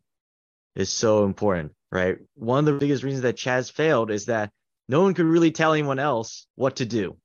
is 0.76 0.90
so 0.90 1.26
important, 1.26 1.74
right? 1.92 2.18
One 2.36 2.60
of 2.60 2.66
the 2.66 2.80
biggest 2.80 3.04
reasons 3.04 3.24
that 3.24 3.36
Chaz 3.36 3.72
failed 3.72 4.12
is 4.12 4.26
that 4.26 4.52
no 4.88 5.02
one 5.02 5.14
could 5.14 5.26
really 5.26 5.52
tell 5.52 5.74
anyone 5.74 6.00
else 6.00 6.48
what 6.56 6.78
to 6.78 6.86
do. 6.86 7.18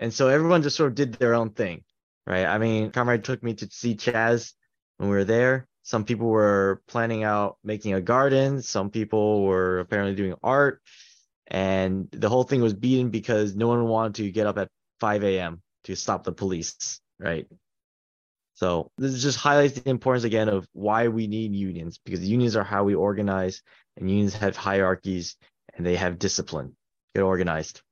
And 0.00 0.12
so 0.12 0.28
everyone 0.28 0.62
just 0.62 0.76
sort 0.76 0.90
of 0.90 0.94
did 0.94 1.14
their 1.14 1.34
own 1.34 1.50
thing, 1.50 1.82
right? 2.28 2.46
I 2.46 2.58
mean, 2.58 2.92
Comrade 2.92 3.24
took 3.24 3.42
me 3.42 3.54
to 3.54 3.68
see 3.70 3.96
Chaz 3.96 4.52
when 4.98 5.08
we 5.08 5.16
were 5.16 5.24
there. 5.24 5.66
Some 5.82 6.04
people 6.04 6.28
were 6.28 6.82
planning 6.86 7.24
out 7.24 7.56
making 7.64 7.94
a 7.94 8.00
garden. 8.00 8.62
Some 8.62 8.90
people 8.90 9.42
were 9.44 9.80
apparently 9.80 10.14
doing 10.14 10.34
art 10.42 10.80
and 11.50 12.08
the 12.12 12.28
whole 12.28 12.44
thing 12.44 12.60
was 12.60 12.74
beaten 12.74 13.10
because 13.10 13.56
no 13.56 13.68
one 13.68 13.84
wanted 13.86 14.16
to 14.16 14.30
get 14.30 14.46
up 14.46 14.58
at 14.58 14.68
5 15.00 15.24
a.m. 15.24 15.62
to 15.84 15.96
stop 15.96 16.24
the 16.24 16.32
police, 16.32 17.00
right? 17.18 17.46
So 18.54 18.90
this 18.98 19.22
just 19.22 19.38
highlights 19.38 19.74
the 19.74 19.88
importance 19.88 20.24
again 20.24 20.48
of 20.48 20.68
why 20.72 21.08
we 21.08 21.26
need 21.26 21.54
unions 21.54 21.98
because 22.04 22.28
unions 22.28 22.56
are 22.56 22.64
how 22.64 22.84
we 22.84 22.94
organize, 22.94 23.62
and 23.96 24.10
unions 24.10 24.34
have 24.34 24.56
hierarchies 24.56 25.36
and 25.74 25.86
they 25.86 25.96
have 25.96 26.18
discipline. 26.18 26.76
Get 27.14 27.22
organized. 27.22 27.82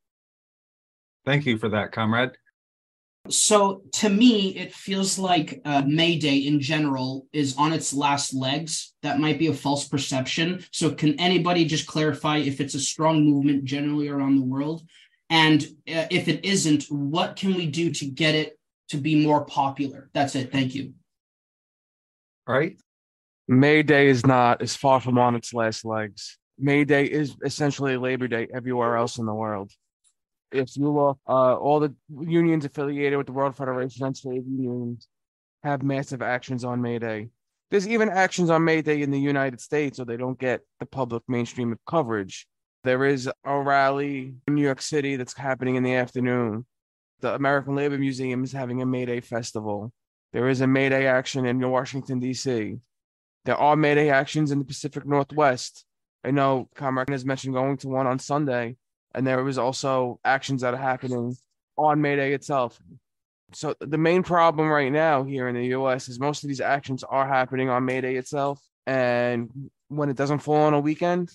Thank 1.25 1.47
you 1.47 1.57
for 1.57 1.69
that, 1.71 1.93
comrade. 1.93 2.33
So 3.29 3.83
to 3.95 4.09
me, 4.09 4.57
it 4.57 4.73
feels 4.73 5.19
like 5.19 5.61
uh, 5.65 5.83
May 5.87 6.19
Day 6.19 6.39
in 6.39 6.61
general 6.61 7.27
is 7.33 7.57
on 7.57 7.73
its 7.73 7.93
last 7.93 8.35
legs. 8.35 8.95
That 9.03 9.21
might 9.21 9.39
be 9.39 9.49
a 9.49 9.55
false 9.55 9.89
perception. 9.89 10.65
So 10.73 10.93
can 10.93 11.19
anybody 11.21 11.65
just 11.65 11.87
clarify 11.87 12.39
if 12.39 12.61
it's 12.61 12.75
a 12.75 12.81
strong 12.81 13.25
movement 13.25 13.65
generally 13.65 14.09
around 14.09 14.37
the 14.37 14.45
world? 14.45 14.83
And 15.31 15.63
uh, 15.63 16.07
if 16.11 16.29
it 16.29 16.45
isn't, 16.45 16.85
what 16.85 17.37
can 17.37 17.55
we 17.55 17.67
do 17.67 17.91
to 17.93 18.07
get 18.07 18.35
it 18.35 18.59
to 18.91 18.97
be 18.97 19.25
more 19.25 19.45
popular? 19.45 20.11
That's 20.13 20.35
it. 20.35 20.53
Thank 20.53 20.75
you. 20.75 20.95
All 22.47 22.57
right. 22.57 22.77
May 23.49 23.83
Day 23.83 24.09
is 24.09 24.27
not 24.27 24.63
as 24.63 24.77
far 24.77 25.01
from 25.01 25.19
on 25.19 25.35
its 25.35 25.55
last 25.55 25.85
legs. 25.85 26.39
May 26.59 26.85
Day 26.85 27.05
is 27.05 27.37
essentially 27.45 27.97
Labor 27.97 28.29
Day 28.29 28.49
everywhere 28.53 28.97
else 28.97 29.19
in 29.19 29.27
the 29.27 29.35
world 29.35 29.73
if 30.53 30.77
you 30.77 30.91
look, 30.91 31.19
uh, 31.29 31.57
all 31.57 31.81
the 31.81 31.95
unions 32.21 32.65
affiliated 32.65 33.19
with 33.19 33.27
the 33.27 33.33
World 33.33 33.57
Federation 33.57 34.07
of 34.07 34.21
Trade 34.21 34.45
Unions 34.47 35.09
have 35.63 35.83
massive 35.83 36.23
actions 36.23 36.65
on 36.65 36.81
May 36.81 36.99
Day. 36.99 37.29
There's 37.71 37.89
even 37.89 38.09
actions 38.09 38.51
on 38.51 38.65
May 38.65 38.83
Day 38.83 39.03
in 39.03 39.11
the 39.11 39.19
United 39.19 39.61
States, 39.61 39.97
so 39.97 40.05
they 40.05 40.17
don't 40.17 40.39
get 40.39 40.61
the 40.79 40.87
public 40.87 41.25
mainstream 41.27 41.73
of 41.73 41.79
coverage. 41.87 42.47
There 42.85 43.05
is 43.05 43.29
a 43.45 43.61
rally 43.61 44.35
in 44.47 44.55
New 44.55 44.63
York 44.63 44.81
City 44.81 45.17
that's 45.17 45.37
happening 45.37 45.75
in 45.75 45.83
the 45.83 45.95
afternoon. 45.95 46.65
The 47.21 47.35
American 47.35 47.75
Labor 47.75 47.99
Museum 47.99 48.45
is 48.45 48.53
having 48.53 48.83
a 48.83 48.87
May 48.87 49.07
Day 49.07 49.21
festival. 49.21 49.93
There 50.33 50.49
is 50.49 50.61
a 50.61 50.67
May 50.67 50.89
Day 50.89 51.07
action 51.07 51.47
in 51.47 51.69
Washington, 51.69 52.21
D.C. 52.21 52.79
There 53.45 53.57
are 53.57 53.75
May 53.75 53.97
Day 53.97 54.11
actions 54.11 54.53
in 54.53 54.61
the 54.61 54.65
Pacific 54.65 55.05
Northwest. 55.05 55.85
I 56.23 56.31
know 56.31 56.69
Comrade 56.77 57.09
has 57.09 57.25
mentioned 57.25 57.55
going 57.55 57.77
to 57.79 57.89
one 57.89 58.07
on 58.07 58.19
Sunday 58.19 58.77
and 59.17 59.27
there 59.27 59.43
was 59.43 59.59
also 59.59 60.21
actions 60.25 60.61
that 60.61 60.75
are 60.75 60.77
happening 60.77 61.37
on 61.77 62.01
May 62.01 62.15
Day 62.17 62.35
itself. 62.35 62.79
So 63.53 63.75
the 63.81 63.99
main 63.99 64.23
problem 64.23 64.69
right 64.69 64.93
now 64.93 65.25
here 65.25 65.49
in 65.49 65.55
the 65.55 65.67
U.S. 65.69 66.09
is 66.09 66.21
most 66.21 66.45
of 66.45 66.49
these 66.49 66.61
actions 66.61 67.03
are 67.03 67.27
happening 67.27 67.71
on 67.71 67.85
May 67.85 68.01
Day 68.03 68.17
itself, 68.17 68.63
and 68.87 69.71
when 69.89 70.11
it 70.11 70.17
doesn't 70.17 70.41
fall 70.41 70.63
on 70.63 70.75
a 70.75 70.81
weekend, 70.81 71.31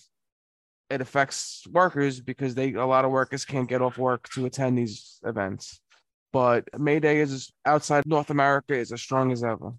it 0.90 1.02
affects 1.02 1.66
workers 1.72 2.22
because 2.22 2.54
they 2.54 2.74
a 2.74 2.86
lot 2.86 3.06
of 3.06 3.12
workers 3.12 3.46
can't 3.46 3.68
get 3.68 3.82
off 3.82 3.98
work 3.98 4.30
to 4.30 4.46
attend 4.46 4.78
these 4.78 5.20
events. 5.26 5.82
But 6.32 6.68
May 6.80 7.00
Day 7.00 7.20
is 7.20 7.52
outside 7.66 8.06
North 8.06 8.30
America 8.30 8.74
is 8.74 8.92
as 8.92 9.02
strong 9.02 9.32
as 9.32 9.44
ever. 9.44 9.74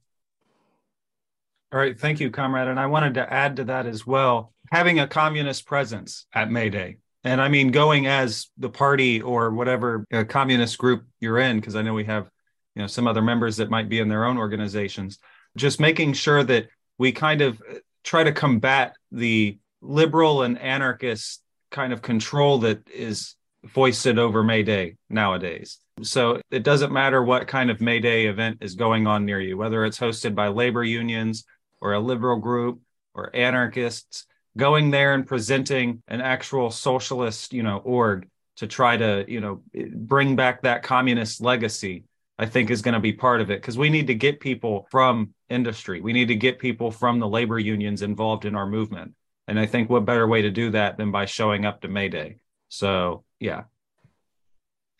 All 1.72 1.78
right, 1.78 1.98
thank 1.98 2.20
you, 2.20 2.30
comrade. 2.30 2.68
And 2.68 2.80
I 2.80 2.86
wanted 2.86 3.14
to 3.14 3.32
add 3.32 3.56
to 3.56 3.64
that 3.64 3.86
as 3.86 4.06
well. 4.06 4.52
Having 4.70 5.00
a 5.00 5.06
communist 5.06 5.66
presence 5.66 6.26
at 6.34 6.50
May 6.50 6.68
Day 6.68 6.96
and 7.24 7.40
I 7.40 7.48
mean, 7.48 7.70
going 7.70 8.06
as 8.06 8.48
the 8.58 8.68
party 8.68 9.20
or 9.20 9.50
whatever 9.50 10.06
uh, 10.12 10.24
communist 10.24 10.78
group 10.78 11.04
you're 11.20 11.38
in, 11.38 11.60
because 11.60 11.76
I 11.76 11.82
know 11.82 11.94
we 11.94 12.04
have, 12.04 12.28
you 12.74 12.82
know, 12.82 12.88
some 12.88 13.06
other 13.06 13.22
members 13.22 13.56
that 13.58 13.70
might 13.70 13.88
be 13.88 14.00
in 14.00 14.08
their 14.08 14.24
own 14.24 14.38
organizations, 14.38 15.18
just 15.56 15.78
making 15.78 16.14
sure 16.14 16.42
that 16.42 16.68
we 16.98 17.12
kind 17.12 17.40
of 17.40 17.60
uh, 17.60 17.74
try 18.02 18.24
to 18.24 18.32
combat 18.32 18.96
the 19.12 19.58
liberal 19.80 20.42
and 20.42 20.58
anarchist 20.58 21.42
kind 21.70 21.92
of 21.92 22.02
control 22.02 22.58
that 22.58 22.88
is 22.90 23.36
foisted 23.68 24.18
over 24.18 24.42
May 24.42 24.62
Day 24.62 24.96
nowadays. 25.08 25.78
So 26.02 26.40
it 26.50 26.64
doesn't 26.64 26.92
matter 26.92 27.22
what 27.22 27.46
kind 27.46 27.70
of 27.70 27.80
May 27.80 28.00
Day 28.00 28.26
event 28.26 28.58
is 28.60 28.74
going 28.74 29.06
on 29.06 29.24
near 29.24 29.40
you, 29.40 29.56
whether 29.56 29.84
it's 29.84 29.98
hosted 29.98 30.34
by 30.34 30.48
labor 30.48 30.82
unions 30.82 31.44
or 31.80 31.92
a 31.92 32.00
liberal 32.00 32.38
group 32.38 32.80
or 33.14 33.34
anarchists 33.34 34.26
going 34.56 34.90
there 34.90 35.14
and 35.14 35.26
presenting 35.26 36.02
an 36.08 36.20
actual 36.20 36.70
socialist, 36.70 37.52
you 37.52 37.62
know, 37.62 37.78
org 37.78 38.28
to 38.56 38.66
try 38.66 38.96
to, 38.96 39.24
you 39.26 39.40
know, 39.40 39.62
bring 39.94 40.36
back 40.36 40.62
that 40.62 40.82
communist 40.82 41.40
legacy, 41.40 42.04
I 42.38 42.46
think 42.46 42.70
is 42.70 42.82
going 42.82 42.94
to 42.94 43.00
be 43.00 43.12
part 43.12 43.40
of 43.40 43.50
it 43.50 43.60
because 43.60 43.78
we 43.78 43.88
need 43.88 44.08
to 44.08 44.14
get 44.14 44.40
people 44.40 44.86
from 44.90 45.34
industry. 45.48 46.00
We 46.00 46.12
need 46.12 46.28
to 46.28 46.34
get 46.34 46.58
people 46.58 46.90
from 46.90 47.18
the 47.18 47.28
labor 47.28 47.58
unions 47.58 48.02
involved 48.02 48.44
in 48.44 48.54
our 48.54 48.66
movement. 48.66 49.14
And 49.48 49.58
I 49.58 49.66
think 49.66 49.90
what 49.90 50.04
better 50.04 50.26
way 50.26 50.42
to 50.42 50.50
do 50.50 50.70
that 50.70 50.96
than 50.96 51.10
by 51.10 51.26
showing 51.26 51.64
up 51.64 51.80
to 51.80 51.88
May 51.88 52.08
Day. 52.08 52.36
So, 52.68 53.24
yeah. 53.40 53.64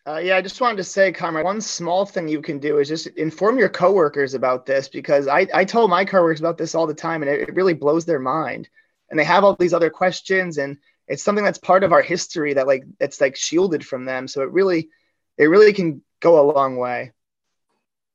Uh, 0.05 0.17
yeah, 0.17 0.35
I 0.35 0.41
just 0.41 0.59
wanted 0.59 0.77
to 0.77 0.83
say, 0.83 1.13
Comrade, 1.13 1.45
one 1.45 1.61
small 1.61 2.05
thing 2.05 2.27
you 2.27 2.41
can 2.41 2.59
do 2.59 2.79
is 2.79 2.89
just 2.89 3.07
inform 3.07 3.57
your 3.57 3.69
coworkers 3.69 4.33
about 4.33 4.65
this 4.65 4.89
because 4.89 5.29
I, 5.29 5.47
I 5.53 5.63
told 5.63 5.89
my 5.89 6.03
coworkers 6.03 6.41
about 6.41 6.57
this 6.57 6.75
all 6.75 6.85
the 6.85 6.93
time 6.93 7.21
and 7.21 7.31
it, 7.31 7.47
it 7.47 7.55
really 7.55 7.73
blows 7.73 8.03
their 8.03 8.19
mind 8.19 8.67
and 9.13 9.19
they 9.19 9.25
have 9.25 9.43
all 9.43 9.55
these 9.55 9.75
other 9.75 9.91
questions 9.91 10.57
and 10.57 10.75
it's 11.07 11.21
something 11.21 11.45
that's 11.45 11.59
part 11.59 11.83
of 11.83 11.93
our 11.93 12.01
history 12.01 12.55
that 12.55 12.65
like 12.65 12.83
it's 12.99 13.21
like 13.21 13.35
shielded 13.35 13.85
from 13.85 14.05
them. 14.05 14.27
So 14.27 14.41
it 14.41 14.51
really 14.51 14.89
it 15.37 15.45
really 15.45 15.71
can 15.71 16.01
go 16.19 16.39
a 16.39 16.49
long 16.51 16.77
way. 16.77 17.11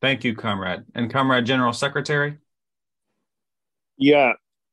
Thank 0.00 0.24
you 0.24 0.34
comrade. 0.34 0.82
And 0.96 1.08
comrade 1.08 1.46
general 1.46 1.72
secretary? 1.72 2.38
Yeah. 3.96 4.32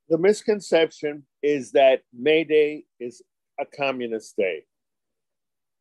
The 0.09 0.17
misconception 0.17 1.28
is 1.43 1.73
that 1.73 2.01
may 2.11 2.43
day 2.43 2.86
is 2.99 3.21
a 3.59 3.65
communist 3.67 4.36
day. 4.36 4.63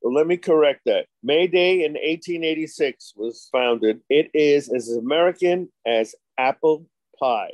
Well, 0.03 0.12
let 0.12 0.26
me 0.26 0.36
correct 0.36 0.82
that. 0.84 1.07
May 1.22 1.47
Day 1.47 1.86
in 1.86 1.92
1886 1.92 3.14
was 3.16 3.49
founded. 3.51 4.03
It 4.11 4.30
is 4.34 4.70
as 4.70 4.90
American 4.90 5.70
as 5.86 6.14
apple 6.36 6.84
pie 7.18 7.53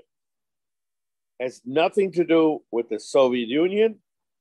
has 1.40 1.62
nothing 1.64 2.12
to 2.12 2.24
do 2.24 2.60
with 2.70 2.88
the 2.90 3.00
Soviet 3.00 3.48
Union, 3.48 3.96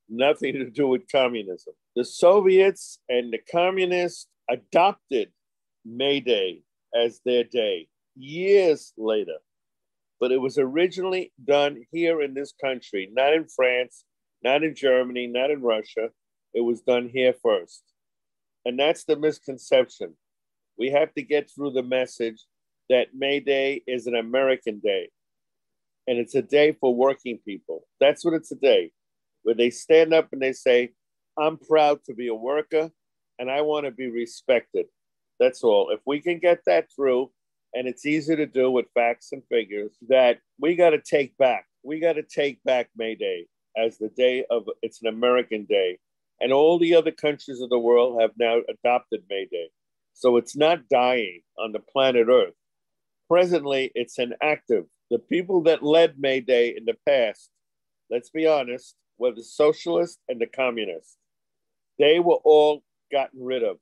nothing 0.10 0.54
to 0.54 0.70
do 0.70 0.88
with 0.88 1.10
communism. 1.12 1.74
The 1.96 2.04
Soviets 2.04 3.00
and 3.08 3.32
the 3.32 3.40
communists 3.52 4.28
adopted 4.50 5.30
May 5.86 6.20
Day 6.20 6.64
as 6.94 7.22
their 7.26 7.46
day 7.46 7.88
years 8.16 8.94
later. 8.98 9.38
But 10.20 10.34
it 10.34 10.42
was 10.42 10.58
originally 10.58 11.32
done 11.46 11.86
here 11.92 12.22
in 12.22 12.34
this 12.34 12.54
country, 12.62 13.10
not 13.14 13.34
in 13.34 13.48
France, 13.48 14.04
not 14.44 14.64
in 14.64 14.76
Germany, 14.76 15.28
not 15.28 15.52
in 15.52 15.62
Russia. 15.62 16.10
It 16.54 16.62
was 16.62 16.82
done 16.82 17.10
here 17.14 17.34
first. 17.42 17.84
And 18.66 18.78
that's 18.78 19.06
the 19.06 19.16
misconception. 19.16 20.16
We 20.78 20.90
have 20.90 21.14
to 21.14 21.22
get 21.22 21.50
through 21.50 21.72
the 21.72 21.84
message 21.84 22.44
that 22.90 23.16
May 23.16 23.40
Day 23.40 23.84
is 23.88 24.08
an 24.08 24.16
American 24.16 24.80
day 24.80 25.10
and 26.10 26.18
it's 26.18 26.34
a 26.34 26.42
day 26.42 26.72
for 26.72 26.94
working 26.94 27.38
people. 27.46 27.86
That's 28.00 28.26
what 28.26 28.34
it's 28.34 28.52
a 28.52 28.56
day 28.56 28.92
where 29.44 29.54
they 29.54 29.70
stand 29.70 30.12
up 30.12 30.30
and 30.32 30.42
they 30.42 30.54
say, 30.54 30.90
I'm 31.38 31.58
proud 31.58 32.04
to 32.06 32.16
be 32.16 32.28
a 32.28 32.34
worker 32.34 32.90
and 33.38 33.50
I 33.50 33.62
want 33.62 33.86
to 33.86 33.92
be 33.92 34.10
respected. 34.10 34.88
That's 35.40 35.64
all. 35.64 35.92
If 35.92 36.00
we 36.08 36.20
can 36.20 36.40
get 36.40 36.62
that 36.66 36.88
through, 36.94 37.32
and 37.76 37.88
it's 37.88 38.08
easy 38.08 38.36
to 38.36 38.48
do 38.48 38.72
with 38.72 38.88
facts 38.96 39.32
and 39.32 39.44
figures, 39.50 39.96
that 40.10 40.40
we 40.60 40.76
got 40.76 40.90
to 40.90 41.00
take 41.00 41.38
back. 41.38 41.68
We 41.84 42.00
got 42.00 42.14
to 42.14 42.24
take 42.24 42.62
back 42.64 42.90
May 42.98 43.14
Day 43.14 43.46
as 43.78 44.00
the 44.00 44.10
day 44.10 44.44
of 44.50 44.68
it's 44.82 45.04
an 45.04 45.10
American 45.10 45.66
day. 45.66 46.00
And 46.42 46.52
all 46.52 46.80
the 46.80 46.96
other 46.96 47.12
countries 47.12 47.62
of 47.62 47.70
the 47.70 47.78
world 47.78 48.20
have 48.20 48.32
now 48.40 48.62
adopted 48.68 49.22
May 49.30 49.46
Day. 49.52 49.70
So 50.16 50.38
it's 50.38 50.58
not 50.58 50.90
dying 50.90 51.42
on 51.60 51.72
the 51.72 51.80
planet 51.80 52.28
Earth. 52.28 52.56
Presently, 53.28 53.92
it's 53.94 54.18
an 54.18 54.34
active 54.42 54.86
the 55.10 55.20
people 55.20 55.64
that 55.64 55.84
led 55.84 56.20
May 56.20 56.40
Day 56.40 56.76
in 56.78 56.86
the 56.86 56.96
past, 57.06 57.50
let's 58.10 58.30
be 58.30 58.48
honest, 58.48 58.96
were 59.18 59.34
the 59.34 59.44
socialists 59.44 60.20
and 60.28 60.40
the 60.40 60.48
communists. 60.48 61.18
They 61.98 62.20
were 62.20 62.40
all 62.44 62.84
gotten 63.12 63.44
rid 63.44 63.64
of 63.64 63.78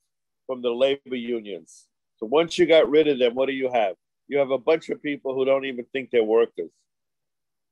from 0.47 0.61
the 0.61 0.71
labor 0.71 1.15
unions. 1.15 1.88
So 2.17 2.25
once 2.25 2.57
you 2.57 2.65
got 2.65 2.89
rid 2.89 3.07
of 3.07 3.19
them, 3.19 3.36
what 3.36 3.47
do 3.47 3.53
you 3.53 3.69
have? 3.71 3.95
You 4.28 4.39
have 4.39 4.51
a 4.51 4.57
bunch 4.57 4.89
of 4.89 5.01
people 5.01 5.36
who 5.36 5.45
don't 5.45 5.65
even 5.65 5.86
think 5.93 6.09
they're 6.09 6.23
workers. 6.23 6.71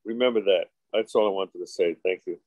Remember 0.06 0.42
that. 0.42 0.66
That's 0.94 1.16
all 1.16 1.28
I 1.28 1.32
wanted 1.32 1.60
to 1.60 1.68
say. 1.68 1.96
Thank 2.04 2.22
you. 2.26 2.40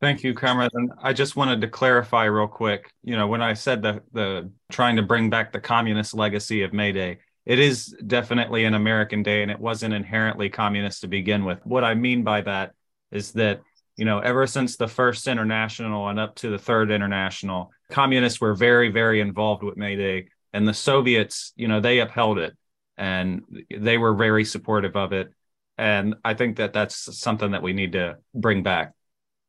Thank 0.00 0.22
you, 0.22 0.34
comrade. 0.34 0.70
And 0.72 0.92
I 1.02 1.12
just 1.12 1.36
wanted 1.36 1.60
to 1.60 1.68
clarify 1.68 2.24
real 2.24 2.46
quick. 2.46 2.90
You 3.02 3.16
know, 3.16 3.26
when 3.26 3.42
I 3.42 3.54
said 3.54 3.82
the 3.82 4.02
the 4.12 4.50
trying 4.70 4.96
to 4.96 5.02
bring 5.02 5.28
back 5.28 5.52
the 5.52 5.60
communist 5.60 6.14
legacy 6.14 6.62
of 6.62 6.72
May 6.72 6.92
Day, 6.92 7.18
it 7.46 7.58
is 7.58 7.94
definitely 8.06 8.64
an 8.64 8.74
American 8.74 9.22
day 9.22 9.42
and 9.42 9.50
it 9.50 9.58
wasn't 9.58 9.94
inherently 9.94 10.50
communist 10.50 11.00
to 11.00 11.08
begin 11.08 11.44
with. 11.44 11.58
What 11.64 11.84
I 11.84 11.94
mean 11.94 12.22
by 12.22 12.42
that 12.42 12.72
is 13.10 13.32
that, 13.32 13.60
you 13.96 14.04
know, 14.04 14.18
ever 14.18 14.46
since 14.46 14.76
the 14.76 14.88
first 14.88 15.26
international 15.26 16.08
and 16.08 16.20
up 16.20 16.36
to 16.36 16.50
the 16.50 16.58
third 16.58 16.90
international, 16.90 17.70
communists 17.90 18.40
were 18.40 18.54
very, 18.54 18.90
very 18.90 19.20
involved 19.20 19.62
with 19.62 19.76
May 19.76 19.96
Day. 19.96 20.28
And 20.52 20.66
the 20.66 20.74
Soviets, 20.74 21.52
you 21.56 21.68
know, 21.68 21.80
they 21.80 22.00
upheld 22.00 22.38
it 22.38 22.56
and 22.96 23.42
they 23.74 23.98
were 23.98 24.14
very 24.14 24.44
supportive 24.44 24.96
of 24.96 25.12
it. 25.12 25.32
And 25.78 26.16
I 26.24 26.34
think 26.34 26.56
that 26.56 26.72
that's 26.72 27.18
something 27.18 27.52
that 27.52 27.62
we 27.62 27.72
need 27.72 27.92
to 27.92 28.18
bring 28.34 28.62
back. 28.62 28.92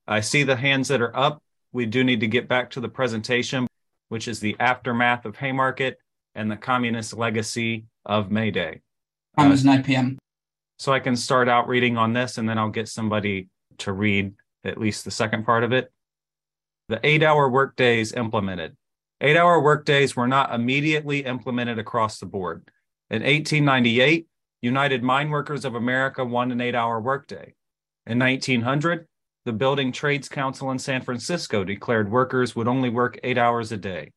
I 0.07 0.21
see 0.21 0.43
the 0.43 0.55
hands 0.55 0.87
that 0.87 1.01
are 1.01 1.15
up. 1.15 1.43
We 1.73 1.85
do 1.85 2.03
need 2.03 2.21
to 2.21 2.27
get 2.27 2.47
back 2.47 2.71
to 2.71 2.79
the 2.79 2.89
presentation, 2.89 3.67
which 4.09 4.27
is 4.27 4.39
the 4.39 4.55
aftermath 4.59 5.25
of 5.25 5.35
Haymarket 5.37 5.97
and 6.35 6.49
the 6.49 6.57
communist 6.57 7.13
legacy 7.13 7.85
of 8.05 8.31
May 8.31 8.51
Day. 8.51 8.81
Time 9.37 9.51
uh, 9.51 9.53
is 9.53 9.65
9 9.65 9.83
p.m. 9.83 10.17
So 10.79 10.91
I 10.91 10.99
can 10.99 11.15
start 11.15 11.47
out 11.47 11.67
reading 11.67 11.97
on 11.97 12.13
this 12.13 12.37
and 12.37 12.47
then 12.47 12.57
I'll 12.57 12.69
get 12.69 12.87
somebody 12.87 13.49
to 13.79 13.93
read 13.93 14.33
at 14.63 14.79
least 14.79 15.05
the 15.05 15.11
second 15.11 15.45
part 15.45 15.63
of 15.63 15.71
it. 15.71 15.91
The 16.89 16.99
eight 17.03 17.23
hour 17.23 17.49
workdays 17.49 18.13
implemented. 18.13 18.75
Eight 19.21 19.37
hour 19.37 19.59
workdays 19.61 20.15
were 20.15 20.27
not 20.27 20.53
immediately 20.53 21.19
implemented 21.19 21.77
across 21.79 22.19
the 22.19 22.25
board. 22.25 22.69
In 23.09 23.21
1898, 23.21 24.27
United 24.61 25.03
Mine 25.03 25.29
Workers 25.29 25.65
of 25.65 25.75
America 25.75 26.25
won 26.25 26.51
an 26.51 26.61
eight 26.61 26.75
hour 26.75 26.99
workday. 26.99 27.53
In 28.05 28.19
1900, 28.19 29.07
the 29.45 29.53
Building 29.53 29.91
Trades 29.91 30.29
Council 30.29 30.71
in 30.71 30.79
San 30.79 31.01
Francisco 31.01 31.63
declared 31.63 32.11
workers 32.11 32.55
would 32.55 32.67
only 32.67 32.89
work 32.89 33.19
eight 33.23 33.37
hours 33.37 33.71
a 33.71 33.77
day. 33.77 34.11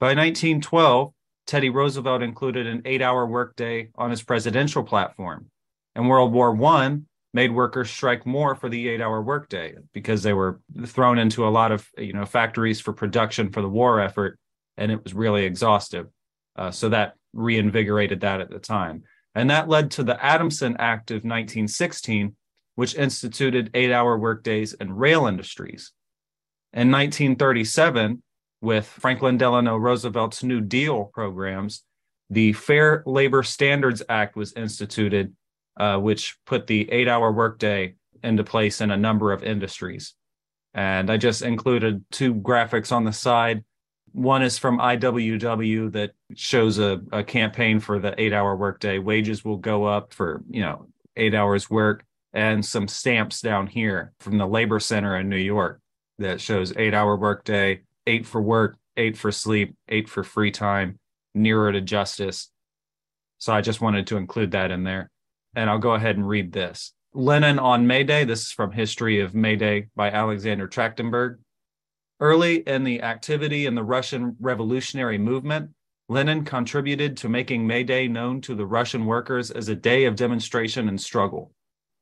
By 0.00 0.08
1912, 0.08 1.12
Teddy 1.48 1.70
Roosevelt 1.70 2.22
included 2.22 2.66
an 2.66 2.82
eight 2.84 3.00
hour 3.00 3.26
workday 3.26 3.88
on 3.96 4.10
his 4.10 4.22
presidential 4.22 4.84
platform. 4.84 5.46
And 5.94 6.06
World 6.06 6.30
War 6.32 6.54
I 6.66 6.98
made 7.32 7.52
workers 7.52 7.90
strike 7.90 8.26
more 8.26 8.54
for 8.54 8.68
the 8.68 8.86
eight 8.88 9.00
hour 9.00 9.22
workday 9.22 9.74
because 9.94 10.22
they 10.22 10.34
were 10.34 10.60
thrown 10.86 11.18
into 11.18 11.48
a 11.48 11.50
lot 11.50 11.72
of 11.72 11.88
you 11.96 12.12
know 12.12 12.26
factories 12.26 12.80
for 12.80 12.92
production 12.92 13.50
for 13.50 13.62
the 13.62 13.68
war 13.68 13.98
effort 13.98 14.38
and 14.76 14.92
it 14.92 15.02
was 15.02 15.14
really 15.14 15.44
exhaustive. 15.44 16.06
Uh, 16.54 16.70
so 16.70 16.90
that 16.90 17.14
reinvigorated 17.32 18.20
that 18.20 18.42
at 18.42 18.50
the 18.50 18.58
time. 18.58 19.02
And 19.34 19.48
that 19.48 19.68
led 19.68 19.90
to 19.92 20.02
the 20.02 20.22
adamson 20.22 20.76
act 20.78 21.10
of 21.10 21.24
1916 21.24 22.36
which 22.74 22.94
instituted 22.94 23.70
eight 23.72 23.90
hour 23.90 24.18
workdays 24.18 24.74
in 24.74 24.92
rail 24.92 25.26
industries. 25.26 25.92
In 26.74 26.92
1937 26.92 28.22
with 28.60 28.86
franklin 28.86 29.36
delano 29.36 29.76
roosevelt's 29.76 30.42
new 30.42 30.60
deal 30.60 31.10
programs 31.14 31.84
the 32.30 32.52
fair 32.52 33.02
labor 33.06 33.42
standards 33.42 34.02
act 34.08 34.36
was 34.36 34.52
instituted 34.54 35.34
uh, 35.78 35.96
which 35.96 36.36
put 36.44 36.66
the 36.66 36.90
eight 36.90 37.08
hour 37.08 37.30
workday 37.30 37.94
into 38.22 38.44
place 38.44 38.80
in 38.80 38.90
a 38.90 38.96
number 38.96 39.32
of 39.32 39.44
industries. 39.44 40.14
And 40.74 41.10
I 41.10 41.16
just 41.16 41.42
included 41.42 42.04
two 42.10 42.34
graphics 42.34 42.92
on 42.92 43.04
the 43.04 43.12
side. 43.12 43.64
One 44.12 44.42
is 44.42 44.58
from 44.58 44.78
IWW 44.78 45.92
that 45.92 46.12
shows 46.34 46.78
a, 46.78 47.00
a 47.12 47.22
campaign 47.22 47.78
for 47.78 47.98
the 47.98 48.20
eight 48.20 48.32
hour 48.32 48.56
workday. 48.56 48.98
Wages 48.98 49.44
will 49.44 49.56
go 49.56 49.84
up 49.84 50.12
for, 50.12 50.42
you 50.48 50.62
know, 50.62 50.88
eight 51.16 51.34
hours 51.34 51.70
work 51.70 52.04
and 52.32 52.64
some 52.64 52.88
stamps 52.88 53.40
down 53.40 53.66
here 53.66 54.12
from 54.20 54.38
the 54.38 54.46
Labor 54.46 54.80
Center 54.80 55.16
in 55.16 55.28
New 55.28 55.36
York 55.36 55.80
that 56.18 56.40
shows 56.40 56.72
eight 56.76 56.94
hour 56.94 57.16
workday, 57.16 57.80
eight 58.08 58.26
for 58.26 58.42
work, 58.42 58.76
eight 58.96 59.16
for 59.16 59.30
sleep, 59.30 59.76
eight 59.88 60.08
for 60.08 60.24
free 60.24 60.50
time, 60.50 60.98
nearer 61.34 61.70
to 61.70 61.80
justice. 61.80 62.50
So 63.38 63.52
I 63.52 63.60
just 63.60 63.80
wanted 63.80 64.08
to 64.08 64.16
include 64.16 64.50
that 64.52 64.72
in 64.72 64.82
there 64.82 65.10
and 65.54 65.68
I'll 65.68 65.78
go 65.78 65.94
ahead 65.94 66.16
and 66.16 66.28
read 66.28 66.52
this. 66.52 66.92
Lenin 67.14 67.58
on 67.58 67.86
May 67.86 68.04
Day. 68.04 68.24
This 68.24 68.42
is 68.42 68.52
from 68.52 68.70
History 68.70 69.20
of 69.20 69.34
May 69.34 69.56
Day 69.56 69.86
by 69.96 70.10
Alexander 70.10 70.68
Trachtenberg. 70.68 71.38
Early 72.20 72.56
in 72.56 72.84
the 72.84 73.02
activity 73.02 73.66
in 73.66 73.74
the 73.74 73.82
Russian 73.82 74.36
revolutionary 74.40 75.18
movement, 75.18 75.70
Lenin 76.08 76.44
contributed 76.44 77.16
to 77.18 77.28
making 77.28 77.66
May 77.66 77.82
Day 77.82 78.08
known 78.08 78.40
to 78.42 78.54
the 78.54 78.66
Russian 78.66 79.04
workers 79.04 79.50
as 79.50 79.68
a 79.68 79.74
day 79.74 80.04
of 80.04 80.16
demonstration 80.16 80.88
and 80.88 81.00
struggle. 81.00 81.52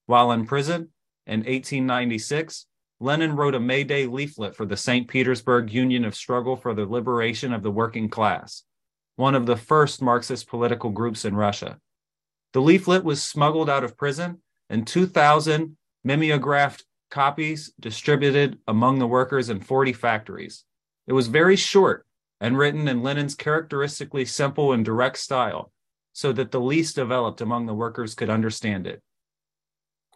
While 0.07 0.33
in 0.33 0.47
prison 0.47 0.91
in 1.27 1.41
1896, 1.41 2.67
Lenin 2.99 3.37
wrote 3.37 3.55
a 3.55 3.61
May 3.61 3.85
Day 3.85 4.07
leaflet 4.07 4.57
for 4.57 4.65
the 4.65 4.77
St. 4.77 5.07
Petersburg 5.07 5.71
Union 5.73 6.05
of 6.05 6.15
Struggle 6.15 6.57
for 6.57 6.75
the 6.75 6.87
Liberation 6.87 7.53
of 7.53 7.63
the 7.63 7.71
Working 7.71 8.09
Class, 8.09 8.63
one 9.17 9.35
of 9.35 9.45
the 9.45 9.57
first 9.57 10.01
Marxist 10.01 10.49
political 10.49 10.91
groups 10.91 11.25
in 11.27 11.37
Russia. 11.37 11.79
The 12.55 12.63
leaflet 12.63 13.05
was 13.05 13.23
smuggled 13.23 13.69
out 13.69 13.85
of 13.85 13.99
prison 13.99 14.41
and 14.71 14.87
2,000 14.87 15.77
mimeographed 16.05 16.85
copies 17.11 17.73
distributed 17.79 18.59
among 18.67 18.99
the 18.99 19.07
workers 19.07 19.51
in 19.51 19.61
40 19.61 19.93
factories. 19.93 20.65
It 21.07 21.13
was 21.13 21.29
very 21.29 21.57
short 21.57 22.07
and 22.41 22.57
written 22.57 22.89
in 22.89 23.03
Lenin's 23.03 23.35
characteristically 23.35 24.25
simple 24.25 24.73
and 24.73 24.85
direct 24.85 25.19
style, 25.19 25.71
so 26.13 26.33
that 26.33 26.51
the 26.51 26.61
least 26.61 26.97
developed 26.97 27.43
among 27.43 27.67
the 27.67 27.75
workers 27.75 28.15
could 28.15 28.31
understand 28.31 28.87
it. 28.87 29.03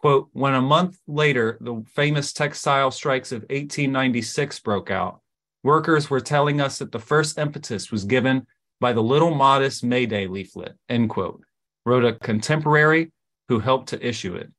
Quote, 0.01 0.29
when 0.33 0.55
a 0.55 0.61
month 0.61 0.97
later 1.07 1.59
the 1.61 1.83
famous 1.93 2.33
textile 2.33 2.89
strikes 2.89 3.31
of 3.31 3.41
1896 3.43 4.59
broke 4.61 4.89
out, 4.89 5.21
workers 5.63 6.09
were 6.09 6.19
telling 6.19 6.59
us 6.59 6.79
that 6.79 6.91
the 6.91 6.99
first 6.99 7.37
impetus 7.37 7.91
was 7.91 8.03
given 8.03 8.47
by 8.79 8.93
the 8.93 9.03
little 9.03 9.35
modest 9.35 9.83
May 9.83 10.07
Day 10.07 10.25
leaflet, 10.25 10.73
end 10.89 11.09
quote 11.09 11.43
wrote 11.85 12.05
a 12.05 12.13
contemporary 12.13 13.11
who 13.47 13.59
helped 13.59 13.89
to 13.89 14.07
issue 14.07 14.35
it. 14.35 14.51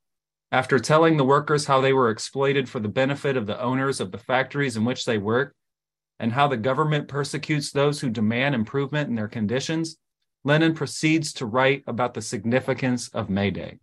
After 0.51 0.79
telling 0.79 1.17
the 1.17 1.25
workers 1.25 1.67
how 1.67 1.81
they 1.81 1.93
were 1.93 2.11
exploited 2.11 2.69
for 2.69 2.81
the 2.81 2.89
benefit 2.89 3.37
of 3.37 3.47
the 3.47 3.61
owners 3.61 4.01
of 4.01 4.13
the 4.13 4.19
factories 4.19 4.77
in 4.77 4.85
which 4.85 5.05
they 5.05 5.19
work, 5.19 5.55
and 6.19 6.33
how 6.33 6.47
the 6.47 6.57
government 6.57 7.09
persecutes 7.09 7.73
those 7.73 8.01
who 8.01 8.11
demand 8.11 8.55
improvement 8.55 9.09
in 9.09 9.15
their 9.15 9.29
conditions, 9.29 9.97
Lenin 10.45 10.75
proceeds 10.75 11.33
to 11.35 11.47
write 11.47 11.83
about 11.87 12.15
the 12.15 12.23
significance 12.23 13.09
of 13.09 13.31
May 13.31 13.51
Day. 13.51 13.79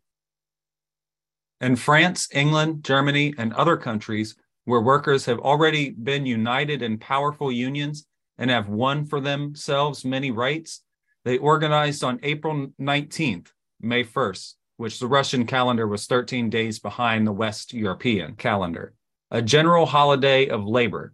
In 1.61 1.75
France, 1.75 2.29
England, 2.33 2.85
Germany, 2.85 3.33
and 3.37 3.53
other 3.53 3.75
countries 3.75 4.35
where 4.63 4.79
workers 4.79 5.25
have 5.25 5.39
already 5.39 5.89
been 5.89 6.25
united 6.25 6.81
in 6.81 6.97
powerful 6.97 7.51
unions 7.51 8.07
and 8.37 8.49
have 8.49 8.69
won 8.69 9.05
for 9.05 9.19
themselves 9.19 10.05
many 10.05 10.31
rights, 10.31 10.83
they 11.25 11.37
organized 11.37 12.03
on 12.03 12.19
April 12.23 12.67
19th, 12.79 13.47
May 13.81 14.05
1st, 14.05 14.53
which 14.77 14.99
the 14.99 15.07
Russian 15.07 15.45
calendar 15.45 15.85
was 15.85 16.05
13 16.05 16.49
days 16.49 16.79
behind 16.79 17.27
the 17.27 17.33
West 17.33 17.73
European 17.73 18.35
calendar, 18.35 18.93
a 19.29 19.41
general 19.41 19.85
holiday 19.85 20.47
of 20.47 20.65
labor. 20.65 21.13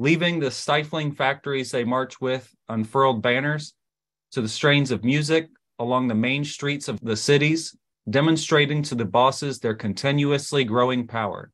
Leaving 0.00 0.40
the 0.40 0.50
stifling 0.50 1.12
factories 1.12 1.70
they 1.70 1.84
marched 1.84 2.20
with 2.20 2.52
unfurled 2.68 3.22
banners 3.22 3.72
to 4.32 4.42
the 4.42 4.48
strains 4.48 4.90
of 4.90 5.04
music 5.04 5.48
along 5.78 6.08
the 6.08 6.14
main 6.14 6.44
streets 6.44 6.88
of 6.88 6.98
the 7.00 7.16
cities, 7.16 7.76
demonstrating 8.08 8.82
to 8.82 8.94
the 8.94 9.04
bosses 9.04 9.58
their 9.58 9.74
continuously 9.74 10.64
growing 10.64 11.06
power. 11.06 11.50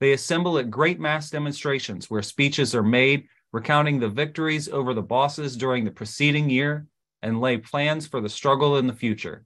They 0.00 0.12
assemble 0.12 0.58
at 0.58 0.70
great 0.70 1.00
mass 1.00 1.30
demonstrations 1.30 2.10
where 2.10 2.22
speeches 2.22 2.74
are 2.74 2.82
made 2.82 3.28
recounting 3.52 4.00
the 4.00 4.08
victories 4.08 4.68
over 4.68 4.94
the 4.94 5.02
bosses 5.02 5.56
during 5.56 5.84
the 5.84 5.90
preceding 5.90 6.50
year 6.50 6.86
and 7.22 7.40
lay 7.40 7.58
plans 7.58 8.06
for 8.06 8.20
the 8.20 8.28
struggle 8.28 8.78
in 8.78 8.86
the 8.86 8.92
future. 8.92 9.44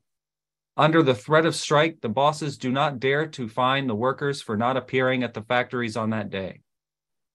Under 0.77 1.03
the 1.03 1.15
threat 1.15 1.47
of 1.47 1.55
strike, 1.55 2.01
the 2.01 2.09
bosses 2.09 2.59
do 2.59 2.71
not 2.71 3.01
dare 3.01 3.27
to 3.29 3.49
fine 3.49 3.87
the 3.87 3.95
workers 3.95 4.43
for 4.43 4.57
not 4.57 4.77
appearing 4.77 5.23
at 5.23 5.35
the 5.35 5.43
factories 5.43 5.97
on 5.97 6.11
that 6.11 6.31
day. 6.31 6.61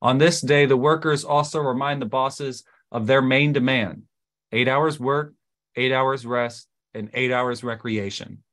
On 0.01 0.17
this 0.17 0.41
day, 0.41 0.65
the 0.65 0.77
workers 0.77 1.23
also 1.23 1.59
remind 1.59 2.01
the 2.01 2.07
bosses 2.07 2.63
of 2.91 3.07
their 3.07 3.21
main 3.21 3.53
demand 3.53 4.03
eight 4.51 4.67
hours 4.67 4.99
work, 4.99 5.33
eight 5.75 5.91
hours 5.91 6.25
rest, 6.25 6.67
and 6.93 7.09
eight 7.13 7.31
hours 7.31 7.63
recreation. 7.63 8.43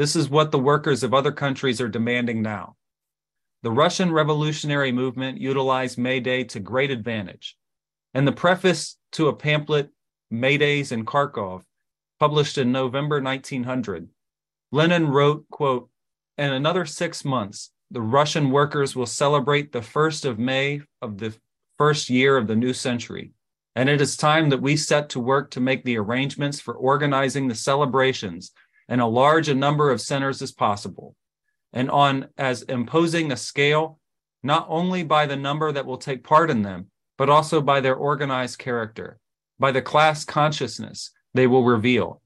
This 0.00 0.16
is 0.16 0.30
what 0.30 0.50
the 0.50 0.58
workers 0.58 1.02
of 1.02 1.12
other 1.12 1.30
countries 1.30 1.78
are 1.78 1.86
demanding 1.86 2.40
now. 2.40 2.76
The 3.62 3.70
Russian 3.70 4.10
revolutionary 4.10 4.92
movement 4.92 5.38
utilized 5.38 5.98
May 5.98 6.20
Day 6.20 6.42
to 6.44 6.58
great 6.58 6.90
advantage. 6.90 7.54
And 8.14 8.26
the 8.26 8.32
preface 8.32 8.96
to 9.12 9.28
a 9.28 9.36
pamphlet 9.36 9.90
Maydays 10.32 10.90
in 10.90 11.04
Kharkov, 11.04 11.64
published 12.18 12.56
in 12.56 12.72
November 12.72 13.20
1900. 13.20 14.08
Lenin 14.72 15.06
wrote, 15.06 15.44
quote, 15.50 15.90
in 16.38 16.50
another 16.50 16.86
six 16.86 17.22
months, 17.22 17.70
the 17.90 18.00
Russian 18.00 18.50
workers 18.50 18.96
will 18.96 19.04
celebrate 19.04 19.70
the 19.70 19.80
1st 19.80 20.24
of 20.24 20.38
May 20.38 20.80
of 21.02 21.18
the 21.18 21.34
first 21.76 22.08
year 22.08 22.38
of 22.38 22.46
the 22.46 22.56
new 22.56 22.72
century. 22.72 23.32
And 23.76 23.90
it 23.90 24.00
is 24.00 24.16
time 24.16 24.48
that 24.48 24.62
we 24.62 24.78
set 24.78 25.10
to 25.10 25.20
work 25.20 25.50
to 25.50 25.60
make 25.60 25.84
the 25.84 25.98
arrangements 25.98 26.58
for 26.58 26.72
organizing 26.72 27.48
the 27.48 27.54
celebrations 27.54 28.52
in 28.90 29.00
a 29.00 29.08
large 29.08 29.48
a 29.48 29.54
number 29.54 29.90
of 29.90 30.02
centers 30.02 30.42
as 30.42 30.52
possible, 30.52 31.16
and 31.72 31.90
on 31.90 32.28
as 32.36 32.62
imposing 32.62 33.32
a 33.32 33.36
scale, 33.36 33.98
not 34.42 34.66
only 34.68 35.02
by 35.02 35.24
the 35.24 35.36
number 35.36 35.72
that 35.72 35.86
will 35.86 35.96
take 35.96 36.22
part 36.22 36.50
in 36.50 36.60
them, 36.60 36.90
but 37.16 37.30
also 37.30 37.62
by 37.62 37.80
their 37.80 37.94
organized 37.94 38.58
character 38.58 39.18
by 39.60 39.70
the 39.70 39.82
class 39.82 40.24
consciousness 40.24 41.12
they 41.34 41.46
will 41.46 41.62
reveal, 41.62 42.20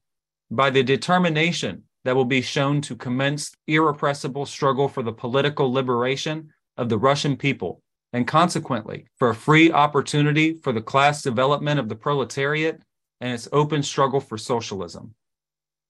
by 0.49 0.71
the 0.71 0.81
determination 0.81 1.83
that 2.05 2.15
will 2.15 2.25
be 2.25 2.41
shown 2.41 2.81
to 2.81 2.95
commence 2.95 3.51
irrepressible 3.67 4.45
struggle 4.45 4.87
for 4.87 5.03
the 5.03 5.11
political 5.11 5.71
liberation 5.71 6.49
of 6.77 6.87
the 6.87 6.97
Russian 6.97 7.35
people, 7.35 7.81
and 8.13 8.25
consequently 8.25 9.05
for 9.17 9.29
a 9.29 9.35
free 9.35 9.71
opportunity 9.71 10.53
for 10.53 10.71
the 10.71 10.81
class 10.81 11.21
development 11.21 11.79
of 11.79 11.89
the 11.89 11.95
proletariat 11.95 12.81
and 13.19 13.33
its 13.33 13.49
open 13.51 13.83
struggle 13.83 14.21
for 14.21 14.37
socialism. 14.37 15.13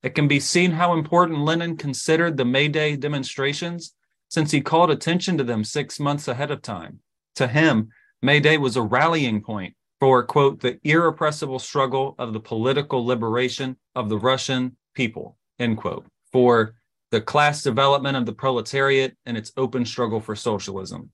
It 0.06 0.14
can 0.14 0.28
be 0.28 0.40
seen 0.40 0.74
how 0.74 0.94
important 0.94 1.40
Lenin 1.40 1.78
considered 1.78 2.38
the 2.38 2.46
May 2.46 2.68
Day 2.68 2.96
demonstrations 2.96 3.96
since 4.30 4.52
he 4.52 4.62
called 4.62 4.92
attention 4.92 5.36
to 5.40 5.44
them 5.44 5.64
six 5.64 6.00
months 6.00 6.28
ahead 6.28 6.52
of 6.52 6.62
time. 6.62 7.00
To 7.38 7.48
him, 7.48 7.90
May 8.22 8.40
Day 8.40 8.60
was 8.60 8.76
a 8.76 8.84
rallying 8.84 9.42
point 9.42 9.74
for, 10.00 10.22
quote, 10.22 10.62
the 10.62 10.78
irrepressible 10.84 11.58
struggle 11.58 12.14
of 12.20 12.34
the 12.34 12.40
political 12.40 13.04
liberation 13.04 13.78
of 13.96 14.10
the 14.10 14.20
Russian 14.20 14.78
people, 14.94 15.38
end 15.58 15.78
quote, 15.78 16.06
for 16.32 16.76
the 17.10 17.22
class 17.22 17.64
development 17.64 18.16
of 18.16 18.28
the 18.28 18.34
proletariat 18.34 19.18
and 19.26 19.36
its 19.36 19.52
open 19.58 19.86
struggle 19.86 20.22
for 20.22 20.36
socialism. 20.36 21.10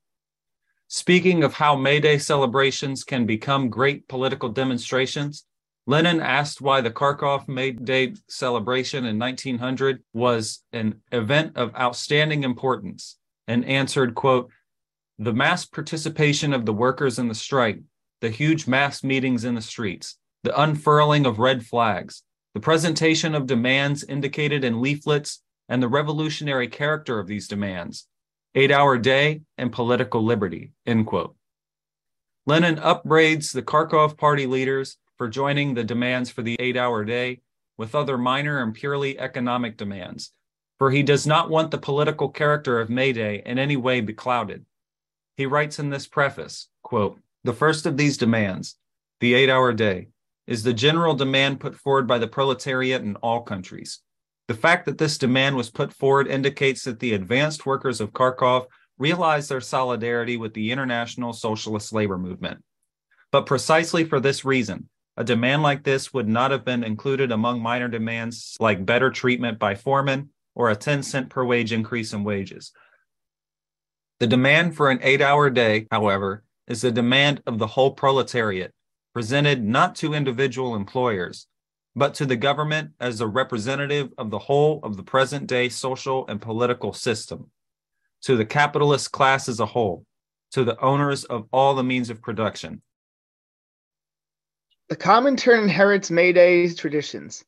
Speaking 0.90 1.46
of 1.46 1.54
how 1.54 1.78
May 1.78 2.02
Day 2.02 2.18
celebrations 2.18 3.06
can 3.06 3.26
become 3.26 3.70
great 3.70 4.10
political 4.10 4.50
demonstrations, 4.50 5.46
Lenin 5.88 6.22
asked 6.22 6.62
why 6.62 6.82
the 6.82 6.92
Kharkov 6.92 7.48
May 7.48 7.72
Day 7.72 8.14
celebration 8.30 9.06
in 9.06 9.18
1900 9.18 10.04
was 10.14 10.64
an 10.72 11.02
event 11.12 11.58
of 11.58 11.76
outstanding 11.76 12.44
importance 12.44 13.18
and 13.48 13.66
answered, 13.66 14.14
quote, 14.14 14.52
the 15.18 15.34
mass 15.34 15.66
participation 15.66 16.54
of 16.54 16.66
the 16.66 16.74
workers 16.74 17.20
in 17.20 17.28
the 17.28 17.36
strike, 17.36 17.80
the 18.22 18.30
huge 18.30 18.68
mass 18.68 19.04
meetings 19.04 19.44
in 19.44 19.56
the 19.56 19.62
streets, 19.62 20.18
the 20.44 20.62
unfurling 20.62 21.26
of 21.26 21.40
red 21.40 21.66
flags, 21.66 22.24
the 22.54 22.60
presentation 22.60 23.34
of 23.34 23.46
demands 23.46 24.04
indicated 24.04 24.64
in 24.64 24.82
leaflets, 24.82 25.42
and 25.70 25.82
the 25.82 25.88
revolutionary 25.88 26.68
character 26.68 27.18
of 27.20 27.28
these 27.28 27.48
demands, 27.48 28.08
eight 28.56 28.72
hour 28.72 28.98
day 28.98 29.42
and 29.58 29.72
political 29.72 30.24
liberty, 30.24 30.74
end 30.86 31.08
quote. 31.08 31.36
Lenin 32.46 32.78
upbraids 32.80 33.52
the 33.52 33.62
Kharkov 33.62 34.18
party 34.18 34.46
leaders 34.46 34.98
for 35.22 35.28
joining 35.28 35.76
the 35.76 35.84
demands 35.84 36.32
for 36.32 36.42
the 36.42 36.56
eight 36.60 36.76
hour 36.76 37.06
day 37.06 37.40
with 37.78 37.94
other 37.94 38.18
minor 38.18 38.64
and 38.64 38.74
purely 38.74 39.20
economic 39.20 39.78
demands, 39.78 40.32
for 40.80 40.90
he 40.90 41.04
does 41.04 41.28
not 41.28 41.48
want 41.48 41.70
the 41.70 41.78
political 41.78 42.28
character 42.28 42.80
of 42.80 42.90
May 42.90 43.14
Day 43.14 43.44
in 43.46 43.60
any 43.60 43.78
way 43.78 44.02
beclouded. 44.02 44.66
He 45.38 45.46
writes 45.46 45.78
in 45.78 45.92
this 45.92 46.08
preface, 46.08 46.70
quote, 46.82 47.20
the 47.44 47.54
first 47.54 47.86
of 47.86 47.98
these 47.98 48.18
demands, 48.18 48.78
the 49.20 49.36
eight 49.36 49.48
hour 49.48 49.74
day, 49.74 50.08
is 50.48 50.64
the 50.64 50.74
general 50.74 51.14
demand 51.14 51.60
put 51.60 51.76
forward 51.76 52.08
by 52.08 52.18
the 52.18 52.26
proletariat 52.26 53.04
in 53.04 53.16
all 53.18 53.42
countries. 53.42 54.00
The 54.48 54.56
fact 54.56 54.88
that 54.88 54.98
this 54.98 55.20
demand 55.20 55.56
was 55.56 55.70
put 55.70 55.94
forward 55.94 56.26
indicates 56.26 56.84
that 56.86 57.00
the 57.00 57.14
advanced 57.14 57.68
workers 57.68 58.02
of 58.02 58.12
Kharkov 58.12 58.66
realize 58.98 59.50
their 59.50 59.62
solidarity 59.62 60.36
with 60.36 60.56
the 60.56 60.72
international 60.72 61.32
socialist 61.32 61.94
labor 61.94 62.18
movement. 62.18 62.64
But 63.32 63.46
precisely 63.46 64.04
for 64.04 64.20
this 64.20 64.44
reason, 64.44 64.90
a 65.18 65.24
demand 65.24 65.62
like 65.62 65.84
this 65.84 66.14
would 66.14 66.28
not 66.28 66.52
have 66.52 66.64
been 66.64 66.84
included 66.84 67.32
among 67.32 67.62
minor 67.62 67.88
demands 67.88 68.56
like 68.60 68.86
better 68.86 69.10
treatment 69.10 69.60
by 69.60 69.76
foremen 69.76 70.30
or 70.56 70.70
a 70.70 70.76
10 70.76 71.04
cent 71.04 71.30
per 71.30 71.44
wage 71.44 71.72
increase 71.72 72.14
in 72.14 72.24
wages. 72.24 72.72
The 74.20 74.28
demand 74.28 74.76
for 74.76 74.90
an 74.90 75.00
eight 75.02 75.22
hour 75.22 75.50
day, 75.50 75.88
however, 75.92 76.44
is 76.68 76.82
the 76.82 76.92
demand 76.92 77.42
of 77.46 77.58
the 77.58 77.68
whole 77.68 77.92
proletariat, 77.92 78.74
presented 79.14 79.64
not 79.64 79.96
to 79.96 80.14
individual 80.14 80.76
employers, 80.76 81.48
but 81.96 82.14
to 82.16 82.26
the 82.26 82.36
government 82.36 82.92
as 83.00 83.20
a 83.20 83.28
representative 83.28 84.10
of 84.18 84.30
the 84.30 84.40
whole 84.40 84.80
of 84.84 84.96
the 84.96 85.04
present 85.04 85.48
day 85.48 85.68
social 85.70 86.26
and 86.28 86.42
political 86.42 86.94
system, 86.94 87.50
to 88.22 88.38
the 88.38 88.46
capitalist 88.46 89.12
class 89.12 89.50
as 89.50 89.60
a 89.60 89.66
whole, 89.66 90.06
to 90.52 90.64
the 90.64 90.80
owners 90.80 91.24
of 91.26 91.48
all 91.52 91.76
the 91.76 91.84
means 91.84 92.10
of 92.10 92.22
production. 92.22 92.82
The 94.92 94.98
Comintern 94.98 95.64
inherits 95.64 96.12
May 96.12 96.34
Day's 96.34 96.76
traditions. 96.76 97.46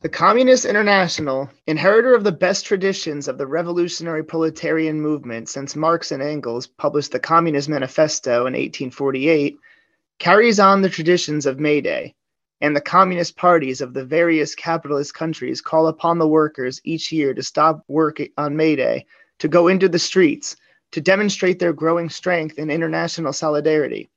The 0.00 0.08
Communist 0.08 0.64
International, 0.64 1.48
inheritor 1.68 2.12
of 2.12 2.24
the 2.24 2.32
best 2.32 2.66
traditions 2.66 3.28
of 3.28 3.38
the 3.38 3.46
revolutionary 3.46 4.24
proletarian 4.24 5.00
movement 5.00 5.48
since 5.48 5.76
Marx 5.76 6.10
and 6.10 6.20
Engels 6.20 6.66
published 6.66 7.12
the 7.12 7.20
Communist 7.20 7.68
Manifesto 7.68 8.46
in 8.46 8.54
1848, 8.54 9.56
carries 10.18 10.58
on 10.58 10.82
the 10.82 10.88
traditions 10.88 11.46
of 11.46 11.60
May 11.60 11.80
Day, 11.80 12.16
and 12.60 12.74
the 12.74 12.80
communist 12.80 13.36
parties 13.36 13.80
of 13.80 13.94
the 13.94 14.04
various 14.04 14.56
capitalist 14.56 15.14
countries 15.14 15.60
call 15.60 15.86
upon 15.86 16.18
the 16.18 16.26
workers 16.26 16.80
each 16.82 17.12
year 17.12 17.32
to 17.32 17.44
stop 17.44 17.84
work 17.86 18.20
on 18.36 18.56
May 18.56 18.74
Day, 18.74 19.06
to 19.38 19.46
go 19.46 19.68
into 19.68 19.88
the 19.88 20.00
streets, 20.00 20.56
to 20.90 21.00
demonstrate 21.00 21.60
their 21.60 21.72
growing 21.72 22.10
strength 22.10 22.58
in 22.58 22.72
international 22.72 23.32
solidarity, 23.32 24.10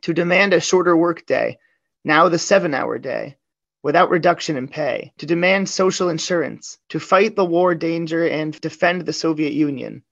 to 0.00 0.14
demand 0.14 0.54
a 0.54 0.60
shorter 0.60 0.96
workday, 0.96 1.58
now 2.04 2.28
the 2.28 2.38
seven 2.38 2.74
hour 2.74 2.98
day, 2.98 3.36
without 3.82 4.10
reduction 4.10 4.56
in 4.56 4.68
pay, 4.68 5.12
to 5.18 5.26
demand 5.26 5.68
social 5.68 6.08
insurance, 6.08 6.78
to 6.88 7.00
fight 7.00 7.36
the 7.36 7.44
war 7.44 7.74
danger 7.74 8.26
and 8.26 8.60
defend 8.60 9.02
the 9.02 9.12
Soviet 9.12 9.52
Union, 9.52 10.02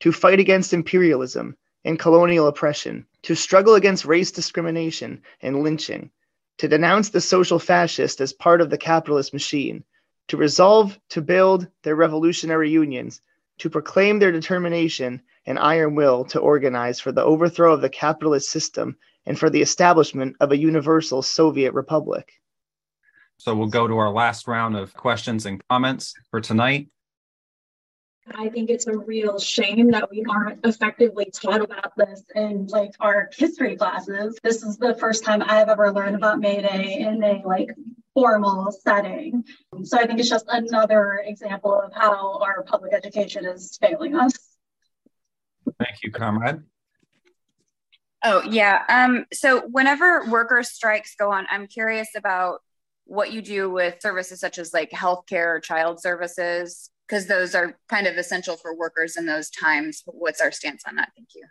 to 0.00 0.12
fight 0.12 0.40
against 0.40 0.72
imperialism 0.72 1.56
and 1.84 1.98
colonial 1.98 2.46
oppression, 2.48 3.06
to 3.22 3.34
struggle 3.34 3.74
against 3.74 4.04
race 4.04 4.30
discrimination 4.30 5.22
and 5.40 5.62
lynching, 5.62 6.10
to 6.58 6.68
denounce 6.68 7.10
the 7.10 7.20
social 7.20 7.58
fascist 7.58 8.20
as 8.20 8.32
part 8.32 8.60
of 8.60 8.70
the 8.70 8.78
capitalist 8.78 9.32
machine, 9.32 9.84
to 10.28 10.36
resolve 10.36 10.98
to 11.08 11.22
build 11.22 11.68
their 11.82 11.96
revolutionary 11.96 12.70
unions, 12.70 13.20
to 13.58 13.70
proclaim 13.70 14.18
their 14.18 14.32
determination 14.32 15.22
and 15.48 15.58
iron 15.58 15.94
will 15.94 16.26
to 16.26 16.38
organize 16.38 17.00
for 17.00 17.10
the 17.10 17.24
overthrow 17.24 17.72
of 17.72 17.80
the 17.80 17.88
capitalist 17.88 18.50
system 18.50 18.98
and 19.24 19.38
for 19.38 19.48
the 19.48 19.62
establishment 19.62 20.36
of 20.40 20.52
a 20.52 20.58
universal 20.58 21.22
Soviet 21.22 21.72
republic. 21.72 22.34
So 23.38 23.56
we'll 23.56 23.68
go 23.68 23.88
to 23.88 23.96
our 23.96 24.10
last 24.10 24.46
round 24.46 24.76
of 24.76 24.92
questions 24.92 25.46
and 25.46 25.60
comments 25.70 26.12
for 26.30 26.42
tonight. 26.42 26.88
I 28.34 28.50
think 28.50 28.68
it's 28.68 28.86
a 28.88 28.98
real 28.98 29.38
shame 29.38 29.90
that 29.92 30.10
we 30.10 30.22
aren't 30.28 30.66
effectively 30.66 31.30
taught 31.32 31.62
about 31.62 31.96
this 31.96 32.24
in 32.34 32.66
like 32.66 32.92
our 33.00 33.30
history 33.34 33.74
classes. 33.74 34.38
This 34.42 34.62
is 34.62 34.76
the 34.76 34.96
first 34.96 35.24
time 35.24 35.42
I've 35.46 35.70
ever 35.70 35.90
learned 35.94 36.16
about 36.16 36.40
May 36.40 36.60
Day 36.60 36.98
in 36.98 37.24
a 37.24 37.40
like 37.46 37.70
formal 38.12 38.70
setting. 38.70 39.44
So 39.82 39.98
I 39.98 40.06
think 40.06 40.20
it's 40.20 40.28
just 40.28 40.44
another 40.48 41.22
example 41.24 41.72
of 41.72 41.94
how 41.94 42.38
our 42.40 42.64
public 42.64 42.92
education 42.92 43.46
is 43.46 43.78
failing 43.80 44.14
us. 44.14 44.47
Thank 45.78 46.02
you, 46.02 46.10
comrade. 46.10 46.62
Oh 48.24 48.42
yeah. 48.42 48.82
Um, 48.88 49.26
so 49.32 49.60
whenever 49.68 50.28
worker 50.28 50.62
strikes 50.62 51.14
go 51.14 51.30
on, 51.30 51.46
I'm 51.50 51.66
curious 51.66 52.08
about 52.16 52.60
what 53.04 53.32
you 53.32 53.40
do 53.40 53.70
with 53.70 54.02
services 54.02 54.40
such 54.40 54.58
as 54.58 54.74
like 54.74 54.90
healthcare 54.90 55.56
or 55.56 55.60
child 55.60 56.00
services, 56.00 56.90
because 57.06 57.26
those 57.26 57.54
are 57.54 57.78
kind 57.88 58.06
of 58.06 58.16
essential 58.16 58.56
for 58.56 58.74
workers 58.74 59.16
in 59.16 59.24
those 59.26 59.50
times. 59.50 60.02
What's 60.04 60.40
our 60.40 60.52
stance 60.52 60.82
on 60.86 60.96
that? 60.96 61.10
Thank 61.16 61.28
you. 61.34 61.44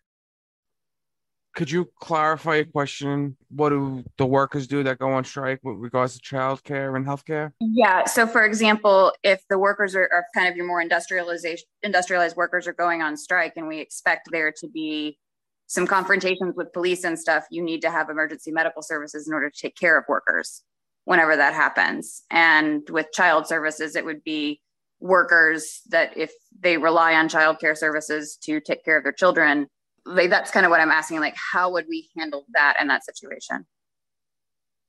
Could 1.57 1.71
you 1.71 1.89
clarify 1.99 2.57
a 2.57 2.65
question? 2.65 3.35
What 3.49 3.69
do 3.69 4.03
the 4.19 4.27
workers 4.27 4.67
do 4.67 4.83
that 4.83 4.99
go 4.99 5.11
on 5.11 5.23
strike 5.23 5.59
with 5.63 5.77
regards 5.79 6.15
to 6.15 6.21
childcare 6.21 6.95
and 6.95 7.03
healthcare? 7.03 7.51
Yeah. 7.59 8.05
So, 8.05 8.27
for 8.27 8.45
example, 8.45 9.11
if 9.23 9.41
the 9.49 9.57
workers 9.57 9.95
are, 9.95 10.07
are 10.13 10.27
kind 10.35 10.47
of 10.47 10.55
your 10.55 10.67
more 10.67 10.81
industrialization, 10.81 11.65
industrialized 11.81 12.35
workers 12.35 12.67
are 12.67 12.73
going 12.73 13.01
on 13.01 13.17
strike, 13.17 13.53
and 13.55 13.67
we 13.67 13.79
expect 13.79 14.29
there 14.31 14.53
to 14.55 14.67
be 14.67 15.17
some 15.65 15.87
confrontations 15.87 16.53
with 16.55 16.71
police 16.73 17.03
and 17.03 17.17
stuff, 17.17 17.45
you 17.49 17.63
need 17.63 17.81
to 17.81 17.89
have 17.89 18.11
emergency 18.11 18.51
medical 18.51 18.83
services 18.83 19.27
in 19.27 19.33
order 19.33 19.49
to 19.49 19.59
take 19.59 19.75
care 19.75 19.97
of 19.97 20.05
workers 20.07 20.61
whenever 21.05 21.35
that 21.35 21.55
happens. 21.55 22.21
And 22.29 22.87
with 22.91 23.07
child 23.13 23.47
services, 23.47 23.95
it 23.95 24.05
would 24.05 24.23
be 24.23 24.61
workers 24.99 25.81
that 25.89 26.15
if 26.15 26.31
they 26.59 26.77
rely 26.77 27.15
on 27.15 27.29
childcare 27.29 27.75
services 27.75 28.37
to 28.43 28.59
take 28.59 28.85
care 28.85 28.97
of 28.97 29.03
their 29.03 29.11
children, 29.11 29.67
like 30.07 30.29
that's 30.29 30.51
kind 30.51 30.65
of 30.65 30.69
what 30.69 30.79
I'm 30.79 30.91
asking. 30.91 31.19
Like, 31.19 31.35
how 31.35 31.71
would 31.71 31.85
we 31.89 32.09
handle 32.17 32.45
that 32.53 32.77
in 32.81 32.87
that 32.87 33.05
situation? 33.05 33.65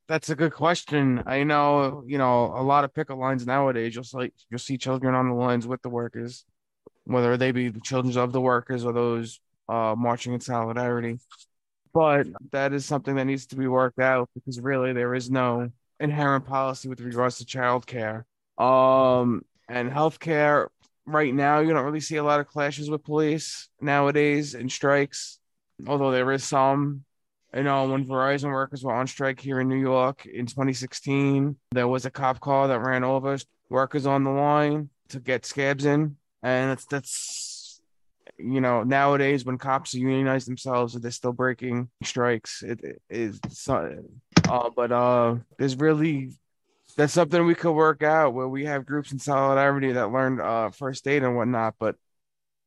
That's 0.09 0.31
a 0.31 0.37
good 0.37 0.55
question. 0.55 1.23
I 1.27 1.45
know, 1.45 2.03
you 2.07 2.17
know, 2.17 2.55
a 2.57 2.63
lot 2.63 2.85
of 2.85 2.95
picket 2.95 3.19
lines 3.19 3.47
nowadays. 3.47 3.95
You'll 3.95 4.05
see, 4.05 4.33
you'll 4.49 4.59
see 4.59 4.79
children 4.79 5.15
on 5.15 5.29
the 5.29 5.35
lines 5.35 5.67
with 5.67 5.83
the 5.83 5.91
workers, 5.91 6.45
whether 7.05 7.37
they 7.37 7.53
be 7.53 7.69
the 7.69 7.81
children 7.81 8.17
of 8.17 8.33
the 8.33 8.41
workers 8.41 8.87
or 8.87 8.93
those 8.95 9.39
uh, 9.69 9.95
marching 9.99 10.33
in 10.33 10.41
solidarity. 10.41 11.19
But 11.93 12.27
that 12.53 12.73
is 12.73 12.87
something 12.87 13.17
that 13.17 13.25
needs 13.25 13.47
to 13.47 13.57
be 13.57 13.67
worked 13.67 13.99
out 13.99 14.31
because 14.35 14.61
really 14.61 14.95
there 14.95 15.15
is 15.15 15.31
no 15.31 15.71
inherent 16.01 16.47
policy 16.47 16.89
with 16.89 17.01
regards 17.01 17.39
to 17.39 17.45
childcare. 17.45 18.25
Um, 18.57 19.43
and 19.69 19.91
healthcare 19.91 20.69
right 21.09 21.35
now, 21.35 21.61
you 21.61 21.73
don't 21.73 21.85
really 21.85 22.01
see 22.01 22.17
a 22.17 22.23
lot 22.23 22.41
of 22.41 22.47
clashes 22.47 22.91
with 22.91 23.03
police 23.03 23.69
nowadays 23.81 24.55
and 24.55 24.71
strikes, 24.71 25.39
although 25.87 26.11
there 26.11 26.31
is 26.33 26.45
some. 26.45 27.05
You 27.55 27.63
know, 27.63 27.91
when 27.91 28.05
Verizon 28.05 28.53
workers 28.53 28.85
were 28.85 28.93
on 28.93 29.07
strike 29.07 29.41
here 29.41 29.61
in 29.61 29.69
New 29.69 29.81
York 29.81 30.27
in 30.27 30.45
2016, 30.45 31.57
there 31.71 31.89
was 31.89 32.05
a 32.05 32.11
cop 32.11 32.41
car 32.41 32.69
that 32.69 32.81
ran 32.81 33.05
over 33.05 33.39
workers 33.71 34.05
on 34.05 34.25
the 34.25 34.31
line 34.31 34.91
to 35.09 35.19
get 35.19 35.47
scabs 35.47 35.87
in. 35.87 36.17
And 36.43 36.71
that's, 36.71 36.85
that's, 36.85 37.81
you 38.37 38.61
know, 38.61 38.83
nowadays 38.83 39.47
when 39.47 39.57
cops 39.57 39.95
unionize 39.95 40.45
themselves, 40.45 40.93
they're 40.93 41.11
still 41.11 41.33
breaking 41.33 41.89
strikes. 42.03 42.63
It 42.63 43.01
is, 43.09 43.41
uh, 43.67 44.69
but 44.77 44.93
uh, 44.93 45.37
there's 45.59 45.77
really 45.77 46.33
that's 46.99 47.13
something 47.15 47.47
we 47.47 47.55
could 47.55 47.73
work 47.73 48.03
out 48.03 48.35
where 48.35 48.49
we 48.49 48.67
have 48.67 48.85
groups 48.85 49.13
in 49.13 49.19
solidarity 49.21 49.93
that 49.93 50.13
learn 50.13 50.41
uh, 50.41 50.71
first 50.71 51.07
aid 51.09 51.23
and 51.23 51.37
whatnot. 51.37 51.77
But 51.79 51.95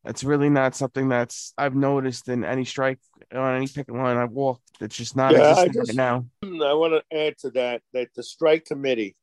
that's 0.04 0.24
really 0.24 0.50
not 0.50 0.74
something 0.74 1.10
that's 1.10 1.54
I've 1.58 1.76
noticed 1.76 2.30
in 2.30 2.44
any 2.44 2.66
strike 2.66 3.00
on 3.32 3.58
any 3.58 3.68
picket 3.68 3.94
line 3.94 4.18
I've 4.18 4.32
walked. 4.32 4.64
It's 4.80 4.96
just 4.98 5.16
not 5.16 5.34
Yeah, 5.34 5.52
existing 5.52 5.74
just- 5.74 5.90
right 5.90 5.96
now. 5.98 6.26
I 6.66 6.74
want 6.74 6.94
to 6.94 7.16
add 7.16 7.38
to 7.40 7.52
that 7.52 7.82
that 7.94 8.08
the 8.16 8.24
strike 8.24 8.66
committee 8.66 9.16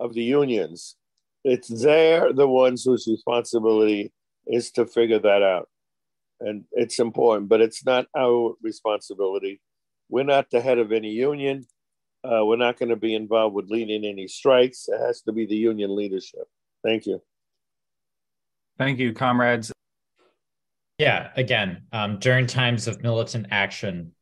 of 0.00 0.14
the 0.14 0.22
unions, 0.22 0.96
it's 1.44 1.68
they're 1.68 2.32
the 2.32 2.48
ones 2.48 2.84
whose 2.84 3.06
responsibility 3.10 4.12
is 4.46 4.70
to 4.72 4.86
figure 4.86 5.18
that 5.18 5.42
out. 5.42 5.68
and 6.40 6.64
it's 6.72 6.98
important, 6.98 7.48
but 7.48 7.60
it's 7.60 7.84
not 7.86 8.06
our 8.16 8.54
responsibility. 8.62 9.60
We're 10.08 10.24
not 10.24 10.50
the 10.50 10.60
head 10.60 10.78
of 10.78 10.90
any 10.90 11.10
union. 11.10 11.66
Uh, 12.24 12.44
we're 12.44 12.56
not 12.56 12.78
going 12.78 12.88
to 12.88 12.96
be 12.96 13.14
involved 13.14 13.54
with 13.54 13.68
leading 13.68 14.04
any 14.04 14.28
strikes. 14.28 14.86
It 14.88 14.98
has 14.98 15.22
to 15.22 15.32
be 15.32 15.46
the 15.46 15.56
union 15.56 15.94
leadership. 15.94 16.44
Thank 16.84 17.06
you. 17.06 17.20
Thank 18.78 18.98
you, 18.98 19.12
comrades. 19.12 19.72
Yeah, 20.98 21.30
again, 21.36 21.82
um, 21.92 22.18
during 22.18 22.46
times 22.46 22.86
of 22.86 23.02
militant 23.02 23.46
action, 23.50 24.12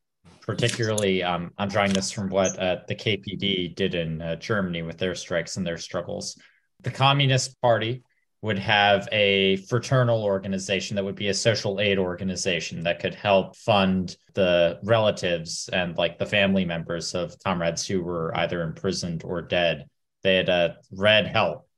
particularly, 0.41 1.23
um, 1.23 1.51
I'm 1.59 1.69
drawing 1.69 1.93
this 1.93 2.11
from 2.11 2.31
what 2.31 2.59
uh, 2.59 2.79
the 2.89 2.95
KPD 2.95 3.75
did 3.75 3.95
in 3.95 4.23
uh, 4.23 4.37
Germany 4.37 4.83
with 4.83 4.97
their 4.97 5.15
strikes 5.15 5.57
and 5.57 5.67
their 5.67 5.79
struggles. 5.79 6.41
The 6.83 6.91
Communist 6.91 7.61
Party 7.61 8.03
would 8.43 8.59
have 8.59 9.07
a 9.13 9.57
fraternal 9.69 10.25
organization 10.25 10.97
that 10.97 11.05
would 11.05 11.15
be 11.15 11.29
a 11.29 11.35
social 11.35 11.79
aid 11.79 11.99
organization 11.99 12.83
that 12.85 12.99
could 12.99 13.15
help 13.15 13.55
fund 13.55 14.17
the 14.35 14.79
relatives 14.83 15.69
and 15.73 15.97
like 15.99 16.19
the 16.19 16.25
family 16.25 16.65
members 16.65 17.15
of 17.15 17.35
comrades 17.45 17.87
who 17.87 18.03
were 18.03 18.35
either 18.39 18.63
imprisoned 18.63 19.23
or 19.25 19.43
dead. 19.43 19.87
They 20.23 20.37
had 20.37 20.49
a 20.49 20.77
red 20.91 21.27
help, 21.27 21.69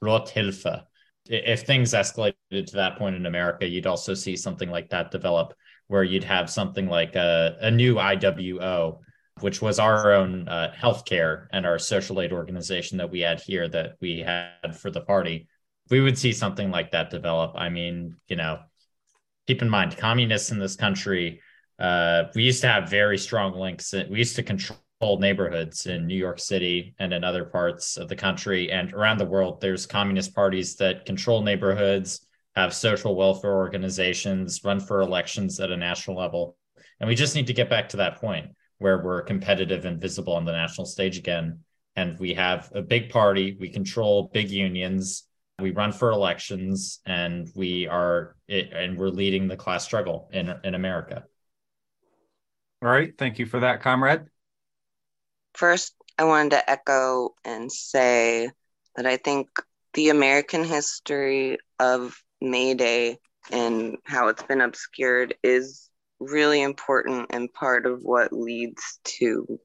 Rote 0.00 0.28
Hilfe. 0.28 0.82
If 1.28 1.62
things 1.62 1.92
escalated 1.92 2.34
to 2.66 2.76
that 2.76 2.98
point 2.98 3.16
in 3.16 3.26
America, 3.26 3.66
you'd 3.66 3.88
also 3.88 4.14
see 4.14 4.36
something 4.36 4.70
like 4.70 4.90
that 4.90 5.10
develop 5.10 5.54
where 5.88 6.04
you'd 6.04 6.24
have 6.24 6.48
something 6.48 6.86
like 6.86 7.16
a, 7.16 7.56
a 7.60 7.70
new 7.70 7.96
IWO, 7.96 9.00
which 9.40 9.60
was 9.60 9.80
our 9.80 10.12
own 10.12 10.48
uh, 10.48 10.72
healthcare 10.80 11.46
and 11.52 11.66
our 11.66 11.80
social 11.80 12.20
aid 12.20 12.32
organization 12.32 12.98
that 12.98 13.10
we 13.10 13.20
had 13.20 13.40
here 13.40 13.68
that 13.68 13.94
we 14.00 14.20
had 14.20 14.76
for 14.78 14.92
the 14.92 15.00
party 15.00 15.48
we 15.90 16.00
would 16.00 16.18
see 16.18 16.32
something 16.32 16.70
like 16.70 16.92
that 16.92 17.10
develop. 17.10 17.52
I 17.56 17.68
mean, 17.68 18.16
you 18.28 18.36
know, 18.36 18.60
keep 19.46 19.62
in 19.62 19.68
mind, 19.68 19.96
communists 19.96 20.50
in 20.50 20.58
this 20.58 20.76
country, 20.76 21.40
uh, 21.78 22.24
we 22.34 22.42
used 22.42 22.62
to 22.62 22.68
have 22.68 22.90
very 22.90 23.18
strong 23.18 23.54
links. 23.54 23.92
We 23.92 24.18
used 24.18 24.36
to 24.36 24.42
control 24.42 24.78
neighborhoods 25.00 25.86
in 25.86 26.06
New 26.06 26.16
York 26.16 26.38
City 26.38 26.94
and 26.98 27.12
in 27.12 27.22
other 27.22 27.44
parts 27.44 27.96
of 27.96 28.08
the 28.08 28.16
country 28.16 28.70
and 28.70 28.92
around 28.92 29.18
the 29.18 29.26
world. 29.26 29.60
There's 29.60 29.86
communist 29.86 30.34
parties 30.34 30.76
that 30.76 31.04
control 31.04 31.42
neighborhoods, 31.42 32.26
have 32.56 32.72
social 32.72 33.14
welfare 33.14 33.54
organizations, 33.54 34.64
run 34.64 34.80
for 34.80 35.02
elections 35.02 35.60
at 35.60 35.70
a 35.70 35.76
national 35.76 36.16
level. 36.16 36.56
And 36.98 37.08
we 37.08 37.14
just 37.14 37.34
need 37.34 37.46
to 37.48 37.52
get 37.52 37.68
back 37.68 37.90
to 37.90 37.98
that 37.98 38.18
point 38.18 38.46
where 38.78 39.02
we're 39.02 39.22
competitive 39.22 39.84
and 39.84 40.00
visible 40.00 40.32
on 40.32 40.46
the 40.46 40.52
national 40.52 40.86
stage 40.86 41.18
again. 41.18 41.60
And 41.94 42.18
we 42.18 42.34
have 42.34 42.70
a 42.74 42.82
big 42.82 43.10
party, 43.10 43.56
we 43.60 43.68
control 43.68 44.30
big 44.32 44.50
unions, 44.50 45.25
we 45.58 45.70
run 45.70 45.92
for 45.92 46.10
elections 46.10 47.00
and 47.06 47.50
we 47.54 47.86
are 47.86 48.36
and 48.48 48.98
we're 48.98 49.08
leading 49.08 49.48
the 49.48 49.56
class 49.56 49.84
struggle 49.84 50.28
in 50.32 50.52
in 50.64 50.74
America. 50.74 51.24
All 52.82 52.90
right, 52.90 53.12
thank 53.16 53.38
you 53.38 53.46
for 53.46 53.60
that, 53.60 53.80
comrade. 53.80 54.22
First, 55.54 55.94
I 56.18 56.24
wanted 56.24 56.50
to 56.50 56.70
echo 56.70 57.30
and 57.44 57.72
say 57.72 58.50
that 58.96 59.06
I 59.06 59.16
think 59.16 59.48
the 59.94 60.10
American 60.10 60.62
history 60.62 61.56
of 61.78 62.22
May 62.42 62.74
Day 62.74 63.18
and 63.50 63.96
how 64.04 64.28
it's 64.28 64.42
been 64.42 64.60
obscured 64.60 65.34
is 65.42 65.88
really 66.20 66.60
important 66.62 67.26
and 67.30 67.52
part 67.52 67.86
of 67.86 68.02
what 68.02 68.32
leads 68.32 69.00
to 69.04 69.58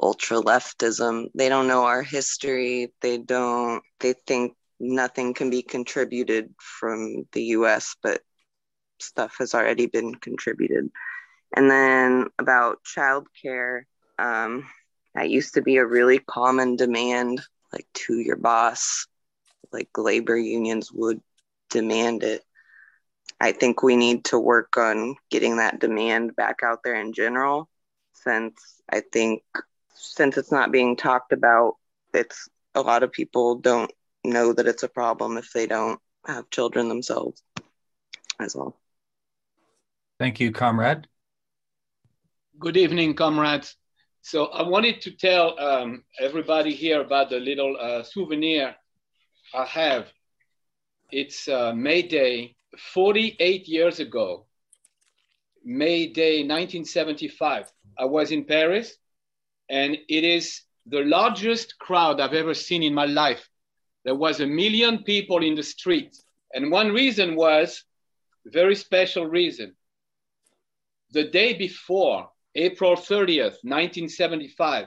ultra 0.00 0.38
leftism. 0.38 1.28
They 1.34 1.48
don't 1.48 1.68
know 1.68 1.84
our 1.84 2.02
history. 2.02 2.92
They 3.00 3.18
don't, 3.18 3.82
they 4.00 4.14
think 4.26 4.54
nothing 4.80 5.34
can 5.34 5.50
be 5.50 5.62
contributed 5.62 6.54
from 6.58 7.26
the 7.32 7.42
US, 7.56 7.96
but 8.02 8.22
stuff 9.00 9.36
has 9.38 9.54
already 9.54 9.86
been 9.86 10.14
contributed. 10.14 10.90
And 11.54 11.70
then 11.70 12.26
about 12.38 12.78
childcare, 12.84 13.82
um, 14.18 14.68
that 15.14 15.30
used 15.30 15.54
to 15.54 15.62
be 15.62 15.76
a 15.76 15.86
really 15.86 16.18
common 16.18 16.76
demand, 16.76 17.40
like 17.72 17.86
to 17.94 18.18
your 18.18 18.36
boss, 18.36 19.06
like 19.72 19.88
labor 19.96 20.36
unions 20.36 20.92
would 20.92 21.20
demand 21.70 22.22
it. 22.22 22.42
I 23.40 23.52
think 23.52 23.82
we 23.82 23.96
need 23.96 24.24
to 24.26 24.38
work 24.38 24.76
on 24.76 25.16
getting 25.30 25.56
that 25.56 25.80
demand 25.80 26.34
back 26.36 26.60
out 26.62 26.80
there 26.84 27.00
in 27.00 27.12
general, 27.12 27.68
since 28.12 28.80
I 28.90 29.02
think 29.12 29.42
since 29.94 30.36
it's 30.36 30.52
not 30.52 30.72
being 30.72 30.96
talked 30.96 31.32
about, 31.32 31.74
it's 32.14 32.48
a 32.74 32.80
lot 32.80 33.02
of 33.02 33.12
people 33.12 33.56
don't 33.56 33.90
know 34.24 34.52
that 34.52 34.66
it's 34.66 34.82
a 34.82 34.88
problem 34.88 35.36
if 35.36 35.52
they 35.52 35.66
don't 35.66 36.00
have 36.26 36.50
children 36.50 36.88
themselves 36.88 37.42
as 38.40 38.54
well. 38.54 38.76
Thank 40.18 40.40
you, 40.40 40.52
comrade. 40.52 41.06
Good 42.58 42.76
evening, 42.76 43.14
comrades. 43.14 43.76
So 44.22 44.46
I 44.46 44.68
wanted 44.68 45.00
to 45.02 45.12
tell 45.12 45.58
um, 45.58 46.04
everybody 46.20 46.74
here 46.74 47.00
about 47.00 47.30
the 47.30 47.38
little 47.38 47.76
uh, 47.80 48.02
souvenir 48.02 48.74
I 49.54 49.64
have. 49.64 50.08
It's 51.10 51.48
uh, 51.48 51.72
May 51.72 52.02
Day, 52.02 52.56
48 52.76 53.68
years 53.68 54.00
ago, 54.00 54.46
May 55.64 56.08
Day 56.08 56.38
1975. 56.40 57.72
I 57.98 58.04
was 58.04 58.30
in 58.30 58.44
Paris, 58.44 58.96
and 59.70 59.96
it 60.08 60.24
is 60.24 60.62
the 60.86 61.00
largest 61.00 61.78
crowd 61.78 62.20
I've 62.20 62.34
ever 62.34 62.54
seen 62.54 62.82
in 62.82 62.94
my 62.94 63.06
life 63.06 63.48
there 64.08 64.14
was 64.14 64.40
a 64.40 64.46
million 64.46 65.02
people 65.02 65.44
in 65.44 65.54
the 65.54 65.62
streets. 65.62 66.24
And 66.54 66.70
one 66.70 66.92
reason 66.92 67.36
was 67.36 67.84
very 68.46 68.74
special 68.74 69.26
reason. 69.26 69.74
The 71.10 71.24
day 71.24 71.52
before, 71.52 72.30
April 72.54 72.96
30th, 72.96 73.60
1975, 73.68 74.86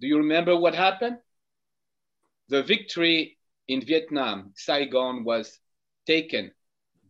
do 0.00 0.06
you 0.06 0.18
remember 0.18 0.56
what 0.56 0.76
happened? 0.76 1.16
The 2.48 2.62
victory 2.62 3.36
in 3.66 3.84
Vietnam, 3.84 4.52
Saigon, 4.54 5.24
was 5.24 5.58
taken 6.06 6.52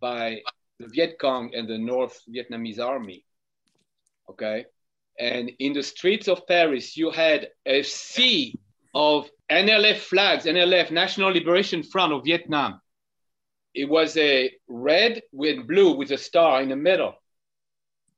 by 0.01 0.41
the 0.78 0.87
Viet 0.87 1.18
Cong 1.20 1.55
and 1.55 1.68
the 1.68 1.76
North 1.76 2.18
Vietnamese 2.34 2.80
army. 2.80 3.26
Okay. 4.30 4.64
And 5.20 5.53
in 5.59 5.74
the 5.74 5.82
streets 5.82 6.28
of 6.28 6.47
Paris, 6.47 6.97
you 6.97 7.11
had 7.11 7.51
a 7.66 7.82
sea 7.82 8.55
of 8.97 9.29
NLF 9.53 9.99
flags, 9.99 10.47
NLF, 10.47 10.91
National 10.91 11.31
Liberation 11.31 11.83
Front 11.83 12.15
of 12.15 12.25
Vietnam. 12.25 12.81
It 13.75 13.91
was 13.91 14.17
a 14.17 14.51
red 14.69 15.21
with 15.33 15.69
blue 15.69 15.95
with 15.99 16.13
a 16.13 16.17
star 16.17 16.63
in 16.63 16.71
the 16.71 16.77
middle. 16.77 17.15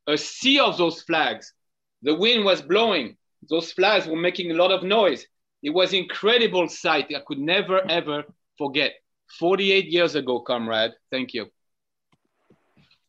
A 0.06 0.16
sea 0.16 0.60
of 0.60 0.78
those 0.78 1.02
flags. 1.02 1.52
The 2.02 2.14
wind 2.14 2.44
was 2.44 2.62
blowing. 2.62 3.16
Those 3.50 3.72
flags 3.72 4.06
were 4.06 4.16
making 4.16 4.52
a 4.52 4.54
lot 4.54 4.70
of 4.70 4.84
noise. 4.84 5.26
It 5.64 5.70
was 5.70 5.92
incredible 5.92 6.68
sight. 6.68 7.12
I 7.12 7.22
could 7.26 7.40
never 7.40 7.84
ever 7.90 8.22
forget. 8.56 8.92
48 9.40 9.86
years 9.86 10.14
ago, 10.14 10.38
comrade. 10.40 10.92
Thank 11.10 11.34
you. 11.34 11.46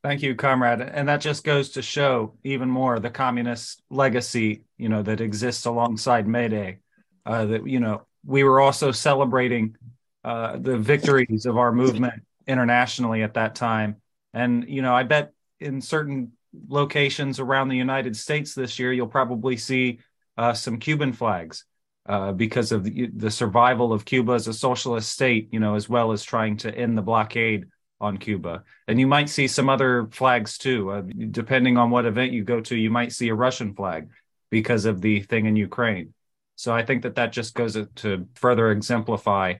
Thank 0.03 0.23
you, 0.23 0.33
comrade. 0.33 0.81
And 0.81 1.07
that 1.07 1.21
just 1.21 1.43
goes 1.43 1.69
to 1.71 1.83
show 1.83 2.33
even 2.43 2.67
more 2.67 2.99
the 2.99 3.11
communist 3.11 3.83
legacy, 3.91 4.63
you 4.77 4.89
know, 4.89 5.03
that 5.03 5.21
exists 5.21 5.65
alongside 5.65 6.27
May 6.27 6.47
Day. 6.47 6.79
Uh, 7.25 7.45
that 7.45 7.67
you 7.67 7.79
know 7.79 8.03
we 8.25 8.43
were 8.43 8.59
also 8.59 8.91
celebrating 8.91 9.75
uh, 10.23 10.57
the 10.57 10.77
victories 10.77 11.45
of 11.45 11.57
our 11.57 11.71
movement 11.71 12.21
internationally 12.47 13.23
at 13.23 13.35
that 13.35 13.55
time. 13.55 13.97
And, 14.33 14.67
you 14.67 14.81
know, 14.81 14.93
I 14.93 15.03
bet 15.03 15.33
in 15.59 15.81
certain 15.81 16.33
locations 16.67 17.39
around 17.39 17.69
the 17.69 17.77
United 17.77 18.15
States 18.17 18.53
this 18.53 18.79
year, 18.79 18.91
you'll 18.91 19.07
probably 19.07 19.55
see 19.55 19.99
uh, 20.37 20.53
some 20.53 20.77
Cuban 20.77 21.13
flags 21.13 21.65
uh, 22.07 22.31
because 22.31 22.71
of 22.71 22.83
the, 22.83 23.07
the, 23.15 23.29
survival 23.29 23.93
of 23.93 24.05
Cuba 24.05 24.33
as 24.33 24.47
a 24.47 24.53
socialist 24.53 25.11
state, 25.11 25.49
you 25.51 25.59
know, 25.59 25.75
as 25.75 25.87
well 25.87 26.11
as 26.11 26.23
trying 26.23 26.57
to 26.57 26.75
end 26.75 26.97
the 26.97 27.01
blockade 27.01 27.67
on 28.01 28.17
Cuba. 28.17 28.63
And 28.87 28.99
you 28.99 29.05
might 29.05 29.29
see 29.29 29.47
some 29.47 29.69
other 29.69 30.07
flags 30.11 30.57
too. 30.57 30.91
Uh, 30.91 31.03
depending 31.31 31.77
on 31.77 31.91
what 31.91 32.05
event 32.05 32.31
you 32.31 32.43
go 32.43 32.61
to, 32.61 32.75
you 32.75 32.89
might 32.89 33.11
see 33.11 33.29
a 33.29 33.35
Russian 33.35 33.75
flag 33.75 34.09
because 34.49 34.85
of 34.85 35.01
the 35.01 35.21
thing 35.21 35.45
in 35.45 35.55
Ukraine. 35.55 36.13
So 36.59 36.73
I 36.73 36.83
think 36.83 37.03
that 37.03 37.15
that 37.15 37.31
just 37.31 37.53
goes 37.53 37.77
to 37.95 38.27
further 38.35 38.69
exemplify 38.69 39.53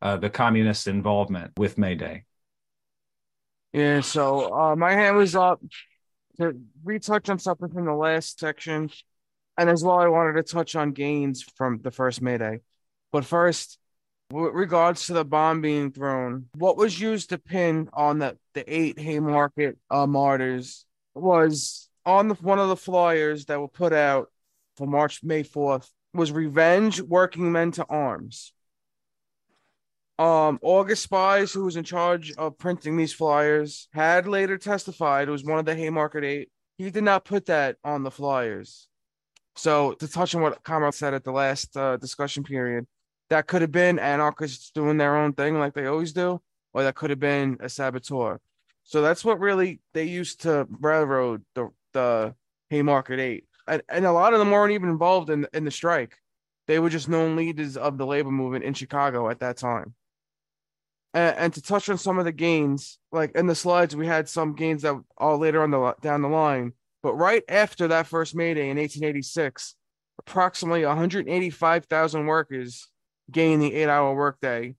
uh, 0.00 0.18
the 0.18 0.30
communist 0.30 0.86
involvement 0.86 1.50
with 1.56 1.78
May 1.78 1.96
Day. 1.96 2.26
Yeah, 3.72 4.02
so 4.02 4.54
uh, 4.54 4.76
my 4.76 4.92
hand 4.92 5.16
was 5.16 5.34
up 5.34 5.60
to 6.36 6.56
retouch 6.84 7.28
on 7.28 7.40
something 7.40 7.70
from 7.70 7.86
the 7.86 7.92
last 7.92 8.38
section. 8.38 8.88
And 9.58 9.68
as 9.68 9.82
well, 9.82 9.98
I 9.98 10.06
wanted 10.06 10.34
to 10.34 10.44
touch 10.44 10.76
on 10.76 10.92
gains 10.92 11.42
from 11.42 11.80
the 11.82 11.90
first 11.90 12.22
May 12.22 12.38
Day. 12.38 12.60
But 13.10 13.24
first, 13.24 13.80
with 14.30 14.54
regards 14.54 15.08
to 15.08 15.12
the 15.12 15.24
bomb 15.24 15.60
being 15.60 15.90
thrown, 15.90 16.46
what 16.56 16.76
was 16.76 17.00
used 17.00 17.30
to 17.30 17.38
pin 17.38 17.88
on 17.92 18.20
the, 18.20 18.38
the 18.52 18.62
eight 18.72 19.00
Haymarket 19.00 19.76
uh, 19.90 20.06
martyrs 20.06 20.86
was 21.16 21.90
on 22.06 22.28
the, 22.28 22.34
one 22.34 22.60
of 22.60 22.68
the 22.68 22.76
flyers 22.76 23.46
that 23.46 23.58
were 23.58 23.66
put 23.66 23.92
out 23.92 24.28
for 24.76 24.86
March, 24.86 25.24
May 25.24 25.42
4th 25.42 25.90
was 26.14 26.32
revenge 26.32 27.00
working 27.02 27.52
men 27.52 27.72
to 27.72 27.84
arms. 27.88 28.52
Um, 30.18 30.60
August 30.62 31.02
Spies, 31.02 31.52
who 31.52 31.64
was 31.64 31.76
in 31.76 31.82
charge 31.84 32.32
of 32.32 32.56
printing 32.56 32.96
these 32.96 33.12
flyers, 33.12 33.88
had 33.92 34.28
later 34.28 34.56
testified. 34.56 35.26
It 35.26 35.32
was 35.32 35.44
one 35.44 35.58
of 35.58 35.64
the 35.64 35.74
Haymarket 35.74 36.24
Eight. 36.24 36.50
He 36.78 36.90
did 36.90 37.04
not 37.04 37.24
put 37.24 37.46
that 37.46 37.76
on 37.82 38.04
the 38.04 38.10
flyers. 38.10 38.88
So 39.56 39.92
to 39.94 40.08
touch 40.08 40.34
on 40.34 40.42
what 40.42 40.62
Comrade 40.62 40.94
said 40.94 41.14
at 41.14 41.24
the 41.24 41.32
last 41.32 41.76
uh, 41.76 41.96
discussion 41.96 42.44
period, 42.44 42.86
that 43.30 43.46
could 43.46 43.62
have 43.62 43.72
been 43.72 43.98
anarchists 43.98 44.70
doing 44.70 44.98
their 44.98 45.16
own 45.16 45.32
thing 45.32 45.58
like 45.58 45.74
they 45.74 45.86
always 45.86 46.12
do, 46.12 46.40
or 46.72 46.82
that 46.84 46.94
could 46.94 47.10
have 47.10 47.20
been 47.20 47.56
a 47.60 47.68
saboteur. 47.68 48.40
So 48.84 49.02
that's 49.02 49.24
what 49.24 49.40
really 49.40 49.80
they 49.94 50.04
used 50.04 50.42
to 50.42 50.68
railroad 50.80 51.42
the 51.54 51.70
the 51.92 52.34
Haymarket 52.70 53.18
Eight, 53.18 53.44
and, 53.66 53.82
and 53.88 54.04
a 54.04 54.12
lot 54.12 54.32
of 54.32 54.38
them 54.38 54.50
weren't 54.50 54.72
even 54.72 54.88
involved 54.88 55.30
in 55.30 55.46
in 55.52 55.64
the 55.64 55.70
strike. 55.70 56.16
They 56.66 56.78
were 56.78 56.90
just 56.90 57.08
known 57.08 57.36
leaders 57.36 57.76
of 57.76 57.98
the 57.98 58.06
labor 58.06 58.30
movement 58.30 58.64
in 58.64 58.74
Chicago 58.74 59.28
at 59.28 59.40
that 59.40 59.56
time. 59.58 59.94
And, 61.12 61.36
and 61.36 61.54
to 61.54 61.62
touch 61.62 61.88
on 61.88 61.98
some 61.98 62.18
of 62.18 62.24
the 62.24 62.32
gains, 62.32 62.98
like 63.12 63.32
in 63.36 63.46
the 63.46 63.54
slides, 63.54 63.94
we 63.94 64.06
had 64.06 64.28
some 64.28 64.54
gains 64.54 64.82
that 64.82 65.00
are 65.18 65.36
later 65.36 65.62
on 65.62 65.70
the 65.70 65.94
down 66.00 66.22
the 66.22 66.28
line. 66.28 66.72
But 67.02 67.14
right 67.14 67.42
after 67.48 67.88
that 67.88 68.06
first 68.06 68.34
May 68.34 68.54
Day 68.54 68.70
in 68.70 68.78
1886, 68.78 69.74
approximately 70.18 70.84
185,000 70.86 72.26
workers 72.26 72.88
gained 73.30 73.62
the 73.62 73.74
eight-hour 73.74 74.14
workday 74.14 74.74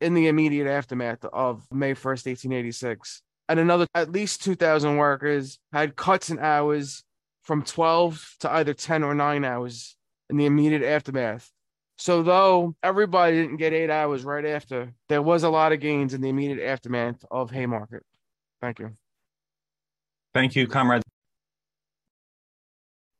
in 0.00 0.14
the 0.14 0.26
immediate 0.26 0.66
aftermath 0.66 1.24
of 1.24 1.66
May 1.72 1.94
1st, 1.94 2.26
1886. 2.26 3.22
And 3.48 3.60
another 3.60 3.86
at 3.94 4.12
least 4.12 4.42
2,000 4.42 4.96
workers 4.96 5.58
had 5.72 5.96
cuts 5.96 6.30
in 6.30 6.38
hours 6.38 7.04
from 7.42 7.62
12 7.62 8.36
to 8.40 8.52
either 8.52 8.74
10 8.74 9.02
or 9.02 9.14
9 9.14 9.44
hours 9.44 9.96
in 10.30 10.36
the 10.36 10.46
immediate 10.46 10.82
aftermath. 10.82 11.50
So, 11.98 12.22
though 12.22 12.74
everybody 12.82 13.42
didn't 13.42 13.58
get 13.58 13.72
eight 13.72 13.90
hours 13.90 14.24
right 14.24 14.44
after, 14.44 14.92
there 15.08 15.22
was 15.22 15.42
a 15.42 15.50
lot 15.50 15.72
of 15.72 15.80
gains 15.80 16.14
in 16.14 16.20
the 16.20 16.30
immediate 16.30 16.64
aftermath 16.64 17.24
of 17.30 17.50
Haymarket. 17.50 18.02
Thank 18.60 18.78
you. 18.78 18.96
Thank 20.34 20.56
you, 20.56 20.66
comrade. 20.66 21.02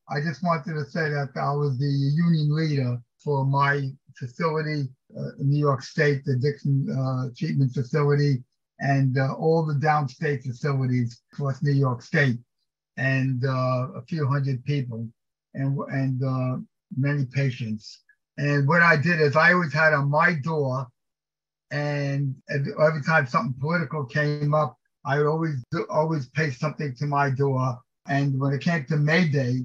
I 0.08 0.20
just 0.20 0.42
wanted 0.42 0.74
to 0.74 0.84
say 0.90 1.10
that 1.10 1.30
I 1.36 1.52
was 1.52 1.78
the 1.78 1.86
union 1.86 2.54
leader 2.54 2.98
for 3.22 3.44
my 3.44 3.90
facility 4.16 4.88
uh, 5.16 5.36
in 5.38 5.50
New 5.50 5.58
York 5.58 5.82
State, 5.82 6.24
the 6.24 6.36
Dixon 6.36 6.86
uh, 6.90 7.28
Treatment 7.36 7.72
Facility, 7.72 8.42
and 8.80 9.16
uh, 9.16 9.34
all 9.34 9.64
the 9.64 9.74
downstate 9.74 10.42
facilities 10.42 11.22
across 11.32 11.62
New 11.62 11.72
York 11.72 12.02
State, 12.02 12.38
and 12.96 13.44
uh, 13.44 13.88
a 13.96 14.02
few 14.08 14.26
hundred 14.26 14.64
people, 14.64 15.08
and 15.54 15.78
and 15.90 16.22
uh, 16.22 16.58
many 16.96 17.24
patients. 17.26 18.00
And 18.38 18.66
what 18.66 18.82
I 18.82 18.96
did 18.96 19.20
is 19.20 19.36
I 19.36 19.52
always 19.52 19.72
had 19.72 19.92
on 19.92 20.10
my 20.10 20.34
door, 20.42 20.86
and 21.70 22.34
every 22.48 23.02
time 23.02 23.26
something 23.26 23.60
political 23.60 24.04
came 24.04 24.54
up, 24.54 24.76
I 25.04 25.18
would 25.18 25.26
always 25.26 25.64
always 25.90 26.28
paste 26.30 26.60
something 26.60 26.94
to 26.96 27.06
my 27.06 27.30
door. 27.30 27.78
And 28.08 28.38
when 28.40 28.52
it 28.52 28.62
came 28.62 28.84
to 28.86 28.96
May 28.96 29.28
Day, 29.28 29.64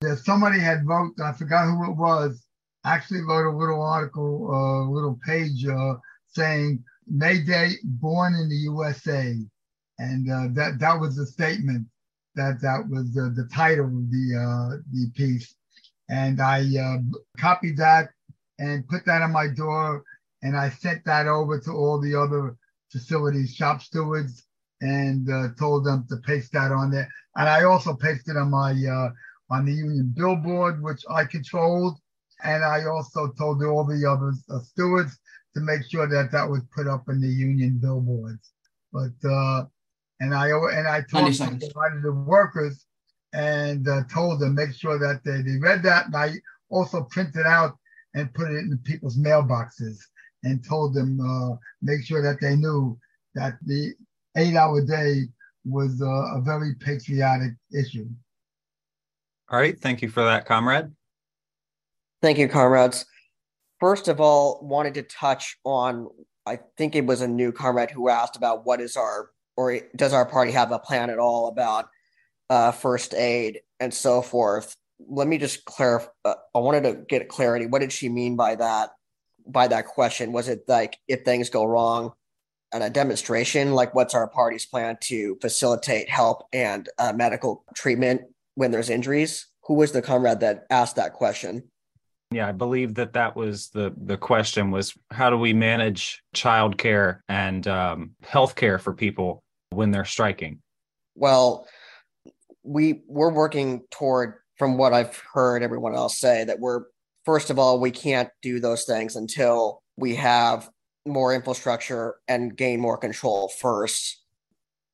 there's 0.00 0.24
somebody 0.24 0.58
had 0.58 0.86
wrote, 0.86 1.14
I 1.22 1.32
forgot 1.32 1.64
who 1.64 1.90
it 1.90 1.96
was, 1.96 2.46
actually 2.84 3.22
wrote 3.22 3.52
a 3.52 3.56
little 3.56 3.82
article, 3.82 4.50
a 4.50 4.82
uh, 4.82 4.88
little 4.88 5.18
page 5.26 5.66
uh, 5.66 5.94
saying 6.28 6.84
May 7.06 7.42
Day, 7.42 7.72
born 7.84 8.34
in 8.34 8.48
the 8.48 8.56
USA, 8.56 9.34
and 9.98 10.30
uh, 10.30 10.48
that 10.52 10.78
that 10.78 11.00
was 11.00 11.16
the 11.16 11.26
statement. 11.26 11.86
That 12.38 12.60
that 12.62 12.88
was 12.88 13.12
the, 13.12 13.34
the 13.34 13.48
title 13.52 13.86
of 13.86 14.10
the 14.10 14.26
uh, 14.46 14.76
the 14.92 15.10
piece, 15.14 15.56
and 16.08 16.40
I 16.40 16.60
uh, 16.86 16.98
copied 17.36 17.76
that 17.78 18.10
and 18.58 18.86
put 18.88 19.04
that 19.06 19.22
on 19.22 19.32
my 19.32 19.48
door, 19.48 20.04
and 20.42 20.56
I 20.56 20.70
sent 20.70 21.04
that 21.04 21.26
over 21.26 21.58
to 21.58 21.72
all 21.72 22.00
the 22.00 22.14
other 22.14 22.56
facilities, 22.92 23.54
shop 23.54 23.82
stewards, 23.82 24.46
and 24.80 25.28
uh, 25.30 25.48
told 25.58 25.84
them 25.84 26.06
to 26.08 26.16
paste 26.18 26.52
that 26.52 26.70
on 26.70 26.90
there. 26.92 27.08
And 27.34 27.48
I 27.48 27.64
also 27.64 27.94
pasted 27.94 28.36
on 28.36 28.50
my 28.50 28.70
uh, 28.70 29.10
on 29.50 29.64
the 29.64 29.72
union 29.72 30.14
billboard, 30.16 30.82
which 30.82 31.02
I 31.10 31.24
controlled, 31.24 31.98
and 32.44 32.64
I 32.64 32.84
also 32.84 33.32
told 33.38 33.62
all 33.64 33.84
the 33.84 34.08
other 34.08 34.32
uh, 34.48 34.60
stewards 34.60 35.18
to 35.54 35.60
make 35.60 35.82
sure 35.90 36.06
that 36.06 36.30
that 36.32 36.48
was 36.48 36.62
put 36.74 36.86
up 36.86 37.08
in 37.08 37.20
the 37.20 37.28
union 37.28 37.78
billboards. 37.82 38.52
But 38.92 39.16
uh, 39.28 39.64
and 40.20 40.34
I 40.34 40.48
and 40.48 40.88
I 40.88 41.02
talked 41.02 41.36
to 41.36 41.44
a 41.44 41.78
lot 41.78 41.96
of 41.96 42.02
the 42.02 42.12
workers 42.12 42.84
and 43.32 43.86
uh, 43.88 44.02
told 44.12 44.40
them 44.40 44.54
make 44.54 44.72
sure 44.74 44.98
that 44.98 45.20
they, 45.24 45.42
they 45.42 45.58
read 45.58 45.82
that. 45.82 46.06
And 46.06 46.16
I 46.16 46.32
also 46.70 47.04
printed 47.10 47.46
out 47.46 47.76
and 48.14 48.32
put 48.34 48.50
it 48.50 48.58
in 48.58 48.70
the 48.70 48.78
people's 48.78 49.18
mailboxes 49.18 49.98
and 50.44 50.64
told 50.66 50.94
them 50.94 51.20
uh, 51.20 51.56
make 51.82 52.04
sure 52.04 52.22
that 52.22 52.40
they 52.40 52.56
knew 52.56 52.98
that 53.34 53.54
the 53.66 53.94
eight-hour 54.36 54.84
day 54.84 55.22
was 55.64 56.00
uh, 56.00 56.36
a 56.36 56.40
very 56.40 56.74
patriotic 56.76 57.52
issue. 57.72 58.08
All 59.50 59.58
right, 59.58 59.78
thank 59.78 60.02
you 60.02 60.08
for 60.08 60.24
that, 60.24 60.46
comrade. 60.46 60.90
Thank 62.22 62.38
you, 62.38 62.48
comrades. 62.48 63.06
First 63.78 64.08
of 64.08 64.20
all, 64.20 64.60
wanted 64.62 64.94
to 64.94 65.02
touch 65.02 65.56
on 65.64 66.08
I 66.48 66.58
think 66.78 66.96
it 66.96 67.04
was 67.04 67.20
a 67.20 67.28
new 67.28 67.52
comrade 67.52 67.90
who 67.90 68.08
asked 68.08 68.34
about 68.34 68.64
what 68.64 68.80
is 68.80 68.96
our 68.96 69.30
or 69.58 69.80
does 69.96 70.12
our 70.12 70.24
party 70.24 70.52
have 70.52 70.70
a 70.70 70.78
plan 70.78 71.10
at 71.10 71.18
all 71.18 71.48
about 71.48 71.88
uh, 72.48 72.70
first 72.70 73.12
aid 73.12 73.60
and 73.80 73.92
so 73.92 74.22
forth. 74.22 74.72
Let 75.08 75.26
me 75.26 75.36
just 75.36 75.64
clarify. 75.64 76.10
Uh, 76.24 76.34
I 76.54 76.60
wanted 76.60 76.84
to 76.84 76.94
get 77.08 77.28
clarity. 77.28 77.66
What 77.66 77.80
did 77.80 77.92
she 77.92 78.08
mean 78.08 78.36
by 78.36 78.54
that? 78.54 78.90
By 79.48 79.66
that 79.66 79.86
question, 79.86 80.30
was 80.30 80.48
it 80.48 80.62
like 80.68 80.96
if 81.08 81.24
things 81.24 81.50
go 81.50 81.64
wrong 81.64 82.12
at 82.72 82.82
a 82.82 82.90
demonstration, 82.90 83.72
like 83.72 83.96
what's 83.96 84.14
our 84.14 84.28
party's 84.28 84.64
plan 84.64 84.96
to 85.02 85.36
facilitate 85.40 86.08
help 86.08 86.46
and 86.52 86.88
uh, 86.98 87.12
medical 87.12 87.64
treatment 87.74 88.22
when 88.54 88.70
there's 88.70 88.90
injuries? 88.90 89.46
Who 89.64 89.74
was 89.74 89.90
the 89.90 90.02
comrade 90.02 90.40
that 90.40 90.66
asked 90.70 90.96
that 90.96 91.14
question? 91.14 91.64
Yeah, 92.30 92.46
I 92.46 92.52
believe 92.52 92.94
that 92.94 93.14
that 93.14 93.34
was 93.34 93.70
the 93.70 93.92
the 93.96 94.18
question 94.18 94.70
was 94.70 94.94
how 95.10 95.30
do 95.30 95.38
we 95.38 95.52
manage 95.52 96.22
childcare 96.36 97.20
and 97.28 97.66
um, 97.66 98.10
healthcare 98.22 98.78
for 98.78 98.92
people 98.92 99.42
when 99.70 99.90
they're 99.90 100.04
striking? 100.04 100.60
Well, 101.14 101.66
we 102.62 103.02
we're 103.06 103.32
working 103.32 103.82
toward 103.90 104.34
from 104.56 104.76
what 104.76 104.92
I've 104.92 105.16
heard 105.32 105.62
everyone 105.62 105.94
else 105.94 106.18
say 106.18 106.44
that 106.44 106.58
we're 106.58 106.82
first 107.24 107.50
of 107.50 107.58
all 107.58 107.80
we 107.80 107.90
can't 107.90 108.30
do 108.42 108.60
those 108.60 108.84
things 108.84 109.16
until 109.16 109.82
we 109.96 110.16
have 110.16 110.68
more 111.06 111.32
infrastructure 111.34 112.16
and 112.26 112.56
gain 112.56 112.80
more 112.80 112.98
control 112.98 113.48
first. 113.48 114.22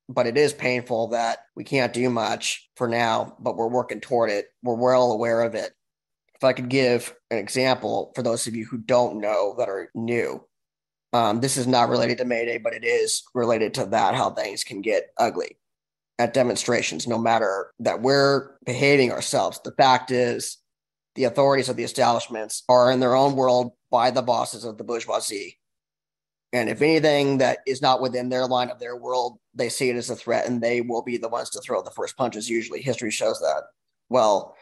But 0.07 0.27
it 0.27 0.37
is 0.37 0.53
painful 0.53 1.07
that 1.09 1.39
we 1.55 1.63
can't 1.63 1.91
do 1.91 2.09
much 2.09 2.69
for 2.75 2.87
now 2.87 3.35
but 3.39 3.57
we're 3.57 3.67
working 3.67 4.01
toward 4.01 4.29
it. 4.29 4.45
We're 4.63 4.75
well 4.75 5.11
aware 5.11 5.41
of 5.41 5.55
it. 5.55 5.71
If 6.35 6.43
i 6.43 6.53
could 6.53 6.69
give 6.69 7.15
an 7.31 7.37
example 7.37 8.11
for 8.15 8.21
those 8.21 8.45
of 8.45 8.55
you 8.55 8.65
who 8.65 8.77
don't 8.77 9.19
know 9.19 9.55
that 9.57 9.69
are 9.69 9.89
new 9.95 10.45
um, 11.15 11.39
this 11.39 11.57
is 11.57 11.67
not 11.67 11.89
related 11.89 12.17
to 12.17 12.25
mayday 12.25 12.57
but 12.57 12.73
it 12.73 12.83
is 12.83 13.23
related 13.33 13.73
to 13.73 13.85
that 13.85 14.15
how 14.15 14.29
things 14.29 14.63
can 14.63 14.81
get 14.81 15.11
ugly 15.17 15.57
at 16.17 16.33
demonstrations, 16.33 17.07
no 17.07 17.17
matter 17.17 17.71
that 17.79 18.01
we're 18.01 18.51
behaving 18.65 19.11
ourselves. 19.11 19.59
The 19.63 19.71
fact 19.71 20.11
is, 20.11 20.57
the 21.15 21.25
authorities 21.25 21.69
of 21.69 21.75
the 21.75 21.83
establishments 21.83 22.63
are 22.67 22.91
in 22.91 22.99
their 22.99 23.15
own 23.15 23.35
world 23.35 23.73
by 23.89 24.11
the 24.11 24.21
bosses 24.21 24.65
of 24.65 24.77
the 24.77 24.83
bourgeoisie. 24.83 25.59
And 26.53 26.69
if 26.69 26.81
anything 26.81 27.39
that 27.39 27.59
is 27.67 27.81
not 27.81 28.01
within 28.01 28.29
their 28.29 28.45
line 28.45 28.69
of 28.69 28.79
their 28.79 28.95
world, 28.95 29.39
they 29.53 29.69
see 29.69 29.89
it 29.89 29.95
as 29.95 30.09
a 30.09 30.15
threat 30.15 30.47
and 30.47 30.61
they 30.61 30.81
will 30.81 31.01
be 31.01 31.17
the 31.17 31.29
ones 31.29 31.49
to 31.51 31.59
throw 31.59 31.81
the 31.81 31.91
first 31.91 32.15
punches. 32.15 32.49
Usually, 32.49 32.81
history 32.81 33.11
shows 33.11 33.39
that. 33.39 33.63
Well, 34.09 34.55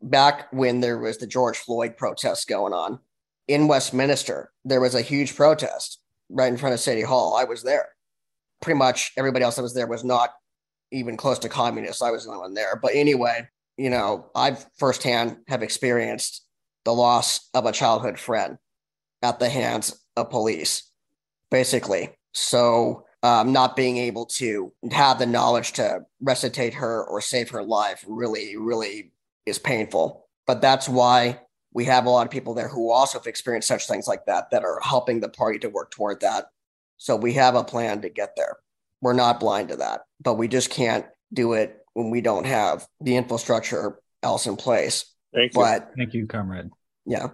back 0.00 0.52
when 0.52 0.80
there 0.80 0.98
was 0.98 1.18
the 1.18 1.26
George 1.26 1.58
Floyd 1.58 1.96
protests 1.96 2.44
going 2.44 2.72
on 2.72 3.00
in 3.48 3.68
Westminster, 3.68 4.52
there 4.64 4.80
was 4.80 4.94
a 4.94 5.02
huge 5.02 5.36
protest 5.36 6.00
right 6.28 6.52
in 6.52 6.58
front 6.58 6.74
of 6.74 6.80
City 6.80 7.02
Hall. 7.02 7.36
I 7.36 7.44
was 7.44 7.62
there. 7.62 7.88
Pretty 8.60 8.78
much 8.78 9.12
everybody 9.16 9.44
else 9.44 9.56
that 9.56 9.62
was 9.62 9.74
there 9.74 9.86
was 9.86 10.04
not 10.04 10.30
even 10.90 11.16
close 11.16 11.38
to 11.40 11.48
communists. 11.48 12.02
I 12.02 12.10
was 12.10 12.24
the 12.24 12.30
only 12.30 12.42
one 12.42 12.54
there. 12.54 12.78
But 12.80 12.92
anyway, 12.94 13.48
you 13.76 13.90
know, 13.90 14.30
I've 14.34 14.64
firsthand 14.76 15.38
have 15.48 15.62
experienced 15.62 16.44
the 16.84 16.92
loss 16.92 17.48
of 17.54 17.66
a 17.66 17.72
childhood 17.72 18.18
friend 18.18 18.58
at 19.22 19.38
the 19.38 19.48
hands 19.48 20.00
of 20.16 20.30
police, 20.30 20.90
basically. 21.50 22.10
So, 22.32 23.06
um, 23.24 23.52
not 23.52 23.76
being 23.76 23.98
able 23.98 24.26
to 24.26 24.72
have 24.90 25.18
the 25.20 25.26
knowledge 25.26 25.74
to 25.74 26.00
resuscitate 26.20 26.74
her 26.74 27.04
or 27.04 27.20
save 27.20 27.50
her 27.50 27.62
life 27.62 28.04
really, 28.08 28.56
really 28.56 29.12
is 29.46 29.60
painful. 29.60 30.26
But 30.44 30.60
that's 30.60 30.88
why 30.88 31.40
we 31.74 31.84
have 31.86 32.06
a 32.06 32.10
lot 32.10 32.26
of 32.26 32.30
people 32.30 32.54
there 32.54 32.68
who 32.68 32.90
also 32.90 33.18
have 33.18 33.26
experienced 33.26 33.68
such 33.68 33.86
things 33.86 34.06
like 34.06 34.26
that 34.26 34.50
that 34.50 34.64
are 34.64 34.80
helping 34.82 35.20
the 35.20 35.28
party 35.28 35.58
to 35.60 35.68
work 35.68 35.90
toward 35.90 36.20
that. 36.20 36.46
So 36.98 37.16
we 37.16 37.34
have 37.34 37.54
a 37.54 37.64
plan 37.64 38.02
to 38.02 38.08
get 38.08 38.36
there. 38.36 38.56
We're 39.00 39.14
not 39.14 39.40
blind 39.40 39.70
to 39.70 39.76
that, 39.76 40.02
but 40.20 40.34
we 40.34 40.48
just 40.48 40.70
can't 40.70 41.06
do 41.32 41.54
it 41.54 41.78
when 41.94 42.10
we 42.10 42.20
don't 42.20 42.46
have 42.46 42.86
the 43.00 43.16
infrastructure 43.16 43.98
else 44.22 44.46
in 44.46 44.56
place. 44.56 45.06
Thank 45.34 45.54
you. 45.54 45.60
But 45.60 45.90
thank 45.96 46.14
you, 46.14 46.26
comrade. 46.26 46.70
Yeah. 47.04 47.28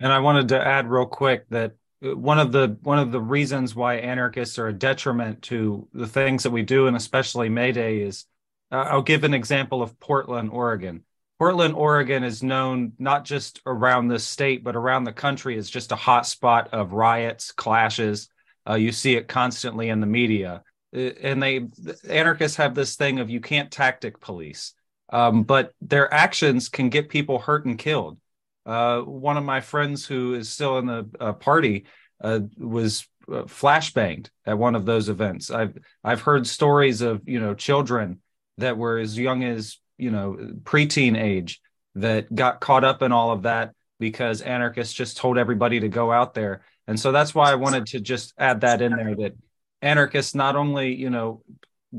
And 0.00 0.12
I 0.12 0.18
wanted 0.18 0.48
to 0.48 0.60
add 0.60 0.90
real 0.90 1.06
quick 1.06 1.48
that 1.50 1.72
one 2.00 2.38
of 2.38 2.52
the 2.52 2.76
one 2.82 2.98
of 2.98 3.12
the 3.12 3.20
reasons 3.20 3.74
why 3.74 3.94
anarchists 3.94 4.58
are 4.58 4.68
a 4.68 4.72
detriment 4.72 5.42
to 5.42 5.88
the 5.94 6.06
things 6.06 6.42
that 6.42 6.50
we 6.50 6.62
do, 6.62 6.86
and 6.86 6.96
especially 6.96 7.48
May 7.48 7.72
Day, 7.72 8.00
is 8.00 8.26
uh, 8.70 8.76
I'll 8.76 9.02
give 9.02 9.24
an 9.24 9.32
example 9.32 9.80
of 9.82 9.98
Portland, 9.98 10.50
Oregon. 10.50 11.04
Portland, 11.44 11.74
Oregon 11.74 12.24
is 12.24 12.42
known 12.42 12.92
not 12.98 13.26
just 13.26 13.60
around 13.66 14.08
the 14.08 14.18
state, 14.18 14.64
but 14.64 14.76
around 14.76 15.04
the 15.04 15.12
country 15.12 15.58
as 15.58 15.68
just 15.68 15.92
a 15.92 15.96
hot 15.96 16.26
spot 16.26 16.70
of 16.72 16.94
riots, 16.94 17.52
clashes. 17.52 18.30
Uh, 18.66 18.76
you 18.76 18.92
see 18.92 19.14
it 19.14 19.28
constantly 19.28 19.90
in 19.90 20.00
the 20.00 20.06
media. 20.06 20.62
Uh, 20.96 21.00
and 21.20 21.42
they, 21.42 21.66
anarchists 22.08 22.56
have 22.56 22.74
this 22.74 22.96
thing 22.96 23.18
of 23.18 23.28
you 23.28 23.42
can't 23.42 23.70
tactic 23.70 24.22
police, 24.22 24.72
um, 25.12 25.42
but 25.42 25.74
their 25.82 26.12
actions 26.14 26.70
can 26.70 26.88
get 26.88 27.10
people 27.10 27.38
hurt 27.38 27.66
and 27.66 27.76
killed. 27.76 28.18
Uh, 28.64 29.00
one 29.00 29.36
of 29.36 29.44
my 29.44 29.60
friends 29.60 30.06
who 30.06 30.32
is 30.32 30.48
still 30.48 30.78
in 30.78 30.86
the 30.86 31.06
uh, 31.20 31.34
party 31.34 31.84
uh, 32.22 32.40
was 32.56 33.06
uh, 33.28 33.42
flashbanged 33.42 34.30
at 34.46 34.56
one 34.56 34.74
of 34.74 34.86
those 34.86 35.10
events. 35.10 35.50
I've 35.50 35.76
I've 36.02 36.22
heard 36.22 36.46
stories 36.46 37.02
of 37.02 37.20
you 37.28 37.38
know 37.38 37.52
children 37.52 38.22
that 38.56 38.78
were 38.78 38.96
as 38.96 39.18
young 39.18 39.44
as 39.44 39.76
you 39.98 40.10
know 40.10 40.36
preteen 40.62 41.20
age 41.20 41.60
that 41.94 42.34
got 42.34 42.60
caught 42.60 42.84
up 42.84 43.02
in 43.02 43.12
all 43.12 43.30
of 43.30 43.42
that 43.42 43.72
because 44.00 44.42
anarchists 44.42 44.92
just 44.92 45.16
told 45.16 45.38
everybody 45.38 45.80
to 45.80 45.88
go 45.88 46.12
out 46.12 46.34
there. 46.34 46.62
And 46.86 46.98
so 46.98 47.12
that's 47.12 47.34
why 47.34 47.50
i 47.50 47.54
wanted 47.54 47.86
to 47.86 48.00
just 48.00 48.34
add 48.36 48.60
that 48.60 48.82
in 48.82 48.92
there 48.94 49.14
that 49.16 49.32
anarchists 49.80 50.34
not 50.34 50.56
only 50.56 50.94
you 50.94 51.10
know 51.10 51.42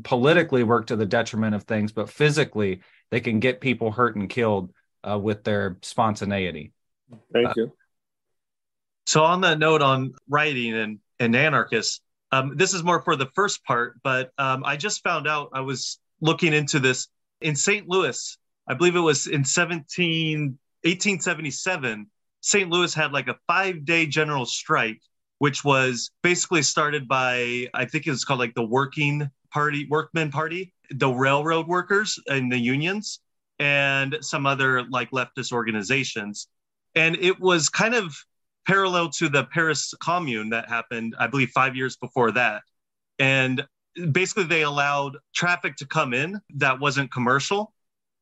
politically 0.03 0.63
work 0.63 0.87
to 0.87 0.95
the 0.95 1.05
detriment 1.05 1.55
of 1.55 1.63
things 1.63 1.91
but 1.91 2.09
physically 2.09 2.81
they 3.09 3.19
can 3.19 3.39
get 3.39 3.61
people 3.61 3.91
hurt 3.91 4.15
and 4.15 4.29
killed 4.29 4.71
uh, 5.07 5.17
with 5.17 5.43
their 5.43 5.77
spontaneity. 5.81 6.73
Thank 7.31 7.49
uh, 7.49 7.53
you. 7.55 7.73
So 9.05 9.23
on 9.23 9.41
that 9.41 9.59
note 9.59 9.81
on 9.81 10.13
writing 10.27 10.75
and 10.75 10.99
and 11.19 11.35
anarchists 11.35 12.01
um, 12.31 12.57
this 12.57 12.73
is 12.73 12.83
more 12.83 13.01
for 13.01 13.15
the 13.15 13.29
first 13.33 13.63
part 13.63 13.95
but 14.03 14.31
um, 14.37 14.63
i 14.65 14.75
just 14.75 15.03
found 15.03 15.27
out 15.27 15.49
i 15.53 15.61
was 15.61 15.99
looking 16.21 16.53
into 16.53 16.79
this 16.79 17.07
in 17.41 17.55
St. 17.55 17.87
Louis, 17.87 18.37
I 18.67 18.73
believe 18.73 18.95
it 18.95 18.99
was 18.99 19.27
in 19.27 19.43
17, 19.43 20.57
1877, 20.83 22.07
St. 22.41 22.69
Louis 22.69 22.93
had 22.93 23.11
like 23.11 23.27
a 23.27 23.35
five 23.47 23.85
day 23.85 24.05
general 24.05 24.45
strike, 24.45 25.01
which 25.39 25.63
was 25.63 26.11
basically 26.21 26.61
started 26.61 27.07
by, 27.07 27.67
I 27.73 27.85
think 27.85 28.07
it 28.07 28.11
was 28.11 28.23
called 28.23 28.39
like 28.39 28.55
the 28.55 28.65
Working 28.65 29.29
Party, 29.51 29.87
Workmen 29.89 30.31
Party, 30.31 30.73
the 30.91 31.09
railroad 31.09 31.67
workers 31.67 32.19
and 32.27 32.51
the 32.51 32.57
unions, 32.57 33.19
and 33.59 34.17
some 34.21 34.45
other 34.45 34.83
like 34.83 35.11
leftist 35.11 35.51
organizations. 35.51 36.47
And 36.93 37.15
it 37.15 37.39
was 37.39 37.69
kind 37.69 37.95
of 37.95 38.15
parallel 38.67 39.09
to 39.09 39.29
the 39.29 39.45
Paris 39.45 39.93
Commune 40.01 40.49
that 40.49 40.69
happened, 40.69 41.15
I 41.19 41.27
believe, 41.27 41.49
five 41.49 41.75
years 41.75 41.97
before 41.97 42.31
that. 42.31 42.63
And 43.19 43.65
basically 44.11 44.43
they 44.43 44.63
allowed 44.63 45.17
traffic 45.33 45.75
to 45.77 45.85
come 45.85 46.13
in 46.13 46.39
that 46.55 46.79
wasn't 46.79 47.11
commercial 47.11 47.73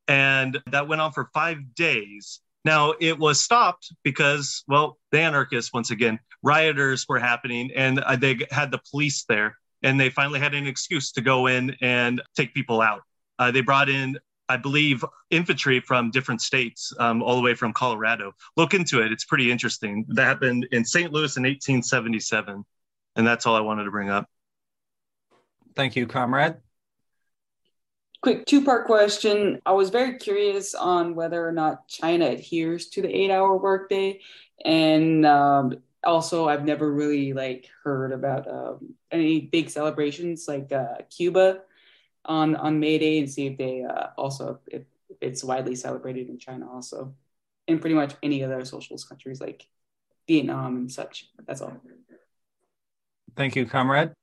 and 0.08 0.60
that 0.72 0.88
went 0.88 1.02
on 1.02 1.12
for 1.12 1.30
five 1.34 1.76
days. 1.76 2.42
Now 2.66 2.94
it 3.00 3.18
was 3.18 3.42
stopped 3.42 3.92
because 4.04 4.64
well 4.68 4.98
the 5.12 5.20
anarchists 5.20 5.74
once 5.74 5.92
again 5.92 6.20
rioters 6.42 7.06
were 7.08 7.20
happening 7.20 7.72
and 7.76 8.00
uh, 8.00 8.16
they 8.16 8.38
had 8.52 8.72
the 8.72 8.82
police 8.92 9.26
there 9.28 9.58
and 9.82 10.00
they 10.00 10.10
finally 10.10 10.40
had 10.40 10.54
an 10.54 10.68
excuse 10.68 11.12
to 11.14 11.22
go 11.22 11.48
in 11.48 11.76
and 11.82 12.22
take 12.36 12.54
people 12.54 12.82
out. 12.82 13.02
Uh, 13.40 13.52
they 13.52 13.62
brought 13.62 13.90
in 13.90 14.18
i 14.50 14.58
believe 14.58 15.04
infantry 15.30 15.80
from 15.80 16.12
different 16.12 16.42
states 16.42 16.94
um, 17.00 17.24
all 17.24 17.36
the 17.36 17.42
way 17.42 17.56
from 17.56 17.74
colorado. 17.74 18.34
Look 18.56 18.74
into 18.74 19.02
it. 19.02 19.12
It's 19.12 19.26
pretty 19.26 19.52
interesting. 19.52 20.06
That 20.10 20.26
happened 20.26 20.68
in 20.72 20.86
st 20.86 21.12
louis 21.12 21.36
in 21.38 21.44
1877 21.44 22.64
and 23.16 23.28
that's 23.28 23.46
all 23.46 23.56
i 23.56 23.62
wanted 23.62 23.86
to 23.86 23.92
bring 23.92 24.10
up 24.10 24.30
Thank 25.76 25.96
you, 25.96 26.08
comrade. 26.08 26.56
Quick 28.22 28.46
two 28.46 28.64
part 28.64 28.86
question. 28.86 29.60
I 29.66 29.74
was 29.74 29.90
very 29.90 30.18
curious 30.18 30.76
on 30.76 31.14
whether 31.16 31.46
or 31.46 31.52
not 31.52 31.88
China 31.88 32.28
adheres 32.28 32.88
to 32.92 33.02
the 33.02 33.10
eight 33.10 33.32
hour 33.32 33.58
workday. 33.58 34.22
And 34.64 35.26
um, 35.26 35.80
also, 36.04 36.48
I've 36.48 36.64
never 36.64 36.90
really 36.90 37.34
like 37.34 37.70
heard 37.84 38.14
about 38.14 38.48
um, 38.48 38.94
any 39.12 39.42
big 39.42 39.70
celebrations 39.70 40.48
like 40.48 40.72
uh, 40.72 41.00
Cuba 41.10 41.62
on, 42.24 42.56
on 42.56 42.80
May 42.80 42.98
Day 42.98 43.20
and 43.20 43.30
see 43.30 43.48
if 43.48 43.58
they 43.58 43.84
uh, 43.84 44.08
also, 44.18 44.60
if, 44.68 44.84
if 45.10 45.18
it's 45.20 45.44
widely 45.44 45.76
celebrated 45.76 46.30
in 46.30 46.40
China 46.40 46.72
also. 46.72 47.14
And 47.68 47.82
pretty 47.82 47.96
much 47.96 48.14
any 48.24 48.44
other 48.44 48.64
socialist 48.64 49.08
countries 49.10 49.42
like 49.42 49.68
Vietnam 50.28 50.78
and 50.78 50.92
such. 50.92 51.30
That's 51.46 51.62
all. 51.62 51.74
Thank 53.36 53.56
you, 53.56 53.66
comrade 53.66 54.14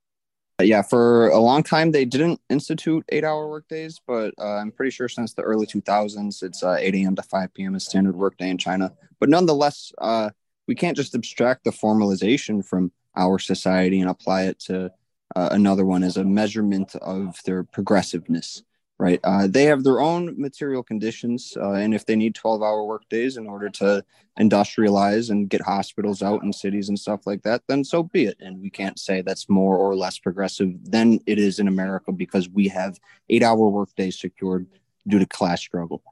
yeah, 0.65 0.81
for 0.81 1.29
a 1.29 1.39
long 1.39 1.63
time 1.63 1.91
they 1.91 2.05
didn't 2.05 2.39
institute 2.49 3.05
eight-hour 3.09 3.47
workdays, 3.49 3.99
but 4.05 4.33
uh, 4.39 4.55
I'm 4.55 4.71
pretty 4.71 4.91
sure 4.91 5.07
since 5.07 5.33
the 5.33 5.41
early 5.41 5.65
2000s 5.65 6.43
it's 6.43 6.63
uh, 6.63 6.77
8 6.79 6.95
a.m. 6.95 7.15
to 7.15 7.23
5 7.23 7.53
p.m. 7.53 7.75
is 7.75 7.85
standard 7.85 8.15
workday 8.15 8.49
in 8.49 8.57
China. 8.57 8.93
But 9.19 9.29
nonetheless, 9.29 9.91
uh, 9.99 10.31
we 10.67 10.75
can't 10.75 10.97
just 10.97 11.15
abstract 11.15 11.63
the 11.63 11.71
formalization 11.71 12.65
from 12.65 12.91
our 13.15 13.39
society 13.39 13.99
and 13.99 14.09
apply 14.09 14.43
it 14.43 14.59
to 14.61 14.91
uh, 15.35 15.49
another 15.51 15.85
one 15.85 16.03
as 16.03 16.17
a 16.17 16.23
measurement 16.23 16.95
of 16.95 17.39
their 17.45 17.63
progressiveness 17.63 18.63
right? 19.01 19.19
Uh, 19.23 19.47
they 19.47 19.63
have 19.63 19.83
their 19.83 19.99
own 19.99 20.39
material 20.39 20.83
conditions, 20.83 21.57
uh, 21.59 21.71
and 21.71 21.95
if 21.95 22.05
they 22.05 22.15
need 22.15 22.35
12 22.35 22.61
hour 22.61 22.85
work 22.85 23.01
days 23.09 23.35
in 23.35 23.47
order 23.47 23.67
to 23.67 24.05
industrialize 24.39 25.31
and 25.31 25.49
get 25.49 25.59
hospitals 25.59 26.21
out 26.21 26.43
in 26.43 26.53
cities 26.53 26.87
and 26.87 26.99
stuff 26.99 27.25
like 27.25 27.41
that, 27.41 27.63
then 27.67 27.83
so 27.83 28.03
be 28.03 28.25
it. 28.25 28.37
And 28.39 28.61
we 28.61 28.69
can't 28.69 28.99
say 28.99 29.23
that's 29.23 29.49
more 29.49 29.75
or 29.75 29.95
less 29.95 30.19
progressive 30.19 30.69
than 30.83 31.19
it 31.25 31.39
is 31.39 31.57
in 31.57 31.67
America 31.67 32.11
because 32.11 32.47
we 32.47 32.67
have 32.67 32.99
eight 33.27 33.41
hour 33.41 33.69
work 33.69 33.89
days 33.95 34.19
secured 34.19 34.67
due 35.07 35.17
to 35.17 35.25
class 35.25 35.61
struggle. 35.61 36.03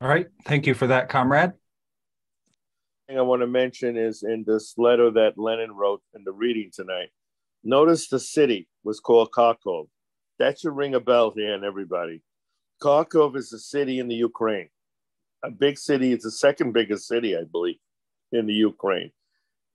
All 0.00 0.08
right. 0.08 0.28
Thank 0.44 0.68
you 0.68 0.74
for 0.74 0.86
that, 0.86 1.08
comrade. 1.08 1.54
Thing 3.08 3.18
I 3.18 3.22
want 3.22 3.42
to 3.42 3.48
mention 3.48 3.96
is 3.96 4.22
in 4.22 4.44
this 4.46 4.74
letter 4.78 5.10
that 5.10 5.36
Lenin 5.36 5.72
wrote 5.72 6.02
in 6.14 6.22
the 6.22 6.30
reading 6.32 6.70
tonight. 6.72 7.08
Notice 7.64 8.06
the 8.06 8.20
city 8.20 8.68
was 8.84 9.00
called 9.00 9.32
Kharkov 9.32 9.88
that 10.38 10.58
should 10.58 10.76
ring 10.76 10.94
a 10.94 11.00
bell 11.00 11.32
here 11.34 11.54
and 11.54 11.64
everybody. 11.64 12.22
Kharkov 12.82 13.36
is 13.36 13.52
a 13.52 13.58
city 13.58 13.98
in 13.98 14.08
the 14.08 14.14
Ukraine. 14.14 14.68
A 15.44 15.50
big 15.50 15.78
city. 15.78 16.12
It's 16.12 16.24
the 16.24 16.30
second 16.30 16.72
biggest 16.72 17.06
city, 17.06 17.36
I 17.36 17.42
believe, 17.50 17.78
in 18.32 18.46
the 18.46 18.54
Ukraine. 18.54 19.10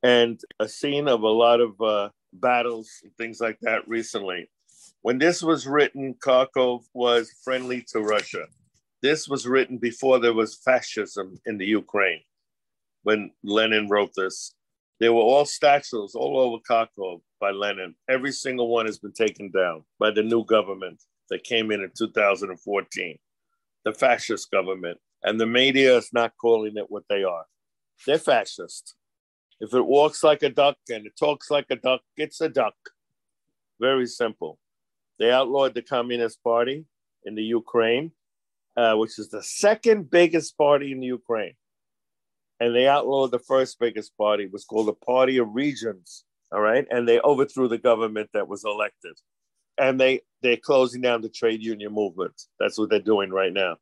And 0.01 0.39
a 0.59 0.67
scene 0.67 1.07
of 1.07 1.21
a 1.23 1.29
lot 1.29 1.61
of 1.61 1.79
uh, 1.81 2.09
battles 2.33 2.89
and 3.03 3.15
things 3.17 3.39
like 3.39 3.59
that 3.61 3.87
recently. 3.87 4.49
When 5.01 5.17
this 5.17 5.41
was 5.41 5.67
written, 5.67 6.15
Kharkov 6.15 6.83
was 6.93 7.31
friendly 7.43 7.85
to 7.89 7.99
Russia. 7.99 8.45
This 9.01 9.27
was 9.27 9.45
written 9.45 9.77
before 9.77 10.19
there 10.19 10.33
was 10.33 10.55
fascism 10.55 11.37
in 11.45 11.57
the 11.57 11.65
Ukraine. 11.65 12.21
When 13.03 13.31
Lenin 13.43 13.89
wrote 13.89 14.11
this, 14.15 14.55
there 15.03 15.11
were 15.11 15.19
all 15.19 15.43
statues 15.43 16.15
all 16.15 16.39
over 16.39 16.59
Kharkov 16.63 17.19
by 17.41 17.51
Lenin. 17.51 17.93
Every 18.09 18.31
single 18.31 18.69
one 18.69 18.85
has 18.85 18.99
been 18.99 19.11
taken 19.11 19.51
down 19.51 19.83
by 19.99 20.11
the 20.11 20.23
new 20.23 20.45
government 20.45 21.03
that 21.29 21.43
came 21.43 21.71
in 21.73 21.81
in 21.81 21.91
2014, 21.97 23.17
the 23.83 23.93
fascist 23.93 24.49
government. 24.49 24.97
And 25.21 25.37
the 25.37 25.45
media 25.45 25.97
is 25.97 26.11
not 26.13 26.31
calling 26.39 26.77
it 26.77 26.85
what 26.87 27.03
they 27.09 27.25
are. 27.25 27.43
They're 28.07 28.17
fascist. 28.17 28.95
If 29.59 29.73
it 29.73 29.85
walks 29.85 30.23
like 30.23 30.41
a 30.41 30.49
duck 30.49 30.77
and 30.89 31.05
it 31.05 31.17
talks 31.19 31.51
like 31.51 31.65
a 31.69 31.75
duck, 31.75 31.99
it's 32.15 32.39
a 32.39 32.47
duck. 32.47 32.75
Very 33.81 34.07
simple. 34.07 34.57
They 35.19 35.31
outlawed 35.31 35.73
the 35.73 35.81
Communist 35.81 36.41
Party 36.45 36.85
in 37.25 37.35
the 37.35 37.43
Ukraine, 37.43 38.13
uh, 38.77 38.95
which 38.95 39.19
is 39.19 39.27
the 39.27 39.43
second 39.43 40.09
biggest 40.09 40.57
party 40.57 40.93
in 40.93 41.01
the 41.01 41.07
Ukraine. 41.07 41.55
And 42.59 42.75
they 42.75 42.87
outlawed 42.87 43.31
the 43.31 43.39
first 43.39 43.79
biggest 43.79 44.15
party, 44.17 44.45
it 44.45 44.53
was 44.53 44.63
called 44.63 44.87
the 44.87 44.93
Party 44.93 45.37
of 45.37 45.53
Regions 45.53 46.23
all 46.53 46.61
right? 46.61 46.85
And 46.89 47.07
they 47.07 47.19
overthrew 47.19 47.67
the 47.67 47.79
government 47.79 48.29
that 48.33 48.47
was 48.47 48.63
elected. 48.63 49.17
And 49.77 49.99
they 49.99 50.21
they're 50.41 50.57
closing 50.57 51.01
down 51.01 51.21
the 51.21 51.29
trade 51.29 51.63
union 51.63 51.91
movement. 51.91 52.39
That's 52.59 52.77
what 52.77 52.89
they're 52.89 52.99
doing 52.99 53.31
right 53.31 53.51
now. 53.51 53.77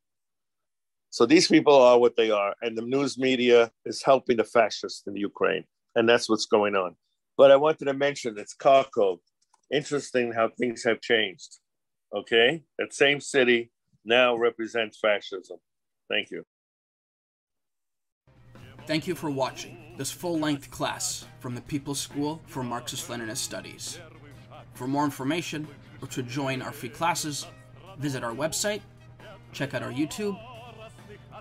So 1.10 1.26
these 1.26 1.50
people 1.50 1.76
are 1.76 2.00
what 2.00 2.16
they 2.16 2.32
are 2.32 2.56
and 2.62 2.78
the 2.78 2.82
news 2.82 3.18
media 3.18 3.72
is 3.86 4.02
helping 4.02 4.38
the 4.38 4.46
fascists 4.46 5.04
in 5.06 5.18
ukraine 5.18 5.66
and 5.94 6.08
that's 6.08 6.30
what's 6.30 6.46
going 6.46 6.76
on. 6.76 6.96
But 7.38 7.52
i 7.52 7.58
wanted 7.58 7.86
to 7.86 7.94
mention 7.94 8.38
it's 8.38 8.56
kharkov. 8.56 9.20
Interesting 9.74 10.32
how 10.32 10.50
things 10.58 10.84
have 10.86 11.02
changed 11.02 11.58
okay? 12.16 12.64
That 12.78 12.94
same 12.94 13.20
city 13.20 13.72
now 14.06 14.36
represents 14.36 15.00
fascism. 15.00 15.58
Thank 16.10 16.32
you 16.32 16.46
Thank 18.92 19.08
you 19.08 19.16
for 19.16 19.32
watching 19.32 19.78
this 19.96 20.12
full-length 20.12 20.70
class 20.70 21.26
from 21.40 21.56
the 21.56 21.62
People's 21.62 21.98
School 21.98 22.42
for 22.46 22.62
Marxist-Leninist 22.62 23.38
Studies. 23.38 24.02
For 24.74 24.86
more 24.86 25.06
information 25.06 25.66
or 26.02 26.10
to 26.10 26.22
join 26.22 26.62
our 26.62 26.74
free 26.74 26.90
classes, 26.90 27.48
visit 28.00 28.22
our 28.22 28.34
website, 28.34 28.82
check 29.54 29.74
out 29.74 29.82
our 29.82 29.94
YouTube, 29.94 30.38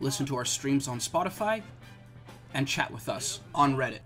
listen 0.01 0.25
to 0.27 0.37
our 0.37 0.45
streams 0.45 0.87
on 0.87 1.01
Spotify, 1.01 1.61
and 2.55 2.69
chat 2.69 2.89
with 2.93 3.09
us 3.09 3.41
on 3.53 3.75
Reddit. 3.75 4.03